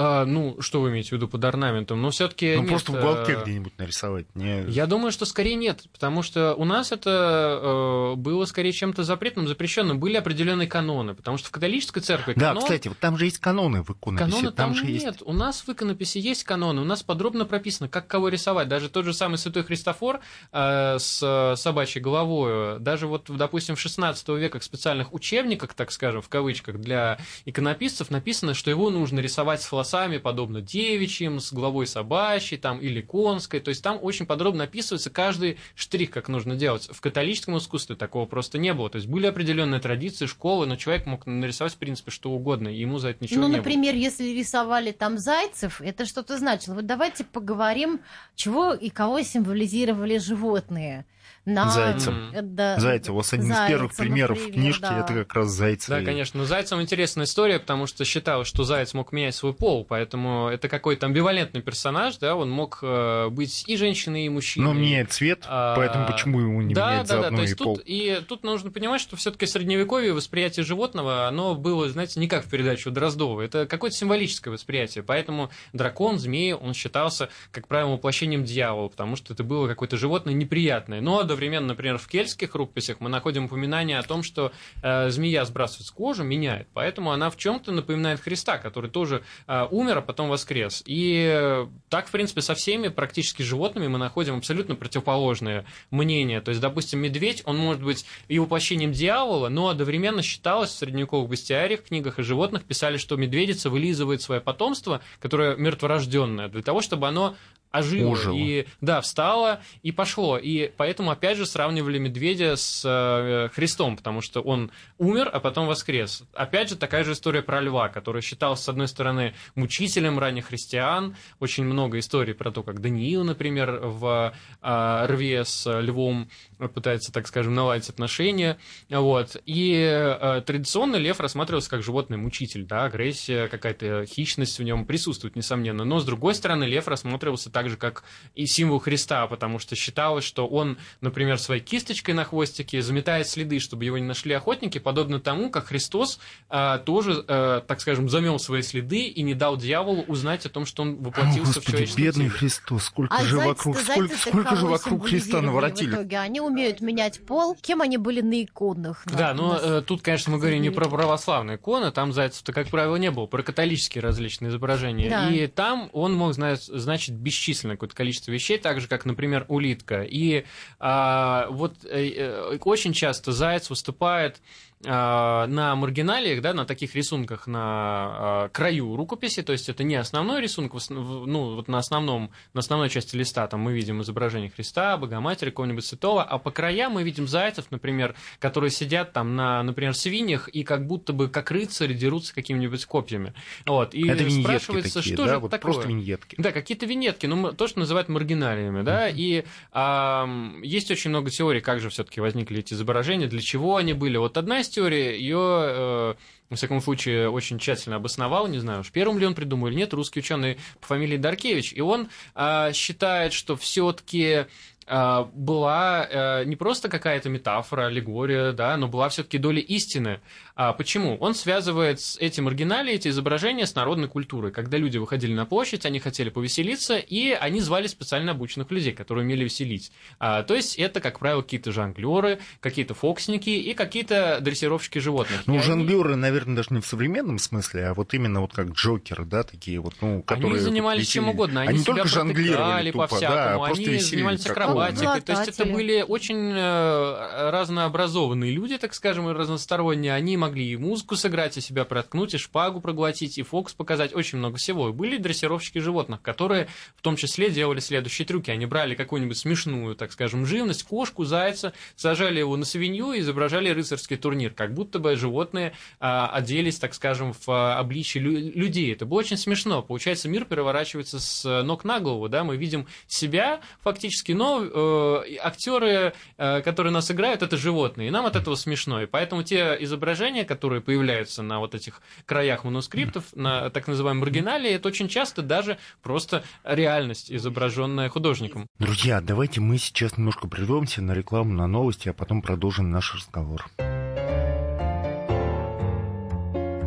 А, 0.00 0.24
ну, 0.24 0.56
что 0.60 0.80
вы 0.80 0.90
имеете 0.90 1.08
в 1.08 1.12
виду 1.12 1.26
под 1.26 1.44
орнаментом? 1.44 2.00
Но 2.00 2.10
все-таки. 2.10 2.54
Ну, 2.54 2.68
просто 2.68 2.92
в 2.92 2.94
уголке 2.94 3.32
э, 3.32 3.42
где-нибудь 3.42 3.76
нарисовать. 3.78 4.26
Не... 4.36 4.62
Я 4.68 4.86
думаю, 4.86 5.10
что 5.10 5.24
скорее 5.24 5.56
нет, 5.56 5.86
потому 5.92 6.22
что 6.22 6.54
у 6.54 6.64
нас 6.64 6.92
это 6.92 7.60
э, 7.60 8.14
было 8.14 8.44
скорее 8.44 8.70
чем-то 8.70 9.02
запретным, 9.02 9.48
запрещенным. 9.48 9.98
Были 9.98 10.16
определенные 10.16 10.68
каноны, 10.68 11.14
потому 11.14 11.36
что 11.36 11.48
в 11.48 11.50
католической 11.50 11.98
церкви. 11.98 12.34
Да, 12.36 12.50
канон... 12.50 12.62
кстати, 12.62 12.86
вот 12.86 12.98
там 12.98 13.18
же 13.18 13.24
есть 13.24 13.38
каноны 13.38 13.82
в 13.82 13.90
иконописи. 13.90 14.30
Каноны 14.30 14.52
там, 14.52 14.68
там 14.68 14.74
же 14.76 14.86
нет. 14.86 15.02
Есть... 15.02 15.22
У 15.22 15.32
нас 15.32 15.66
в 15.66 15.68
иконописи 15.68 16.18
есть 16.18 16.44
каноны. 16.44 16.80
У 16.80 16.84
нас 16.84 17.02
подробно 17.02 17.44
прописано, 17.44 17.88
как 17.88 18.06
кого 18.06 18.28
рисовать. 18.28 18.68
Даже 18.68 18.88
тот 18.88 19.04
же 19.04 19.12
самый 19.12 19.36
святой 19.36 19.64
Христофор 19.64 20.20
э, 20.52 20.96
с 21.00 21.54
собачьей 21.56 22.04
головой, 22.04 22.78
даже 22.78 23.08
вот, 23.08 23.24
допустим, 23.28 23.74
в 23.74 23.80
16 23.80 24.28
веках 24.28 24.62
в 24.62 24.64
специальных 24.64 25.12
учебниках, 25.12 25.74
так 25.74 25.90
скажем, 25.90 26.22
в 26.22 26.28
кавычках, 26.28 26.78
для 26.78 27.18
иконописцев 27.46 28.12
написано, 28.12 28.54
что 28.54 28.70
его 28.70 28.90
нужно 28.90 29.18
рисовать 29.18 29.60
с 29.60 29.66
волосами, 29.88 30.18
подобно 30.18 30.60
девичьим, 30.60 31.40
с 31.40 31.52
головой 31.52 31.86
собачьей 31.86 32.60
там, 32.60 32.78
или 32.78 33.00
конской. 33.00 33.60
То 33.60 33.70
есть 33.70 33.82
там 33.82 33.98
очень 34.00 34.26
подробно 34.26 34.64
описывается 34.64 35.10
каждый 35.10 35.58
штрих, 35.74 36.10
как 36.10 36.28
нужно 36.28 36.56
делать. 36.56 36.88
В 36.92 37.00
католическом 37.00 37.56
искусстве 37.58 37.96
такого 37.96 38.26
просто 38.26 38.58
не 38.58 38.74
было. 38.74 38.90
То 38.90 38.96
есть 38.96 39.08
были 39.08 39.26
определенные 39.26 39.80
традиции, 39.80 40.26
школы, 40.26 40.66
но 40.66 40.76
человек 40.76 41.06
мог 41.06 41.26
нарисовать, 41.26 41.74
в 41.74 41.78
принципе, 41.78 42.10
что 42.10 42.30
угодно, 42.30 42.68
и 42.68 42.80
ему 42.80 42.98
за 42.98 43.10
это 43.10 43.24
ничего 43.24 43.42
ну, 43.42 43.48
не 43.48 43.56
например, 43.56 43.94
было. 43.94 44.02
если 44.02 44.24
рисовали 44.24 44.92
там 44.92 45.18
зайцев, 45.18 45.80
это 45.80 46.04
что-то 46.04 46.38
значило. 46.38 46.74
Вот 46.74 46.86
давайте 46.86 47.24
поговорим, 47.24 48.00
чего 48.34 48.74
и 48.74 48.90
кого 48.90 49.22
символизировали 49.22 50.18
животные. 50.18 51.06
На... 51.48 51.70
Зайцев. 51.70 52.14
Да, 52.42 52.78
Зайцев. 52.78 53.14
Вот 53.14 53.26
один 53.32 53.52
из 53.52 53.68
первых 53.68 53.94
примеров 53.94 54.38
например, 54.38 54.54
книжки 54.54 54.82
да. 54.82 55.00
это 55.00 55.14
как 55.14 55.34
раз 55.34 55.48
Зайцев. 55.48 55.88
Да, 55.88 56.02
конечно. 56.02 56.40
Но 56.40 56.46
Зайцев 56.46 56.80
интересная 56.80 57.24
история, 57.24 57.58
потому 57.58 57.86
что 57.86 58.04
считал, 58.04 58.44
что 58.44 58.64
Заяц 58.64 58.94
мог 58.94 59.12
менять 59.12 59.34
свой 59.34 59.54
пол, 59.54 59.84
поэтому 59.84 60.48
это 60.48 60.68
какой-то 60.68 61.06
амбивалентный 61.06 61.62
персонаж, 61.62 62.18
да, 62.18 62.36
он 62.36 62.50
мог 62.50 62.80
э, 62.82 63.28
быть 63.30 63.64
и 63.66 63.76
женщиной, 63.76 64.26
и 64.26 64.28
мужчиной. 64.28 64.66
Но 64.66 64.72
меняет 64.72 65.12
цвет, 65.12 65.44
а, 65.46 65.74
поэтому 65.76 66.06
почему 66.06 66.40
ему 66.40 66.62
не 66.62 66.74
да, 66.74 66.92
менять 66.92 67.08
да, 67.08 67.20
заодно 67.20 67.30
да, 67.30 67.36
то 67.36 67.42
есть 67.42 67.54
и 67.54 67.56
тут, 67.56 67.66
пол? 67.66 67.80
И 67.84 68.22
тут 68.28 68.42
нужно 68.44 68.70
понимать, 68.70 69.00
что 69.00 69.16
все 69.16 69.30
таки 69.30 69.46
средневековье 69.46 70.12
восприятие 70.12 70.64
животного, 70.64 71.26
оно 71.26 71.54
было, 71.54 71.88
знаете, 71.88 72.20
не 72.20 72.28
как 72.28 72.44
в 72.44 72.50
передаче 72.50 72.90
Дроздова, 72.90 73.40
это 73.40 73.66
какое-то 73.66 73.96
символическое 73.96 74.52
восприятие, 74.52 75.02
поэтому 75.02 75.50
дракон, 75.72 76.18
змея, 76.18 76.56
он 76.56 76.74
считался, 76.74 77.28
как 77.52 77.68
правило, 77.68 77.92
воплощением 77.92 78.44
дьявола, 78.44 78.88
потому 78.88 79.16
что 79.16 79.32
это 79.32 79.44
было 79.44 79.66
какое-то 79.68 79.96
животное 79.96 80.34
неприятное. 80.34 81.00
Но 81.00 81.22
одновременно, 81.38 81.68
например, 81.68 81.98
в 81.98 82.08
кельтских 82.08 82.54
рукописях 82.56 82.96
мы 82.98 83.08
находим 83.08 83.44
упоминание 83.44 83.98
о 83.98 84.02
том, 84.02 84.24
что 84.24 84.50
э, 84.82 85.08
змея 85.10 85.44
сбрасывает 85.44 85.86
с 85.86 85.90
кожи, 85.92 86.24
меняет, 86.24 86.66
поэтому 86.74 87.12
она 87.12 87.30
в 87.30 87.36
чем-то 87.36 87.70
напоминает 87.70 88.20
Христа, 88.20 88.58
который 88.58 88.90
тоже 88.90 89.22
э, 89.46 89.66
умер, 89.70 89.98
а 89.98 90.02
потом 90.02 90.28
воскрес. 90.28 90.82
И 90.84 91.64
так, 91.88 92.08
в 92.08 92.10
принципе, 92.10 92.42
со 92.42 92.54
всеми 92.54 92.88
практически 92.88 93.42
животными 93.42 93.86
мы 93.86 93.98
находим 93.98 94.36
абсолютно 94.36 94.74
противоположные 94.74 95.64
мнения. 95.92 96.40
То 96.40 96.50
есть, 96.50 96.60
допустим, 96.60 96.98
медведь, 96.98 97.42
он 97.44 97.56
может 97.56 97.84
быть 97.84 98.04
и 98.26 98.38
воплощением 98.40 98.90
дьявола, 98.90 99.48
но 99.48 99.68
одновременно 99.68 100.22
считалось 100.22 100.70
в 100.70 100.78
средневековых 100.78 101.30
бестиариях, 101.30 101.84
книгах 101.84 102.18
и 102.18 102.22
животных 102.22 102.64
писали, 102.64 102.96
что 102.96 103.16
медведица 103.16 103.70
вылизывает 103.70 104.22
свое 104.22 104.40
потомство, 104.40 105.00
которое 105.20 105.54
мертворожденное, 105.54 106.48
для 106.48 106.62
того, 106.62 106.80
чтобы 106.80 107.06
оно 107.06 107.36
ожило. 107.72 108.10
Ожило. 108.10 108.36
И 108.36 108.66
да, 108.80 109.00
встало 109.00 109.60
и 109.82 109.92
пошло. 109.92 110.38
И 110.38 110.72
поэтому, 110.76 111.10
опять 111.10 111.36
же, 111.36 111.46
сравнивали 111.46 111.98
медведя 111.98 112.56
с 112.56 112.82
э, 112.84 113.48
Христом, 113.54 113.96
потому 113.96 114.20
что 114.20 114.40
он 114.40 114.70
умер, 114.98 115.30
а 115.32 115.40
потом 115.40 115.66
воскрес. 115.66 116.22
Опять 116.34 116.70
же, 116.70 116.76
такая 116.76 117.04
же 117.04 117.12
история 117.12 117.42
про 117.42 117.60
льва, 117.60 117.88
который 117.88 118.22
считался, 118.22 118.64
с 118.64 118.68
одной 118.68 118.88
стороны, 118.88 119.34
мучителем 119.54 120.18
ранних 120.18 120.46
христиан. 120.46 121.16
Очень 121.40 121.64
много 121.64 121.98
историй 121.98 122.34
про 122.34 122.50
то, 122.50 122.62
как 122.62 122.80
Даниил, 122.80 123.24
например, 123.24 123.80
в 123.82 124.34
э, 124.62 125.06
рве 125.06 125.44
с 125.44 125.80
львом 125.80 126.30
пытается, 126.74 127.12
так 127.12 127.26
скажем, 127.26 127.54
наладить 127.54 127.88
отношения. 127.88 128.58
Вот. 128.88 129.36
И 129.46 129.74
э, 129.74 130.42
традиционно 130.44 130.96
лев 130.96 131.20
рассматривался 131.20 131.70
как 131.70 131.82
животное-мучитель. 131.82 132.64
Да? 132.64 132.84
Агрессия, 132.84 133.48
какая-то 133.48 134.06
хищность 134.06 134.58
в 134.58 134.62
нем 134.62 134.86
присутствует, 134.86 135.36
несомненно. 135.36 135.84
Но, 135.84 136.00
с 136.00 136.04
другой 136.04 136.34
стороны, 136.34 136.64
лев 136.64 136.88
рассматривался 136.88 137.50
так 137.58 137.70
же, 137.70 137.76
как 137.76 138.04
и 138.36 138.46
символ 138.46 138.78
Христа, 138.78 139.26
потому 139.26 139.58
что 139.58 139.74
считалось, 139.74 140.22
что 140.22 140.46
он, 140.46 140.78
например, 141.00 141.40
своей 141.40 141.60
кисточкой 141.60 142.14
на 142.14 142.22
хвостике 142.22 142.82
заметает 142.82 143.26
следы, 143.26 143.58
чтобы 143.58 143.84
его 143.84 143.98
не 143.98 144.04
нашли 144.04 144.32
охотники, 144.32 144.78
подобно 144.78 145.18
тому, 145.18 145.50
как 145.50 145.66
Христос 145.66 146.20
а, 146.48 146.78
тоже, 146.78 147.24
а, 147.26 147.60
так 147.62 147.80
скажем, 147.80 148.08
замел 148.08 148.38
свои 148.38 148.62
следы 148.62 149.08
и 149.08 149.22
не 149.22 149.34
дал 149.34 149.56
дьяволу 149.56 150.02
узнать 150.02 150.46
о 150.46 150.50
том, 150.50 150.66
что 150.66 150.82
он 150.82 151.02
воплотился 151.02 151.40
о, 151.40 151.54
Господи, 151.54 151.66
в 151.66 151.70
человеческом 151.70 152.04
бедный 152.04 152.24
теле. 152.26 152.38
Христос, 152.38 152.84
сколько 152.84 153.16
а 153.16 153.24
же 153.24 153.36
зайцы, 153.36 153.48
вокруг, 153.48 153.78
сколько, 153.78 154.16
сколько 154.16 154.56
же 154.56 154.66
вокруг 154.66 155.08
Христа 155.08 155.42
наворотили. 155.42 155.90
В 155.90 155.94
итоге? 155.94 156.18
Они 156.20 156.40
умеют 156.40 156.80
менять 156.80 157.26
пол. 157.26 157.56
Кем 157.60 157.82
они 157.82 157.96
были 157.96 158.20
на 158.20 158.44
иконах? 158.44 159.02
Да, 159.06 159.34
но 159.34 159.54
нас... 159.54 159.62
э, 159.64 159.82
тут, 159.82 160.02
конечно, 160.02 160.30
мы 160.32 160.38
говорим 160.38 160.62
не 160.62 160.70
про 160.70 160.88
православные 160.88 161.56
иконы, 161.56 161.90
там 161.90 162.12
зайцев-то, 162.12 162.52
как 162.52 162.68
правило, 162.68 162.94
не 162.94 163.10
было, 163.10 163.26
про 163.26 163.42
католические 163.42 164.00
различные 164.00 164.50
изображения. 164.50 165.10
Да. 165.10 165.28
И 165.28 165.48
там 165.48 165.90
он 165.92 166.14
мог, 166.14 166.34
значит, 166.34 167.16
бесчисленное 167.16 167.47
бесчисленное 167.48 167.76
какое-то 167.76 167.96
количество 167.96 168.30
вещей, 168.30 168.58
так 168.58 168.80
же, 168.80 168.88
как, 168.88 169.04
например, 169.04 169.44
улитка. 169.48 170.02
И 170.02 170.44
а, 170.78 171.46
вот 171.50 171.74
э, 171.84 172.08
э 172.08 172.58
очень 172.60 172.92
часто 172.92 173.32
заяц 173.32 173.70
выступает 173.70 174.40
на 174.84 175.74
маргиналиях, 175.74 176.40
да, 176.40 176.54
на 176.54 176.64
таких 176.64 176.94
рисунках 176.94 177.48
на 177.48 177.60
а, 177.60 178.48
краю 178.50 178.94
рукописи, 178.94 179.42
то 179.42 179.52
есть 179.52 179.68
это 179.68 179.82
не 179.82 179.96
основной 179.96 180.40
рисунок, 180.40 180.72
ну, 180.90 181.56
вот 181.56 181.66
на 181.66 181.78
основном, 181.78 182.30
на 182.54 182.60
основной 182.60 182.88
части 182.88 183.16
листа 183.16 183.48
там 183.48 183.60
мы 183.60 183.72
видим 183.72 184.02
изображение 184.02 184.50
Христа, 184.50 184.96
Богоматери, 184.96 185.50
какого-нибудь 185.50 185.84
святого, 185.84 186.22
а 186.22 186.38
по 186.38 186.52
краям 186.52 186.92
мы 186.92 187.02
видим 187.02 187.26
зайцев, 187.26 187.66
например, 187.70 188.14
которые 188.38 188.70
сидят 188.70 189.12
там 189.12 189.34
на, 189.34 189.64
например, 189.64 189.94
свиньях 189.94 190.48
и 190.48 190.62
как 190.62 190.86
будто 190.86 191.12
бы 191.12 191.28
как 191.28 191.50
рыцари 191.50 191.94
дерутся 191.94 192.32
какими-нибудь 192.32 192.84
копьями. 192.84 193.34
Вот, 193.66 193.94
и 193.94 194.06
это 194.08 194.30
спрашивается, 194.30 195.00
такие, 195.00 195.14
что 195.14 195.24
да? 195.24 195.32
же 195.34 195.38
вот 195.40 195.50
такое? 195.50 195.72
Просто 195.72 195.88
виньетки. 195.88 196.36
Да, 196.38 196.52
какие-то 196.52 196.86
виньетки, 196.86 197.26
ну, 197.26 197.52
то, 197.52 197.66
что 197.66 197.80
называют 197.80 198.08
маргиналиями, 198.08 198.82
да, 198.82 199.10
mm-hmm. 199.10 199.14
и 199.16 199.44
а, 199.72 200.28
есть 200.62 200.90
очень 200.92 201.10
много 201.10 201.30
теорий, 201.30 201.60
как 201.60 201.80
же 201.80 201.90
все-таки 201.90 202.20
возникли 202.20 202.60
эти 202.60 202.74
изображения, 202.74 203.26
для 203.26 203.40
чего 203.40 203.76
они 203.76 203.92
были. 203.92 204.16
Вот 204.16 204.36
одна 204.36 204.60
из 204.60 204.67
из 204.68 204.74
теории, 204.74 205.16
ее, 205.18 205.38
э, 205.40 206.14
во 206.50 206.56
всяком 206.56 206.80
случае, 206.80 207.30
очень 207.30 207.58
тщательно 207.58 207.96
обосновал, 207.96 208.46
не 208.46 208.58
знаю, 208.58 208.80
уж 208.80 208.90
первым 208.90 209.18
ли 209.18 209.26
он 209.26 209.34
придумал 209.34 209.68
или 209.68 209.76
нет, 209.76 209.92
русский 209.92 210.20
ученый 210.20 210.58
по 210.80 210.88
фамилии 210.88 211.16
Даркевич, 211.16 211.72
и 211.72 211.80
он 211.80 212.08
э, 212.34 212.72
считает, 212.72 213.32
что 213.32 213.56
все-таки 213.56 214.46
э, 214.86 215.24
была 215.32 216.06
э, 216.08 216.44
не 216.44 216.56
просто 216.56 216.88
какая-то 216.88 217.28
метафора, 217.28 217.86
аллегория, 217.86 218.52
да, 218.52 218.76
но 218.76 218.88
была 218.88 219.08
все-таки 219.08 219.38
доля 219.38 219.60
истины 219.60 220.20
а 220.60 220.72
почему? 220.72 221.16
Он 221.20 221.36
связывает 221.36 222.00
с 222.00 222.16
этим 222.16 222.46
маргинале 222.46 222.92
эти 222.92 223.06
изображения 223.06 223.64
с 223.64 223.76
народной 223.76 224.08
культурой. 224.08 224.50
Когда 224.50 224.76
люди 224.76 224.98
выходили 224.98 225.32
на 225.32 225.46
площадь, 225.46 225.86
они 225.86 226.00
хотели 226.00 226.30
повеселиться, 226.30 226.96
и 226.96 227.30
они 227.30 227.60
звали 227.60 227.86
специально 227.86 228.32
обученных 228.32 228.68
людей, 228.72 228.92
которые 228.92 229.24
умели 229.24 229.44
веселить. 229.44 229.92
А, 230.18 230.42
то 230.42 230.56
есть 230.56 230.74
это, 230.74 231.00
как 231.00 231.20
правило, 231.20 231.42
какие-то 231.42 231.70
жонглеры, 231.70 232.40
какие-то 232.58 232.94
фоксники 232.94 233.50
и 233.50 233.72
какие-то 233.72 234.40
дрессировщики 234.40 234.98
животных. 234.98 235.42
Ну, 235.46 235.62
жонглеры, 235.62 236.14
они... 236.14 236.22
наверное, 236.22 236.56
даже 236.56 236.70
не 236.74 236.80
в 236.80 236.86
современном 236.86 237.38
смысле, 237.38 237.86
а 237.86 237.94
вот 237.94 238.12
именно 238.14 238.40
вот 238.40 238.52
как 238.52 238.70
джокеры, 238.70 239.24
да, 239.26 239.44
такие 239.44 239.78
вот, 239.78 239.94
ну, 240.00 240.24
которые... 240.24 240.54
Они 240.54 240.58
занимались 240.58 241.02
веселили. 241.02 241.24
чем 241.24 241.34
угодно. 241.34 241.60
Они, 241.60 241.68
они 241.68 241.78
себя 241.78 241.94
только 241.94 242.08
жонглировали 242.08 242.90
тупо, 242.90 243.06
по-всякому, 243.06 243.64
да, 243.64 243.64
они 243.66 243.98
занимались 244.00 244.44
акробатикой. 244.44 245.20
То 245.20 245.32
есть 245.34 245.48
это 245.50 245.66
были 245.66 246.02
очень 246.02 246.52
э, 246.52 247.50
разнообразованные 247.52 248.50
люди, 248.50 248.76
так 248.76 248.92
скажем, 248.92 249.30
и 249.30 249.32
разносторонние. 249.32 250.14
Они 250.14 250.36
могли 250.36 250.47
могли 250.48 250.72
и 250.72 250.76
музыку 250.76 251.16
сыграть, 251.16 251.56
и 251.56 251.60
себя 251.60 251.84
проткнуть, 251.84 252.34
и 252.34 252.38
шпагу 252.38 252.80
проглотить, 252.80 253.38
и 253.38 253.42
фокус 253.42 253.74
показать, 253.74 254.14
очень 254.14 254.38
много 254.38 254.56
всего. 254.56 254.88
И 254.88 254.92
были 254.92 255.18
дрессировщики 255.18 255.78
животных, 255.78 256.22
которые 256.22 256.68
в 256.96 257.02
том 257.02 257.16
числе 257.16 257.50
делали 257.50 257.80
следующие 257.80 258.26
трюки. 258.26 258.50
Они 258.50 258.66
брали 258.66 258.94
какую-нибудь 258.94 259.36
смешную, 259.36 259.94
так 259.94 260.12
скажем, 260.12 260.46
живность, 260.46 260.82
кошку, 260.84 261.24
зайца, 261.24 261.72
сажали 261.96 262.38
его 262.38 262.56
на 262.56 262.64
свинью 262.64 263.12
и 263.12 263.20
изображали 263.20 263.68
рыцарский 263.68 264.16
турнир, 264.16 264.52
как 264.52 264.72
будто 264.74 264.98
бы 264.98 265.16
животные 265.16 265.72
а, 266.00 266.28
оделись, 266.28 266.78
так 266.78 266.94
скажем, 266.94 267.32
в 267.32 267.48
а, 267.48 267.78
обличье 267.78 268.20
лю- 268.22 268.52
людей. 268.54 268.92
Это 268.92 269.04
было 269.04 269.18
очень 269.18 269.36
смешно. 269.36 269.82
Получается, 269.82 270.28
мир 270.28 270.44
переворачивается 270.44 271.20
с 271.20 271.62
ног 271.62 271.84
на 271.84 272.00
голову, 272.00 272.28
да, 272.28 272.44
мы 272.44 272.56
видим 272.56 272.86
себя 273.06 273.60
фактически, 273.82 274.32
но 274.32 274.62
э, 274.62 275.36
актеры, 275.42 276.14
э, 276.36 276.62
которые 276.62 276.92
нас 276.92 277.10
играют, 277.10 277.42
это 277.42 277.56
животные, 277.56 278.08
и 278.08 278.10
нам 278.10 278.26
от 278.26 278.36
этого 278.36 278.54
смешно. 278.54 279.02
И 279.02 279.06
поэтому 279.06 279.42
те 279.42 279.76
изображения, 279.80 280.37
названия, 280.38 280.44
которые 280.44 280.80
появляются 280.80 281.42
на 281.42 281.58
вот 281.58 281.74
этих 281.74 282.00
краях 282.26 282.64
манускриптов, 282.64 283.24
на 283.34 283.70
так 283.70 283.88
называемом 283.88 284.22
оригинале, 284.22 284.72
это 284.72 284.88
очень 284.88 285.08
часто 285.08 285.42
даже 285.42 285.78
просто 286.02 286.44
реальность, 286.64 287.30
изображенная 287.32 288.08
художником. 288.08 288.66
Друзья, 288.78 289.20
давайте 289.20 289.60
мы 289.60 289.78
сейчас 289.78 290.16
немножко 290.16 290.48
прервемся 290.48 291.02
на 291.02 291.12
рекламу, 291.12 291.52
на 291.54 291.66
новости, 291.66 292.08
а 292.08 292.12
потом 292.12 292.42
продолжим 292.42 292.90
наш 292.90 293.14
разговор. 293.14 293.66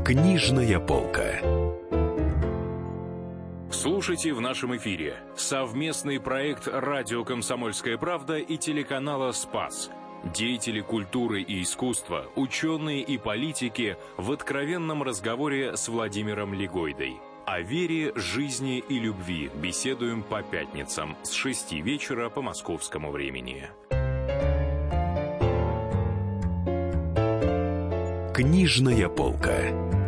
Книжная 0.05 0.79
полка. 0.79 1.39
Слушайте 3.71 4.33
в 4.33 4.41
нашем 4.41 4.75
эфире 4.75 5.15
совместный 5.35 6.19
проект 6.19 6.67
«Радио 6.67 7.23
Комсомольская 7.23 7.97
правда» 7.97 8.37
и 8.37 8.57
телеканала 8.57 9.31
«Спас» 9.31 9.89
Деятели 10.23 10.81
культуры 10.81 11.41
и 11.41 11.63
искусства, 11.63 12.27
ученые 12.35 13.01
и 13.01 13.17
политики 13.17 13.97
в 14.17 14.31
откровенном 14.31 15.01
разговоре 15.01 15.75
с 15.75 15.87
Владимиром 15.87 16.53
Легойдой. 16.53 17.15
О 17.47 17.59
вере, 17.59 18.13
жизни 18.15 18.77
и 18.87 18.99
любви 18.99 19.49
беседуем 19.55 20.21
по 20.21 20.43
пятницам 20.43 21.17
с 21.23 21.31
6 21.31 21.73
вечера 21.73 22.29
по 22.29 22.43
московскому 22.43 23.11
времени. 23.11 23.69
Книжная 28.33 29.09
полка. 29.09 30.00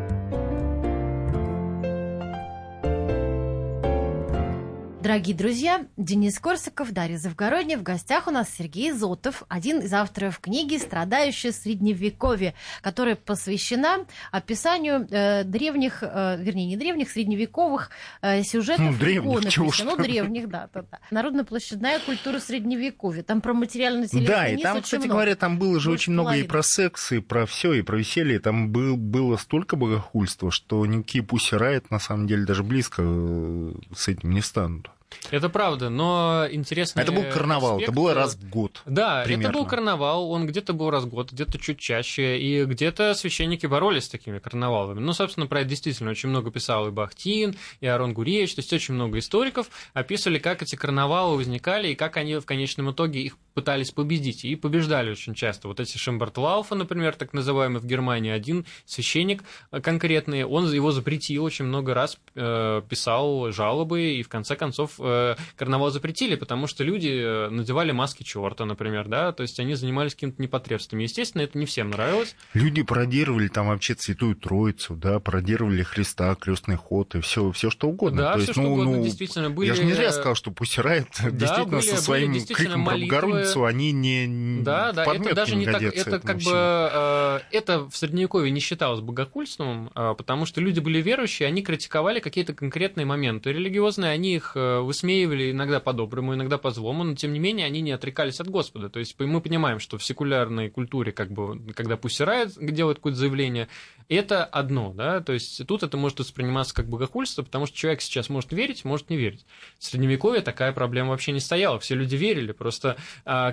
Дорогие 5.03 5.35
друзья, 5.35 5.85
Денис 5.97 6.39
Корсаков, 6.39 6.93
Дарья 6.93 7.17
Завгородняя. 7.17 7.77
В 7.77 7.83
гостях 7.83 8.27
у 8.27 8.31
нас 8.31 8.49
Сергей 8.57 8.93
Зотов, 8.93 9.43
один 9.49 9.79
из 9.79 9.91
авторов 9.91 10.39
книги 10.39 10.77
«Страдающее 10.77 11.51
средневековье», 11.51 12.53
которая 12.81 13.17
посвящена 13.17 14.05
описанию 14.31 15.05
э, 15.11 15.43
древних, 15.43 16.03
э, 16.03 16.37
вернее, 16.39 16.67
не 16.67 16.77
древних, 16.77 17.11
средневековых 17.11 17.89
э, 18.21 18.43
сюжетов. 18.43 18.79
Ну, 18.91 18.93
древних, 18.93 19.49
чего 19.49 19.73
Ну, 19.83 19.97
древних, 19.97 20.47
да, 20.47 20.69
да, 20.73 20.85
да. 20.89 20.99
Народно-площадная 21.11 21.99
культура 21.99 22.39
средневековья. 22.39 23.23
Там 23.23 23.41
про 23.41 23.53
материальное 23.53 24.03
население 24.03 24.29
Да, 24.29 24.47
и 24.47 24.55
там, 24.55 24.81
кстати 24.81 25.01
много. 25.01 25.15
говоря, 25.15 25.35
там 25.35 25.59
было 25.59 25.81
же 25.81 25.91
очень 25.91 26.13
много 26.13 26.37
и 26.37 26.43
про 26.43 26.63
секс, 26.63 27.11
и 27.11 27.19
про 27.19 27.45
все, 27.45 27.73
и 27.73 27.81
про 27.81 27.97
веселье. 27.97 28.39
Там 28.39 28.69
был, 28.69 28.95
было 28.95 29.35
столько 29.35 29.75
богохульства, 29.75 30.49
что 30.49 30.85
никакие 30.85 31.25
пусть 31.25 31.51
райт, 31.51 31.91
на 31.91 31.99
самом 31.99 32.25
деле, 32.25 32.45
даже 32.45 32.63
близко 32.63 33.01
э, 33.05 33.73
с 33.93 34.07
этим 34.07 34.31
не 34.31 34.39
станут. 34.39 34.92
Это 35.32 35.49
правда, 35.49 35.89
но 35.89 36.45
интересно. 36.49 36.99
Это 37.02 37.12
был 37.12 37.23
карнавал, 37.23 37.76
аспект... 37.76 37.89
это 37.89 37.95
было 37.95 38.13
раз 38.13 38.36
в 38.36 38.49
год. 38.49 38.82
Да, 38.86 39.23
примерно. 39.23 39.49
это 39.49 39.60
был 39.60 39.65
карнавал, 39.65 40.32
он 40.32 40.47
где-то 40.47 40.73
был 40.73 40.89
раз 40.89 41.04
в 41.04 41.10
год, 41.10 41.32
где-то 41.32 41.58
чуть 41.60 41.80
чаще, 41.80 42.38
и 42.38 42.65
где-то 42.65 43.13
священники 43.13 43.65
боролись 43.65 44.06
с 44.06 44.10
такими 44.10 44.39
карнавалами. 44.39 44.99
Ну, 44.99 45.13
собственно, 45.13 45.47
про 45.47 45.62
это 45.62 45.69
действительно 45.69 46.12
очень 46.12 46.30
много 46.30 46.52
писал 46.52 46.88
и 46.88 46.91
Бахтин, 46.91 47.56
и 47.82 47.88
Арон 47.88 48.13
Гуревич, 48.13 48.56
то 48.56 48.60
есть 48.60 48.73
очень 48.73 48.93
много 48.93 49.19
историков 49.19 49.67
описывали, 49.93 50.39
как 50.39 50.62
эти 50.62 50.76
карнавалы 50.76 51.38
возникали, 51.38 51.89
и 51.89 51.95
как 51.95 52.18
они 52.18 52.36
в 52.36 52.45
конечном 52.45 52.91
итоге 52.91 53.22
их 53.22 53.38
пытались 53.54 53.91
победить, 53.91 54.45
и 54.45 54.56
побеждали 54.56 55.12
очень 55.12 55.34
часто. 55.34 55.68
Вот 55.68 55.80
эти 55.80 55.97
Шембертлауфа, 55.97 56.76
например, 56.76 57.16
так 57.16 57.34
называемый 57.34 57.82
в 57.82 57.86
Германии, 57.86 58.32
один 58.32 58.66
священник 58.86 59.43
конкретный, 59.72 60.43
он 60.43 60.72
его 60.72 60.91
запретил 60.91 61.43
очень 61.43 61.66
много 61.66 61.93
раз, 61.93 62.18
э, 62.36 62.82
писал 62.89 63.51
жалобы, 63.51 64.14
и 64.14 64.24
в 64.24 64.30
конце 64.30 64.56
концов 64.56 64.99
Э, 65.04 65.36
карнавал 65.56 65.91
запретили, 65.91 66.36
потому 66.36 66.68
что 66.68 66.84
люди 66.84 67.10
э, 67.10 67.49
надевали 67.49 67.91
маски 67.91 68.24
черта, 68.24 68.66
например, 68.66 69.08
да, 69.08 69.32
то 69.32 69.43
есть 69.43 69.60
они 69.60 69.76
занимались 69.76 70.14
каким-то 70.14 70.41
непотребством. 70.41 70.99
Естественно, 70.99 71.41
это 71.41 71.58
не 71.58 71.66
всем 71.66 71.89
нравилось. 71.91 72.36
Люди 72.54 72.84
пародировали 72.84 73.47
там 73.47 73.68
вообще 73.68 73.95
Святую 73.97 74.36
Троицу, 74.36 74.95
да, 74.95 75.20
пародировали 75.20 75.84
Христа, 75.84 76.36
крестный 76.36 76.78
ход 76.78 77.16
и 77.16 77.22
все, 77.22 77.51
все 77.51 77.70
что 77.70 77.89
угодно. 77.89 78.22
Да, 78.22 78.34
то 78.34 78.39
все 78.39 78.47
есть, 78.47 78.51
что 78.54 78.62
ну, 78.62 78.74
угодно, 78.74 78.97
ну, 78.97 79.04
действительно 79.04 79.49
были. 79.49 79.68
Я 79.68 79.76
же 79.76 79.84
не 79.84 79.93
зря 79.93 80.12
сказал, 80.12 80.36
что 80.36 80.51
Пусирает 80.51 81.08
да, 81.22 81.30
действительно 81.32 81.78
были, 81.78 81.89
со 81.89 81.97
своим 81.97 82.28
были 82.28 82.39
действительно 82.39 82.68
криком 82.70 82.82
молитвы... 82.82 83.10
Богородицу 83.43 83.65
они 83.65 83.91
не 83.91 84.63
Да, 84.63 84.91
да, 84.91 85.05
это 85.05 85.35
даже 85.35 85.55
не, 85.55 85.65
не 85.65 85.71
так, 85.71 85.81
это 85.81 86.19
как 86.19 86.37
бы 86.37 86.51
э, 86.53 87.39
это 87.51 87.89
в 87.89 87.95
средневековье 87.95 88.51
не 88.51 88.59
считалось 88.59 89.01
богохульством, 89.01 89.91
э, 89.95 90.15
потому 90.17 90.45
что 90.45 90.61
люди 90.61 90.79
были 90.79 91.01
верующие, 91.01 91.47
они 91.47 91.61
критиковали 91.61 92.19
какие-то 92.19 92.53
конкретные 92.53 93.05
моменты 93.05 93.51
религиозные, 93.51 94.11
они 94.11 94.35
их 94.35 94.53
э, 94.55 94.79
высмеивали 94.79 95.51
иногда 95.51 95.79
по-доброму, 95.79 96.33
иногда 96.33 96.57
по-злому, 96.57 97.03
но 97.03 97.15
тем 97.15 97.33
не 97.33 97.39
менее 97.39 97.65
они 97.65 97.81
не 97.81 97.91
отрекались 97.91 98.39
от 98.39 98.47
Господа. 98.47 98.89
То 98.89 98.99
есть 98.99 99.15
мы 99.19 99.41
понимаем, 99.41 99.79
что 99.79 99.97
в 99.97 100.03
секулярной 100.03 100.69
культуре, 100.69 101.11
как 101.11 101.31
бы, 101.31 101.59
когда 101.73 101.97
Пусирает 101.97 102.53
делает 102.59 102.97
какое-то 102.97 103.19
заявление, 103.19 103.67
это 104.09 104.45
одно, 104.45 104.93
да, 104.93 105.21
то 105.21 105.33
есть 105.33 105.65
тут 105.65 105.83
это 105.83 105.97
может 105.97 106.19
восприниматься 106.19 106.73
как 106.73 106.87
богохульство, 106.87 107.43
потому 107.43 107.65
что 107.65 107.77
человек 107.77 108.01
сейчас 108.01 108.29
может 108.29 108.51
верить, 108.51 108.85
может 108.85 109.09
не 109.09 109.17
верить. 109.17 109.45
В 109.79 109.85
Средневековье 109.85 110.41
такая 110.41 110.71
проблема 110.71 111.09
вообще 111.11 111.31
не 111.31 111.39
стояла, 111.39 111.79
все 111.79 111.95
люди 111.95 112.15
верили, 112.15 112.51
просто 112.51 112.97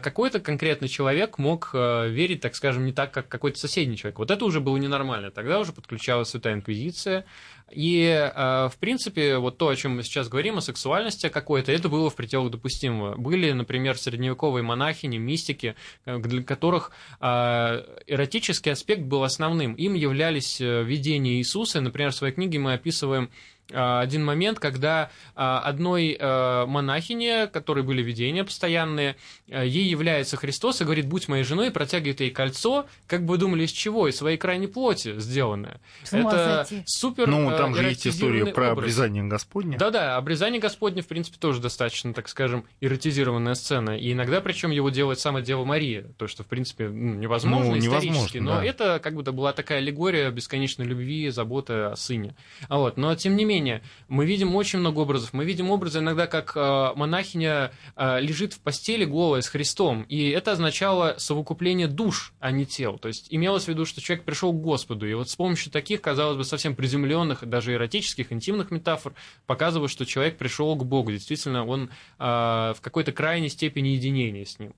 какой-то 0.03 0.41
конкретный 0.41 0.89
человек 0.89 1.39
мог 1.39 1.71
а, 1.73 2.07
верить, 2.07 2.41
так 2.41 2.55
скажем, 2.55 2.85
не 2.85 2.93
так, 2.93 3.13
как 3.13 3.29
какой-то 3.29 3.59
соседний 3.59 3.97
человек. 3.97 4.19
Вот 4.19 4.31
это 4.31 4.45
уже 4.45 4.61
было 4.61 4.77
ненормально, 4.77 5.31
тогда 5.31 5.59
уже 5.59 5.73
подключалась 5.73 6.29
Святая 6.29 6.55
Инквизиция, 6.55 7.25
и, 7.71 8.03
э, 8.05 8.69
в 8.69 8.77
принципе, 8.79 9.39
вот 9.39 9.59
то, 9.59 9.69
о 9.69 9.77
чем 9.77 9.97
мы 9.97 10.03
сейчас 10.03 10.29
говорим, 10.29 10.59
о 10.59 10.61
сексуальности 10.61 11.29
какой-то, 11.29 11.71
это 11.71 11.89
было 11.89 12.11
в 12.11 12.17
пределах 12.17 12.51
допустимого. 12.51 13.15
Были, 13.17 13.53
например, 13.53 13.97
средневековые 13.97 14.63
монахини, 14.65 15.19
мистики, 15.19 15.77
э, 16.05 16.19
для 16.19 16.43
которых 16.43 16.91
э, 17.21 17.27
эротический 18.07 18.73
аспект 18.73 19.03
был 19.03 19.23
основным. 19.23 19.75
Им 19.75 19.95
являлись 19.95 20.59
видения 20.61 21.35
Иисуса. 21.35 21.81
Например, 21.81 22.11
в 22.11 22.17
своей 22.17 22.35
книге 22.35 22.59
мы 22.59 22.75
описываем 22.75 23.31
а, 23.31 23.60
один 23.73 24.25
момент, 24.25 24.59
когда 24.59 25.11
а, 25.35 25.61
одной 25.61 26.17
а, 26.19 26.67
монахине, 26.67 27.47
которой 27.47 27.85
были 27.85 28.03
видения 28.03 28.45
постоянные, 28.45 29.17
ей 29.47 29.85
является 29.85 30.37
Христос 30.37 30.81
и 30.81 30.85
говорит, 30.85 31.07
будь 31.07 31.29
моей 31.29 31.45
женой, 31.45 31.71
протягивает 31.71 32.21
ей 32.21 32.31
кольцо, 32.31 32.87
как 33.07 33.25
бы 33.25 33.33
вы 33.33 33.39
думали, 33.39 33.65
из 33.65 33.73
чего? 33.73 34.09
Из 34.09 34.17
своей 34.17 34.37
крайней 34.37 34.67
плоти 34.67 35.19
сделанное. 35.19 35.81
Это 36.11 36.67
супер 36.87 37.27
Ну, 37.27 37.51
там 37.57 37.75
же 37.75 37.85
есть 37.85 38.07
история 38.07 38.47
про 38.47 38.73
образ. 38.73 38.85
обрезание 38.85 39.25
Господне. 39.25 39.77
Да-да, 39.77 40.17
обрезание 40.17 40.61
Господне, 40.61 41.03
в 41.03 41.07
принципе, 41.07 41.39
тоже 41.39 41.61
достаточно, 41.61 42.13
так 42.13 42.29
скажем, 42.29 42.65
эротизированная 42.81 43.55
сцена. 43.55 43.97
И 43.99 44.13
иногда, 44.13 44.41
причем, 44.41 44.71
его 44.71 44.91
делает 44.91 45.21
сама 45.21 45.41
Дева 45.41 45.65
Мария, 45.65 46.07
то, 46.19 46.27
что, 46.27 46.43
в 46.43 46.47
принципе, 46.47 46.89
ну, 46.89 47.15
невозможно 47.15 47.71
ну, 47.71 47.79
исторически, 47.79 48.09
невозможно, 48.09 48.41
но 48.41 48.57
да. 48.57 48.65
это 48.65 49.01
как 49.03 49.15
будто 49.15 49.33
была 49.33 49.53
такая 49.53 49.79
аллегория 49.79 50.31
бесконечной 50.31 50.87
любви, 50.87 51.29
заботы 51.31 51.73
о 51.73 51.97
сыне. 51.97 52.35
Вот. 52.69 52.97
Но, 52.97 53.15
тем 53.15 53.37
не 53.37 53.45
менее, 53.45 53.60
менее, 53.61 53.83
мы 54.09 54.27
видим 54.27 54.57
очень 54.57 54.79
много 54.79 55.01
образов. 55.01 55.33
Мы 55.33 55.45
видим 55.45 55.71
образы 55.71 55.99
иногда, 55.99 56.27
как 56.27 56.53
э, 56.57 56.93
монахиня 56.97 57.73
э, 57.97 58.21
лежит 58.21 58.55
в 58.55 58.61
постели 58.61 59.05
голая 59.05 59.43
с 59.43 59.49
Христом, 59.49 60.03
и 60.03 60.31
это 60.31 60.53
означало 60.53 61.15
совокупление 61.19 61.87
душ, 61.87 62.33
а 62.41 62.51
не 62.51 62.67
тел. 62.67 62.99
То 62.99 63.09
есть 63.09 63.27
имелось 63.31 63.65
в 63.65 63.69
виду, 63.69 63.85
что 63.85 64.01
человек 64.01 64.25
пришел 64.25 64.53
к 64.53 64.61
Господу, 64.61 65.07
и 65.07 65.15
вот 65.15 65.29
с 65.29 65.37
помощью 65.37 65.71
таких, 65.71 66.01
казалось 66.01 66.37
бы, 66.37 66.45
совсем 66.45 66.75
приземленных, 66.75 67.47
даже 67.47 67.75
эротических, 67.75 68.33
интимных 68.33 68.71
метафор, 68.71 69.15
показывает, 69.47 69.91
что 69.91 70.07
человек 70.07 70.39
пришел 70.39 70.75
к 70.77 70.85
Богу. 70.85 71.13
Действительно, 71.13 71.67
он 71.67 71.91
э, 72.19 72.25
в 72.25 72.79
какой-то 72.81 73.13
крайней 73.13 73.49
степени 73.49 73.89
единения 73.89 74.45
с 74.45 74.59
ним. 74.59 74.75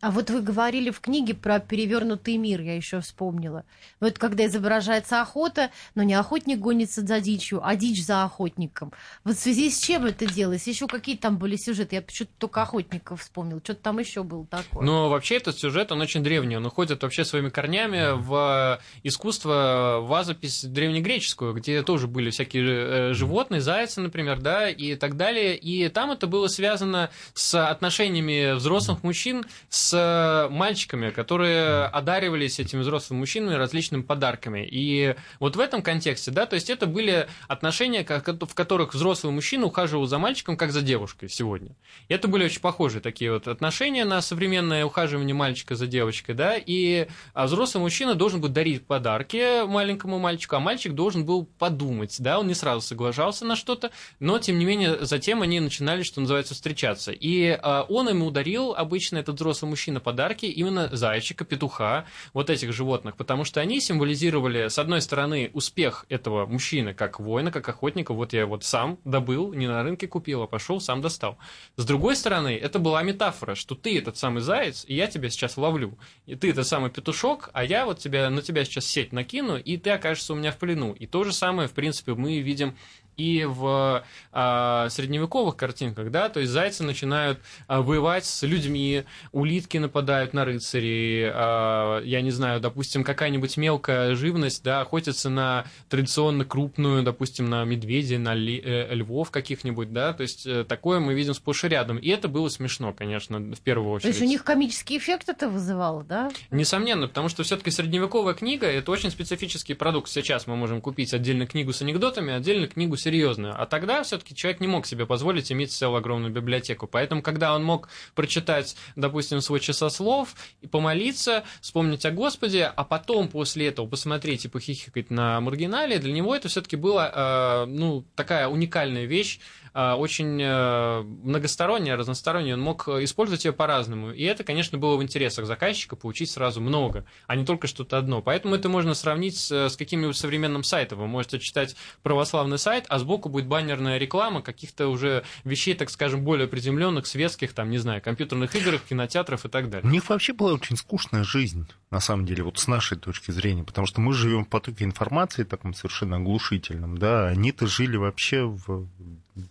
А 0.00 0.10
вот 0.10 0.30
вы 0.30 0.40
говорили 0.40 0.90
в 0.90 1.00
книге 1.00 1.34
про 1.34 1.60
перевернутый 1.60 2.38
мир, 2.38 2.62
я 2.62 2.74
еще 2.74 3.00
вспомнила. 3.00 3.64
Вот 4.00 4.18
когда 4.18 4.46
изображается 4.46 5.20
охота, 5.20 5.70
но 5.94 6.02
не 6.02 6.14
охотник 6.14 6.58
гонится 6.58 7.02
за 7.02 7.20
дичью, 7.20 7.60
а 7.62 7.76
дичь 7.76 8.04
за 8.04 8.24
охотником. 8.24 8.92
Вот 9.24 9.36
в 9.36 9.40
связи 9.40 9.70
с 9.70 9.78
чем 9.78 10.06
это 10.06 10.26
делалось? 10.26 10.66
Еще 10.66 10.86
какие 10.86 11.16
там 11.16 11.36
были 11.36 11.56
сюжеты? 11.56 11.96
Я 11.96 12.02
почему-то 12.02 12.32
только 12.38 12.62
охотников 12.62 13.20
вспомнил. 13.20 13.60
Что-то 13.62 13.82
там 13.82 13.98
еще 13.98 14.22
было 14.22 14.46
такое. 14.46 14.82
Ну, 14.82 15.08
вообще 15.10 15.36
этот 15.36 15.58
сюжет, 15.58 15.92
он 15.92 16.00
очень 16.00 16.22
древний. 16.22 16.56
Он 16.56 16.64
уходит 16.64 17.02
вообще 17.02 17.24
своими 17.24 17.50
корнями 17.50 18.18
в 18.18 18.80
искусство, 19.02 19.98
вазопись 20.00 20.64
древнегреческую, 20.64 21.52
где 21.52 21.82
тоже 21.82 22.06
были 22.06 22.30
всякие 22.30 22.64
э, 22.64 23.12
животные, 23.12 23.60
зайцы, 23.60 24.00
например, 24.00 24.40
да, 24.40 24.70
и 24.70 24.94
так 24.94 25.18
далее. 25.18 25.56
И 25.56 25.88
там 25.88 26.10
это 26.10 26.26
было 26.26 26.46
связано 26.46 27.10
с 27.34 27.68
отношениями 27.68 28.54
взрослых 28.54 29.02
мужчин 29.02 29.44
с 29.68 29.89
с 29.90 30.48
мальчиками, 30.50 31.10
которые 31.10 31.84
одаривались 31.86 32.60
этими 32.60 32.80
взрослыми 32.80 33.20
мужчинами 33.20 33.54
различными 33.54 34.02
подарками. 34.02 34.66
И 34.70 35.16
вот 35.40 35.56
в 35.56 35.60
этом 35.60 35.82
контексте, 35.82 36.30
да, 36.30 36.46
то 36.46 36.54
есть 36.54 36.70
это 36.70 36.86
были 36.86 37.28
отношения, 37.48 38.04
в 38.04 38.54
которых 38.54 38.94
взрослый 38.94 39.32
мужчина 39.32 39.66
ухаживал 39.66 40.06
за 40.06 40.18
мальчиком, 40.18 40.56
как 40.56 40.70
за 40.70 40.82
девушкой 40.82 41.28
сегодня. 41.28 41.74
И 42.08 42.14
это 42.14 42.28
были 42.28 42.44
очень 42.44 42.60
похожие 42.60 43.00
такие 43.00 43.32
вот 43.32 43.48
отношения 43.48 44.04
на 44.04 44.20
современное 44.20 44.84
ухаживание 44.84 45.34
мальчика 45.34 45.74
за 45.74 45.86
девочкой, 45.86 46.36
да, 46.36 46.54
и 46.56 47.08
а 47.34 47.46
взрослый 47.46 47.82
мужчина 47.82 48.14
должен 48.14 48.40
был 48.40 48.48
дарить 48.48 48.86
подарки 48.86 49.66
маленькому 49.66 50.18
мальчику, 50.18 50.56
а 50.56 50.60
мальчик 50.60 50.92
должен 50.92 51.24
был 51.24 51.46
подумать, 51.58 52.16
да, 52.20 52.38
он 52.38 52.46
не 52.46 52.54
сразу 52.54 52.80
соглашался 52.80 53.44
на 53.44 53.56
что-то, 53.56 53.90
но, 54.20 54.38
тем 54.38 54.58
не 54.58 54.64
менее, 54.64 55.04
затем 55.04 55.42
они 55.42 55.58
начинали, 55.58 56.02
что 56.02 56.20
называется, 56.20 56.54
встречаться. 56.54 57.10
И 57.10 57.48
а, 57.50 57.86
он 57.88 58.08
ему 58.08 58.30
дарил, 58.30 58.74
обычно 58.76 59.18
этот 59.18 59.36
взрослый 59.36 59.68
мужчина, 59.68 59.79
мужчина 59.80 59.98
подарки 59.98 60.44
именно 60.44 60.94
зайчика, 60.94 61.46
петуха, 61.46 62.04
вот 62.34 62.50
этих 62.50 62.70
животных, 62.70 63.16
потому 63.16 63.44
что 63.44 63.62
они 63.62 63.80
символизировали, 63.80 64.68
с 64.68 64.78
одной 64.78 65.00
стороны, 65.00 65.50
успех 65.54 66.04
этого 66.10 66.44
мужчины 66.44 66.92
как 66.92 67.18
воина, 67.18 67.50
как 67.50 67.66
охотника, 67.66 68.12
вот 68.12 68.34
я 68.34 68.44
вот 68.44 68.62
сам 68.62 68.98
добыл, 69.06 69.54
не 69.54 69.66
на 69.66 69.82
рынке 69.82 70.06
купил, 70.06 70.42
а 70.42 70.46
пошел, 70.46 70.82
сам 70.82 71.00
достал. 71.00 71.38
С 71.76 71.86
другой 71.86 72.14
стороны, 72.14 72.58
это 72.62 72.78
была 72.78 73.02
метафора, 73.02 73.54
что 73.54 73.74
ты 73.74 73.96
этот 73.96 74.18
самый 74.18 74.42
заяц, 74.42 74.84
и 74.86 74.94
я 74.94 75.06
тебя 75.06 75.30
сейчас 75.30 75.56
ловлю. 75.56 75.98
И 76.26 76.34
ты 76.34 76.50
этот 76.50 76.66
самый 76.66 76.90
петушок, 76.90 77.48
а 77.54 77.64
я 77.64 77.86
вот 77.86 78.00
тебя, 78.00 78.28
на 78.28 78.42
тебя 78.42 78.66
сейчас 78.66 78.84
сеть 78.84 79.14
накину, 79.14 79.56
и 79.56 79.78
ты 79.78 79.88
окажешься 79.88 80.34
у 80.34 80.36
меня 80.36 80.52
в 80.52 80.58
плену. 80.58 80.92
И 80.92 81.06
то 81.06 81.24
же 81.24 81.32
самое, 81.32 81.68
в 81.68 81.72
принципе, 81.72 82.12
мы 82.12 82.40
видим 82.40 82.76
и 83.16 83.44
в 83.44 84.04
а, 84.32 84.88
средневековых 84.88 85.56
картинках, 85.56 86.10
да, 86.10 86.28
то 86.28 86.40
есть 86.40 86.52
зайцы 86.52 86.82
начинают 86.84 87.40
а, 87.66 87.82
воевать 87.82 88.24
с 88.24 88.42
людьми, 88.42 89.04
улитки 89.32 89.78
нападают 89.78 90.32
на 90.34 90.44
рыцарей, 90.44 91.30
а, 91.32 92.00
я 92.02 92.20
не 92.20 92.30
знаю, 92.30 92.60
допустим, 92.60 93.04
какая-нибудь 93.04 93.56
мелкая 93.56 94.14
живность, 94.14 94.62
да, 94.64 94.80
охотится 94.80 95.30
на 95.30 95.64
традиционно 95.88 96.44
крупную, 96.44 97.02
допустим, 97.02 97.50
на 97.50 97.64
медведей, 97.64 98.18
на 98.18 98.34
э, 98.34 98.94
львов 98.94 99.30
каких-нибудь, 99.30 99.92
да, 99.92 100.12
то 100.12 100.22
есть 100.22 100.46
э, 100.46 100.64
такое 100.64 101.00
мы 101.00 101.14
видим 101.14 101.34
сплошь 101.34 101.64
и 101.64 101.68
рядом, 101.68 101.98
и 101.98 102.08
это 102.08 102.28
было 102.28 102.48
смешно, 102.48 102.92
конечно, 102.92 103.38
в 103.38 103.60
первую 103.60 103.92
очередь. 103.92 104.02
То 104.02 104.08
есть 104.08 104.22
у 104.22 104.24
них 104.24 104.44
комический 104.44 104.98
эффект 104.98 105.28
это 105.28 105.48
вызывало, 105.48 106.04
да? 106.04 106.30
Несомненно, 106.50 107.08
потому 107.08 107.28
что 107.28 107.42
все-таки 107.42 107.70
средневековая 107.70 108.34
книга 108.34 108.66
это 108.66 108.90
очень 108.90 109.10
специфический 109.10 109.74
продукт. 109.74 110.10
Сейчас 110.10 110.46
мы 110.46 110.56
можем 110.56 110.80
купить 110.80 111.12
отдельно 111.14 111.46
книгу 111.46 111.72
с 111.72 111.82
анекдотами, 111.82 112.32
отдельно 112.32 112.66
книгу 112.66 112.96
с 112.96 113.06
серьезную. 113.10 113.60
А 113.60 113.66
тогда 113.66 114.02
все-таки 114.04 114.34
человек 114.34 114.60
не 114.60 114.68
мог 114.68 114.86
себе 114.86 115.04
позволить 115.04 115.50
иметь 115.50 115.72
целую 115.72 115.98
огромную 115.98 116.32
библиотеку. 116.32 116.86
Поэтому, 116.86 117.22
когда 117.22 117.54
он 117.54 117.64
мог 117.64 117.88
прочитать, 118.14 118.76
допустим, 118.94 119.40
свой 119.40 119.58
часослов 119.58 120.34
и 120.60 120.68
помолиться, 120.68 121.42
вспомнить 121.60 122.06
о 122.06 122.12
Господе, 122.12 122.66
а 122.66 122.84
потом 122.84 123.28
после 123.28 123.66
этого 123.66 123.86
посмотреть 123.88 124.44
и 124.44 124.48
похихикать 124.48 125.10
на 125.10 125.40
маргинале, 125.40 125.98
для 125.98 126.12
него 126.12 126.34
это 126.36 126.48
все-таки 126.48 126.76
была 126.76 127.10
э, 127.12 127.66
ну, 127.66 128.04
такая 128.14 128.46
уникальная 128.46 129.06
вещь, 129.06 129.40
очень 129.72 130.40
э, 130.42 131.02
многосторонняя, 131.02 131.96
разносторонняя, 131.96 132.54
он 132.54 132.62
мог 132.62 132.88
использовать 132.88 133.44
ее 133.44 133.52
по-разному. 133.52 134.12
И 134.12 134.24
это, 134.24 134.44
конечно, 134.44 134.78
было 134.78 134.96
в 134.96 135.02
интересах 135.02 135.46
заказчика 135.46 135.96
получить 135.96 136.30
сразу 136.30 136.60
много, 136.60 137.04
а 137.26 137.36
не 137.36 137.44
только 137.44 137.66
что-то 137.66 137.98
одно. 137.98 138.22
Поэтому 138.22 138.54
это 138.54 138.68
можно 138.68 138.94
сравнить 138.94 139.38
с 139.38 139.76
каким-нибудь 139.76 140.16
современным 140.16 140.64
сайтом. 140.64 140.98
Вы 140.98 141.06
можете 141.06 141.38
читать 141.38 141.76
православный 142.02 142.58
сайт, 142.58 142.84
а 142.88 142.98
сбоку 142.98 143.28
будет 143.28 143.46
баннерная 143.46 143.98
реклама 143.98 144.42
каких-то 144.42 144.88
уже 144.88 145.24
вещей, 145.44 145.74
так 145.74 145.90
скажем, 145.90 146.24
более 146.24 146.48
приземленных, 146.48 147.06
светских, 147.06 147.52
там, 147.52 147.70
не 147.70 147.78
знаю, 147.78 148.02
компьютерных 148.02 148.54
игр, 148.56 148.78
кинотеатров 148.78 149.44
и 149.44 149.48
так 149.48 149.70
далее. 149.70 149.88
У 149.88 149.92
них 149.92 150.08
вообще 150.08 150.32
была 150.32 150.52
очень 150.52 150.76
скучная 150.76 151.24
жизнь, 151.24 151.66
на 151.90 152.00
самом 152.00 152.26
деле, 152.26 152.42
вот 152.42 152.58
с 152.58 152.66
нашей 152.66 152.98
точки 152.98 153.30
зрения, 153.30 153.64
потому 153.64 153.86
что 153.86 154.00
мы 154.00 154.12
живем 154.12 154.44
в 154.44 154.48
потоке 154.48 154.84
информации 154.84 155.44
таком 155.44 155.74
совершенно 155.74 156.16
оглушительном, 156.16 156.98
да, 156.98 157.28
они-то 157.28 157.66
жили 157.66 157.96
вообще 157.96 158.44
в 158.44 158.88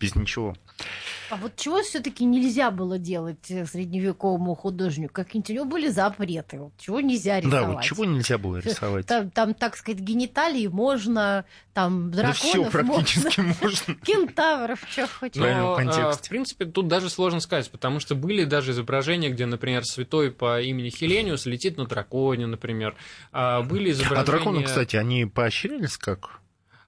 без 0.10 0.16
ничего. 0.16 0.56
А 1.30 1.36
вот 1.36 1.56
чего 1.58 1.82
все-таки 1.84 2.26
нельзя 2.26 2.72
было 2.72 2.98
делать 2.98 3.52
э, 3.52 3.66
средневековому 3.66 4.56
художнику? 4.56 5.14
Какие-нибудь 5.14 5.50
у 5.50 5.54
него 5.54 5.66
были 5.66 5.90
запреты. 5.90 6.58
Вот 6.58 6.74
чего 6.78 7.02
нельзя 7.02 7.40
рисовать? 7.40 7.68
Да, 7.68 7.72
вот 7.72 7.84
чего 7.84 8.06
нельзя 8.06 8.38
было 8.38 8.58
рисовать? 8.58 9.06
Там, 9.06 9.30
там 9.30 9.54
так 9.54 9.76
сказать, 9.76 10.02
гениталии 10.02 10.68
можно, 10.68 11.46
там 11.74 12.12
драконов 12.12 12.42
да 12.42 12.50
все 12.50 12.70
практически 12.72 13.42
можно. 13.42 13.56
можно. 13.62 13.96
Кентавров, 13.96 14.80
что 14.90 15.08
хочешь. 15.08 15.36
Но, 15.36 15.76
а, 15.76 16.12
в 16.14 16.30
принципе, 16.30 16.66
тут 16.66 16.88
даже 16.88 17.10
сложно 17.10 17.42
сказать, 17.42 17.70
потому 17.70 18.00
что 18.00 18.16
были 18.16 18.46
даже 18.46 18.72
изображения, 18.72 19.30
где, 19.30 19.46
например, 19.46 19.84
святой 19.84 20.32
по 20.32 20.62
имени 20.62 20.90
Хелениус 20.90 21.46
летит 21.46 21.78
на 21.78 21.86
драконе, 21.86 22.48
например. 22.48 22.96
А, 23.32 23.62
были 23.62 23.92
изображения... 23.92 24.22
А 24.22 24.26
драконы, 24.26 24.64
кстати, 24.64 24.96
они 24.96 25.26
поощрялись 25.26 25.98
как? 25.98 26.40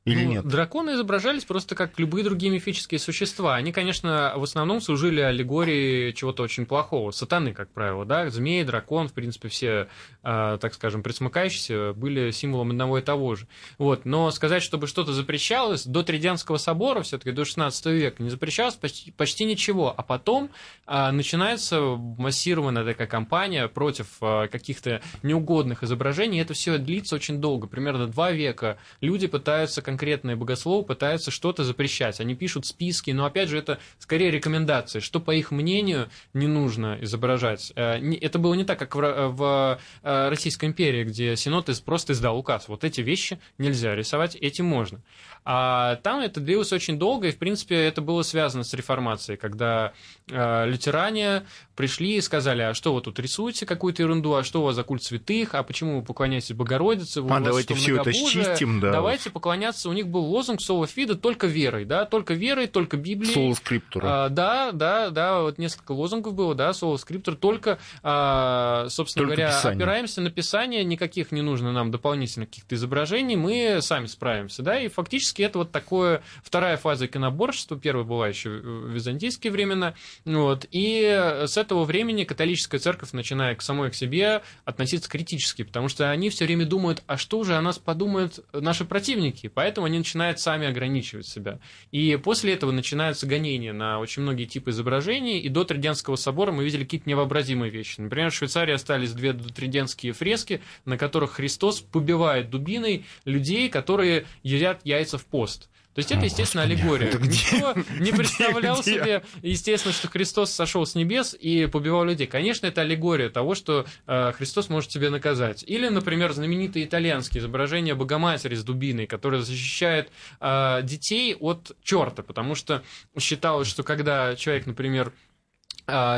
Или 0.03 0.25
ну, 0.25 0.31
нет? 0.31 0.47
Драконы 0.47 0.91
изображались 0.91 1.45
просто 1.45 1.75
как 1.75 1.99
любые 1.99 2.23
другие 2.23 2.51
мифические 2.51 2.97
существа. 2.99 3.55
Они, 3.55 3.71
конечно, 3.71 4.33
в 4.35 4.41
основном 4.41 4.81
служили 4.81 5.21
аллегории 5.21 6.11
чего-то 6.13 6.41
очень 6.41 6.65
плохого. 6.65 7.11
Сатаны, 7.11 7.53
как 7.53 7.69
правило, 7.69 8.03
да, 8.03 8.27
змеи, 8.31 8.63
дракон, 8.63 9.09
в 9.09 9.13
принципе, 9.13 9.49
все, 9.49 9.87
э, 10.23 10.57
так 10.59 10.73
скажем, 10.73 11.03
присмыкающиеся 11.03 11.93
были 11.93 12.31
символом 12.31 12.71
одного 12.71 12.97
и 12.97 13.03
того 13.03 13.35
же. 13.35 13.47
Вот. 13.77 14.05
Но 14.05 14.31
сказать, 14.31 14.63
чтобы 14.63 14.87
что-то 14.87 15.13
запрещалось, 15.13 15.85
до 15.85 16.01
Триденского 16.01 16.57
собора, 16.57 17.03
все-таки 17.03 17.31
до 17.31 17.45
16 17.45 17.85
века, 17.85 18.23
не 18.23 18.31
запрещалось 18.31 18.73
почти, 18.73 19.11
почти 19.11 19.45
ничего. 19.45 19.93
А 19.95 20.01
потом 20.01 20.49
э, 20.87 21.11
начинается 21.11 21.79
массированная 21.79 22.85
такая 22.85 23.07
кампания 23.07 23.67
против 23.67 24.07
э, 24.21 24.47
каких-то 24.47 24.99
неугодных 25.21 25.83
изображений. 25.83 26.39
И 26.39 26.41
это 26.41 26.55
все 26.55 26.79
длится 26.79 27.13
очень 27.13 27.39
долго, 27.39 27.67
примерно 27.67 28.07
два 28.07 28.31
века. 28.31 28.79
Люди 28.99 29.27
пытаются 29.27 29.83
конкретные 29.91 30.37
богословы 30.37 30.85
пытаются 30.85 31.31
что-то 31.31 31.65
запрещать. 31.65 32.21
Они 32.21 32.33
пишут 32.33 32.65
списки, 32.65 33.11
но 33.11 33.25
опять 33.25 33.49
же 33.49 33.57
это 33.57 33.77
скорее 33.99 34.31
рекомендации, 34.31 35.01
что 35.01 35.19
по 35.19 35.31
их 35.31 35.51
мнению 35.51 36.09
не 36.33 36.47
нужно 36.47 36.97
изображать. 37.01 37.73
Э, 37.75 37.99
это 38.21 38.39
было 38.39 38.53
не 38.53 38.63
так, 38.63 38.79
как 38.79 38.95
в 38.95 39.79
э, 40.03 40.29
Российской 40.29 40.65
империи, 40.65 41.03
где 41.03 41.35
Синод 41.35 41.69
просто 41.83 42.13
издал 42.13 42.37
указ. 42.37 42.69
Вот 42.69 42.85
эти 42.85 43.01
вещи 43.01 43.37
нельзя 43.57 43.93
рисовать, 43.93 44.35
эти 44.35 44.61
можно. 44.61 45.01
А 45.43 45.95
там 45.97 46.19
это 46.19 46.39
длилось 46.39 46.71
очень 46.71 46.97
долго, 46.97 47.27
и, 47.27 47.31
в 47.31 47.37
принципе, 47.37 47.75
это 47.75 48.01
было 48.01 48.21
связано 48.21 48.63
с 48.63 48.73
реформацией, 48.73 49.37
когда 49.37 49.91
э, 50.29 50.67
лютеране 50.67 51.43
пришли 51.81 52.17
и 52.17 52.21
сказали, 52.21 52.61
а 52.61 52.75
что 52.75 52.93
вы 52.93 53.01
тут 53.01 53.17
рисуете 53.17 53.65
какую-то 53.65 54.03
ерунду, 54.03 54.35
а 54.35 54.43
что 54.43 54.61
у 54.61 54.65
вас 54.65 54.75
за 54.75 54.83
культ 54.83 55.01
святых, 55.01 55.55
а 55.55 55.63
почему 55.63 55.97
вы 55.99 56.05
поклоняетесь 56.05 56.53
Богородице, 56.53 57.23
вы 57.23 57.35
а, 57.35 57.39
давайте 57.39 57.73
все 57.73 57.99
это 57.99 58.13
счистим, 58.13 58.79
да. 58.79 58.91
Давайте 58.91 59.31
поклоняться, 59.31 59.89
у 59.89 59.93
них 59.93 60.07
был 60.07 60.21
лозунг 60.25 60.61
Соло 60.61 60.85
Фида 60.85 61.15
только 61.15 61.47
верой, 61.47 61.85
да, 61.85 62.05
только 62.05 62.35
верой, 62.35 62.67
только 62.67 62.97
Библией. 62.97 63.33
Соло 63.33 63.55
Скриптура. 63.55 64.25
А, 64.25 64.29
да, 64.29 64.71
да, 64.73 65.09
да, 65.09 65.41
вот 65.41 65.57
несколько 65.57 65.93
лозунгов 65.93 66.35
было, 66.35 66.53
да, 66.53 66.71
Соло 66.73 66.97
Скриптура, 66.97 67.35
только, 67.35 67.79
а, 68.03 68.85
собственно 68.89 69.25
только 69.25 69.41
говоря, 69.41 69.57
писание. 69.57 69.77
опираемся 69.77 70.21
на 70.21 70.29
Писание, 70.29 70.83
никаких 70.83 71.31
не 71.31 71.41
нужно 71.41 71.71
нам 71.71 71.89
дополнительных 71.89 72.49
каких-то 72.49 72.75
изображений, 72.75 73.35
мы 73.35 73.79
сами 73.81 74.05
справимся, 74.05 74.61
да, 74.61 74.79
и 74.79 74.87
фактически 74.87 75.41
это 75.41 75.57
вот 75.57 75.71
такое 75.71 76.21
вторая 76.43 76.77
фаза 76.77 77.07
иконоборчества, 77.07 77.75
первая 77.75 78.05
была 78.05 78.27
еще 78.27 78.51
в 78.51 78.91
византийские 78.91 79.51
времена, 79.51 79.95
вот, 80.25 80.67
и 80.69 81.39
с 81.47 81.57
этого 81.71 81.85
времени 81.85 82.25
католическая 82.25 82.81
церковь, 82.81 83.13
начиная 83.13 83.55
к 83.55 83.61
самой 83.61 83.91
к 83.91 83.95
себе, 83.95 84.41
относиться 84.65 85.09
критически, 85.09 85.63
потому 85.63 85.87
что 85.87 86.11
они 86.11 86.29
все 86.29 86.43
время 86.43 86.65
думают, 86.65 87.01
а 87.07 87.15
что 87.15 87.45
же 87.45 87.55
о 87.55 87.61
нас 87.61 87.79
подумают 87.79 88.45
наши 88.51 88.83
противники, 88.83 89.47
поэтому 89.47 89.87
они 89.87 89.97
начинают 89.97 90.41
сами 90.41 90.67
ограничивать 90.67 91.27
себя. 91.27 91.59
И 91.91 92.19
после 92.21 92.53
этого 92.53 92.71
начинаются 92.71 93.25
гонения 93.25 93.71
на 93.71 93.99
очень 93.99 94.21
многие 94.21 94.43
типы 94.43 94.71
изображений, 94.71 95.39
и 95.39 95.47
до 95.47 95.63
Триденского 95.63 96.17
собора 96.17 96.51
мы 96.51 96.65
видели 96.65 96.83
какие-то 96.83 97.09
невообразимые 97.09 97.71
вещи. 97.71 98.01
Например, 98.01 98.31
в 98.31 98.35
Швейцарии 98.35 98.73
остались 98.73 99.13
две 99.13 99.31
триденские 99.31 100.11
фрески, 100.11 100.61
на 100.83 100.97
которых 100.97 101.31
Христос 101.31 101.79
побивает 101.79 102.49
дубиной 102.49 103.05
людей, 103.23 103.69
которые 103.69 104.25
едят 104.43 104.81
яйца 104.83 105.17
в 105.17 105.25
пост. 105.25 105.69
То 105.93 105.99
есть 105.99 106.11
это, 106.11 106.23
естественно, 106.23 106.63
аллегория. 106.63 107.09
Это 107.09 107.19
Никто 107.19 107.75
не 107.99 108.11
представлял 108.11 108.81
где, 108.81 108.93
себе, 108.93 109.23
естественно, 109.41 109.93
что 109.93 110.07
Христос 110.07 110.51
сошел 110.51 110.85
с 110.85 110.95
небес 110.95 111.35
и 111.37 111.65
побивал 111.65 112.05
людей. 112.05 112.27
Конечно, 112.27 112.65
это 112.65 112.81
аллегория 112.81 113.29
того, 113.29 113.55
что 113.55 113.85
э, 114.07 114.31
Христос 114.31 114.69
может 114.69 114.89
тебе 114.89 115.09
наказать. 115.09 115.63
Или, 115.67 115.89
например, 115.89 116.31
знаменитые 116.31 116.85
итальянские 116.85 117.41
изображения 117.41 117.93
Богоматери 117.93 118.55
с 118.55 118.63
дубиной, 118.63 119.05
которая 119.05 119.41
защищает 119.41 120.09
э, 120.39 120.79
детей 120.83 121.35
от 121.35 121.75
черта, 121.83 122.23
потому 122.23 122.55
что 122.55 122.83
считалось, 123.19 123.67
что 123.67 123.83
когда 123.83 124.35
человек, 124.37 124.67
например, 124.67 125.11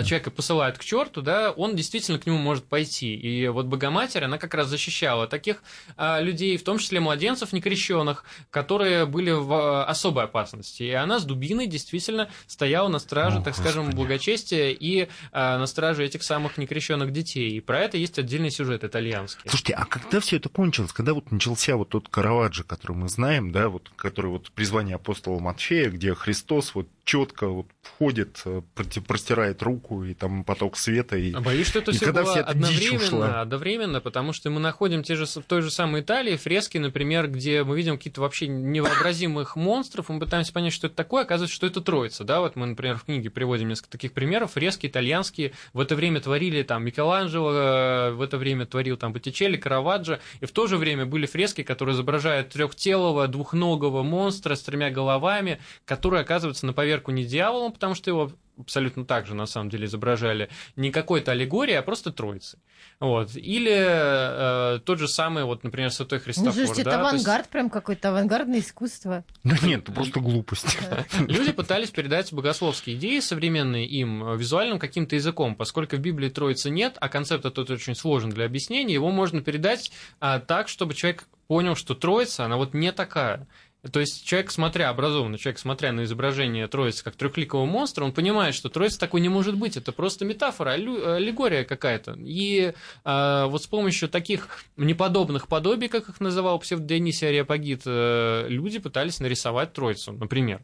человека 0.03 0.31
посылают 0.31 0.77
к 0.77 0.83
черту, 0.83 1.21
да, 1.21 1.51
он 1.51 1.75
действительно 1.75 2.19
к 2.19 2.25
нему 2.25 2.37
может 2.37 2.65
пойти. 2.65 3.15
И 3.15 3.47
вот 3.47 3.65
Богоматерь, 3.65 4.23
она 4.23 4.37
как 4.37 4.53
раз 4.53 4.67
защищала 4.67 5.27
таких 5.27 5.63
а, 5.97 6.19
людей, 6.21 6.57
в 6.57 6.63
том 6.63 6.77
числе 6.77 6.99
младенцев 6.99 7.53
некрещенных, 7.53 8.25
которые 8.49 9.05
были 9.05 9.31
в 9.31 9.53
а, 9.53 9.85
особой 9.85 10.25
опасности. 10.25 10.83
И 10.83 10.91
она 10.91 11.19
с 11.19 11.25
дубиной 11.25 11.67
действительно 11.67 12.29
стояла 12.47 12.87
на 12.87 12.99
страже, 12.99 13.37
О, 13.37 13.41
так 13.41 13.53
Господи. 13.53 13.67
скажем, 13.67 13.91
благочестия 13.91 14.69
и 14.69 15.09
а, 15.31 15.57
на 15.57 15.65
страже 15.65 16.05
этих 16.05 16.23
самых 16.23 16.57
некрещенных 16.57 17.11
детей. 17.11 17.51
И 17.51 17.59
про 17.59 17.79
это 17.79 17.97
есть 17.97 18.19
отдельный 18.19 18.51
сюжет 18.51 18.83
итальянский. 18.83 19.49
Слушайте, 19.49 19.73
а 19.73 19.85
когда 19.85 20.19
все 20.19 20.37
это 20.37 20.49
кончилось? 20.49 20.91
Когда 20.91 21.13
вот 21.13 21.31
начался 21.31 21.75
вот 21.75 21.89
тот 21.89 22.09
Караваджо, 22.09 22.63
который 22.63 22.95
мы 22.97 23.09
знаем, 23.09 23.51
да, 23.51 23.69
вот, 23.69 23.91
который 23.95 24.31
вот 24.31 24.51
призвание 24.51 24.95
апостола 24.95 25.39
Матфея, 25.39 25.89
где 25.89 26.13
Христос 26.13 26.75
вот 26.75 26.87
четко 27.03 27.47
вот 27.47 27.67
входит, 27.81 28.41
э, 28.45 28.61
простирает 29.05 29.61
руку, 29.61 30.03
и 30.03 30.13
там 30.13 30.43
поток 30.43 30.77
света. 30.77 31.17
И, 31.17 31.31
Боюсь, 31.33 31.67
что 31.67 31.79
это 31.79 31.91
все 31.91 32.11
было 32.11 32.35
это 32.37 32.45
одновременно, 32.45 33.41
одновременно, 33.41 34.01
потому 34.01 34.31
что 34.31 34.49
мы 34.49 34.59
находим 34.59 35.03
те 35.03 35.15
же, 35.15 35.25
в 35.25 35.43
той 35.43 35.61
же 35.61 35.69
самой 35.69 36.01
Италии 36.01 36.37
фрески, 36.37 36.77
например, 36.77 37.29
где 37.29 37.63
мы 37.63 37.75
видим 37.75 37.97
какие-то 37.97 38.21
вообще 38.21 38.47
невообразимых 38.47 39.55
монстров, 39.57 40.09
мы 40.09 40.19
пытаемся 40.19 40.53
понять, 40.53 40.73
что 40.73 40.87
это 40.87 40.95
такое, 40.95 41.23
оказывается, 41.23 41.55
что 41.55 41.67
это 41.67 41.81
Троица. 41.81 42.23
Да? 42.23 42.39
Вот 42.39 42.55
мы, 42.55 42.67
например, 42.67 42.97
в 42.97 43.03
книге 43.03 43.29
приводим 43.29 43.67
несколько 43.67 43.91
таких 43.91 44.13
примеров. 44.13 44.53
Фрески 44.53 44.87
итальянские 44.87 45.51
в 45.73 45.81
это 45.81 45.95
время 45.95 46.21
творили 46.21 46.63
там 46.63 46.85
Микеланджело, 46.85 47.51
э, 47.51 48.11
в 48.11 48.21
это 48.21 48.37
время 48.37 48.65
творил 48.65 48.95
там 48.95 49.11
Боттичелли, 49.11 49.57
Караваджо, 49.57 50.19
и 50.39 50.45
в 50.45 50.51
то 50.51 50.67
же 50.67 50.77
время 50.77 51.05
были 51.05 51.25
фрески, 51.25 51.63
которые 51.63 51.95
изображают 51.95 52.49
трехтелого, 52.49 53.27
двухногого 53.27 54.03
монстра 54.03 54.55
с 54.55 54.61
тремя 54.61 54.89
головами, 54.89 55.59
который 55.85 56.21
оказывается 56.21 56.65
на 56.65 56.71
поверхности 56.71 56.92
поверку 56.93 57.11
не 57.11 57.25
дьяволом, 57.25 57.71
потому 57.71 57.95
что 57.95 58.11
его 58.11 58.31
абсолютно 58.59 59.03
так 59.03 59.25
же 59.25 59.33
на 59.33 59.47
самом 59.47 59.71
деле 59.71 59.85
изображали, 59.85 60.49
не 60.75 60.91
какой-то 60.91 61.31
аллегории, 61.31 61.73
а 61.73 61.81
просто 61.81 62.11
троицы. 62.11 62.59
Вот. 62.99 63.35
Или 63.35 63.73
э, 63.75 64.79
тот 64.85 64.99
же 64.99 65.07
самый, 65.07 65.43
вот, 65.43 65.63
например, 65.63 65.91
Святой 65.91 66.19
Христофор. 66.19 66.53
Ну, 66.53 66.65
слушайте, 66.65 66.83
да? 66.83 66.91
это 66.91 66.99
авангард, 66.99 67.39
есть... 67.39 67.49
прям 67.49 67.71
какое-то 67.71 68.09
авангардное 68.09 68.59
искусство. 68.59 69.25
Да 69.43 69.57
нет, 69.63 69.81
это 69.81 69.91
просто 69.91 70.19
глупость. 70.19 70.77
Люди 71.27 71.51
пытались 71.51 71.89
передать 71.89 72.31
богословские 72.31 72.95
идеи, 72.97 73.19
современные 73.21 73.87
им, 73.87 74.37
визуальным 74.37 74.77
каким-то 74.77 75.15
языком, 75.15 75.55
поскольку 75.55 75.95
в 75.95 75.99
Библии 75.99 76.29
троицы 76.29 76.69
нет, 76.69 76.97
а 77.01 77.09
концепт 77.09 77.45
этот 77.45 77.71
очень 77.71 77.95
сложен 77.95 78.29
для 78.29 78.45
объяснения, 78.45 78.93
его 78.93 79.09
можно 79.09 79.41
передать 79.41 79.91
а, 80.19 80.39
так, 80.39 80.67
чтобы 80.67 80.93
человек 80.93 81.25
понял, 81.47 81.75
что 81.75 81.95
троица, 81.95 82.45
она 82.45 82.57
вот 82.57 82.73
не 82.73 82.91
такая. 82.91 83.47
То 83.91 83.99
есть 83.99 84.25
человек, 84.25 84.49
смотря, 84.51 84.89
образованный 84.89 85.37
человек, 85.37 85.59
смотря 85.59 85.91
на 85.91 86.05
изображение 86.05 86.67
Троицы 86.67 87.03
как 87.03 87.15
трехликого 87.15 87.65
монстра, 87.65 88.05
он 88.05 88.13
понимает, 88.13 88.55
что 88.55 88.69
Троица 88.69 88.97
такой 88.97 89.19
не 89.19 89.27
может 89.27 89.57
быть, 89.57 89.75
это 89.75 89.91
просто 89.91 90.23
метафора, 90.23 90.71
аллегория 90.71 91.65
какая-то. 91.65 92.15
И 92.17 92.73
э, 93.03 93.45
вот 93.47 93.61
с 93.61 93.67
помощью 93.67 94.07
таких 94.07 94.47
неподобных 94.77 95.49
подобий, 95.49 95.89
как 95.89 96.07
их 96.07 96.21
называл 96.21 96.59
псевдо-Дионисий 96.59 97.27
Ариапагит, 97.27 97.81
э, 97.85 98.45
люди 98.47 98.79
пытались 98.79 99.19
нарисовать 99.19 99.73
Троицу, 99.73 100.13
например 100.13 100.61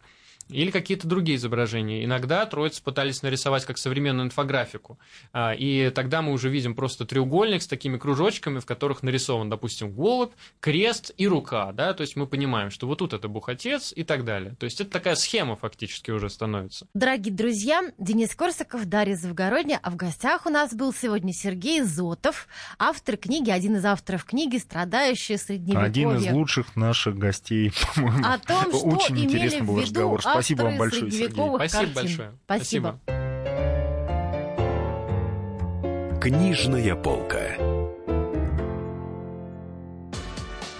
или 0.50 0.72
какие-то 0.72 1.08
другие 1.08 1.38
изображения. 1.38 2.04
Иногда 2.04 2.46
троицы 2.46 2.84
пытались 2.84 3.22
нарисовать 3.22 3.66
как 3.66 3.78
современную 3.78 4.28
инфографику, 4.28 5.00
а, 5.32 5.54
и 5.54 5.90
тогда 5.92 6.22
мы 6.22 6.32
уже 6.32 6.50
видим 6.50 6.76
просто 6.76 7.06
треугольник 7.06 7.62
с 7.62 7.68
такими 7.68 7.98
кружочками, 7.98 8.60
в 8.60 8.66
которых 8.66 9.04
нарисован, 9.04 9.50
допустим, 9.50 9.92
голубь, 9.92 10.34
крест 10.60 11.14
и 11.18 11.28
рука, 11.28 11.72
да, 11.72 11.94
то 11.94 12.02
есть 12.02 12.16
мы 12.16 12.28
понимаем, 12.28 12.72
что 12.72 12.88
вот 12.88 13.00
тут 13.00 13.14
это 13.14 13.28
Бухотец 13.28 13.94
и 13.96 14.04
так 14.04 14.26
далее. 14.26 14.56
То 14.60 14.66
есть 14.66 14.82
это 14.82 14.90
такая 14.90 15.16
схема 15.16 15.56
фактически 15.56 16.12
уже 16.12 16.30
становится. 16.30 16.88
Дорогие 16.94 17.34
друзья, 17.34 17.82
Денис 17.98 18.34
Корсаков, 18.36 18.86
Дарья 18.86 19.16
Завгородня, 19.16 19.80
а 19.82 19.92
в 19.92 19.96
гостях 19.96 20.46
у 20.46 20.50
нас 20.50 20.74
был 20.74 20.94
сегодня 20.94 21.34
Сергей 21.34 21.82
Зотов, 21.82 22.48
автор 22.78 23.18
книги, 23.18 23.50
один 23.52 23.76
из 23.76 23.86
авторов 23.86 24.26
книги 24.26 24.58
«Страдающие 24.58 25.38
средневековье». 25.38 25.86
Один 25.86 26.16
из 26.16 26.32
лучших 26.32 26.76
наших 26.76 27.18
гостей, 27.18 27.72
по-моему. 27.96 28.26
О 28.26 28.38
том, 28.40 28.74
что 28.74 28.88
Очень 28.88 29.26
интересный 29.26 29.62
был 29.62 29.82
разговор. 29.82 30.22
Спасибо 30.40 30.64
вам 30.64 30.78
большое, 30.78 31.12
Сергей. 31.12 31.56
Спасибо 31.56 31.94
большое. 31.94 32.32
Спасибо. 32.46 33.00
Книжная 36.22 36.96
полка. 36.96 37.58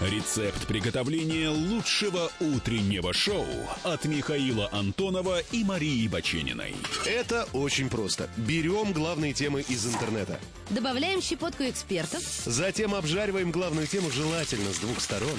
Рецепт 0.00 0.66
приготовления 0.66 1.50
лучшего 1.50 2.30
утреннего 2.40 3.12
шоу 3.12 3.44
от 3.82 4.06
Михаила 4.06 4.70
Антонова 4.72 5.40
и 5.52 5.62
Марии 5.62 6.08
Бачениной. 6.08 6.74
Это 7.04 7.46
очень 7.52 7.90
просто. 7.90 8.30
Берем 8.38 8.92
главные 8.94 9.34
темы 9.34 9.60
из 9.60 9.86
интернета. 9.86 10.40
Добавляем 10.70 11.20
щепотку 11.20 11.64
экспертов. 11.64 12.22
Затем 12.46 12.94
обжариваем 12.94 13.50
главную 13.50 13.86
тему 13.86 14.10
желательно 14.10 14.72
с 14.72 14.78
двух 14.78 15.00
сторон. 15.00 15.38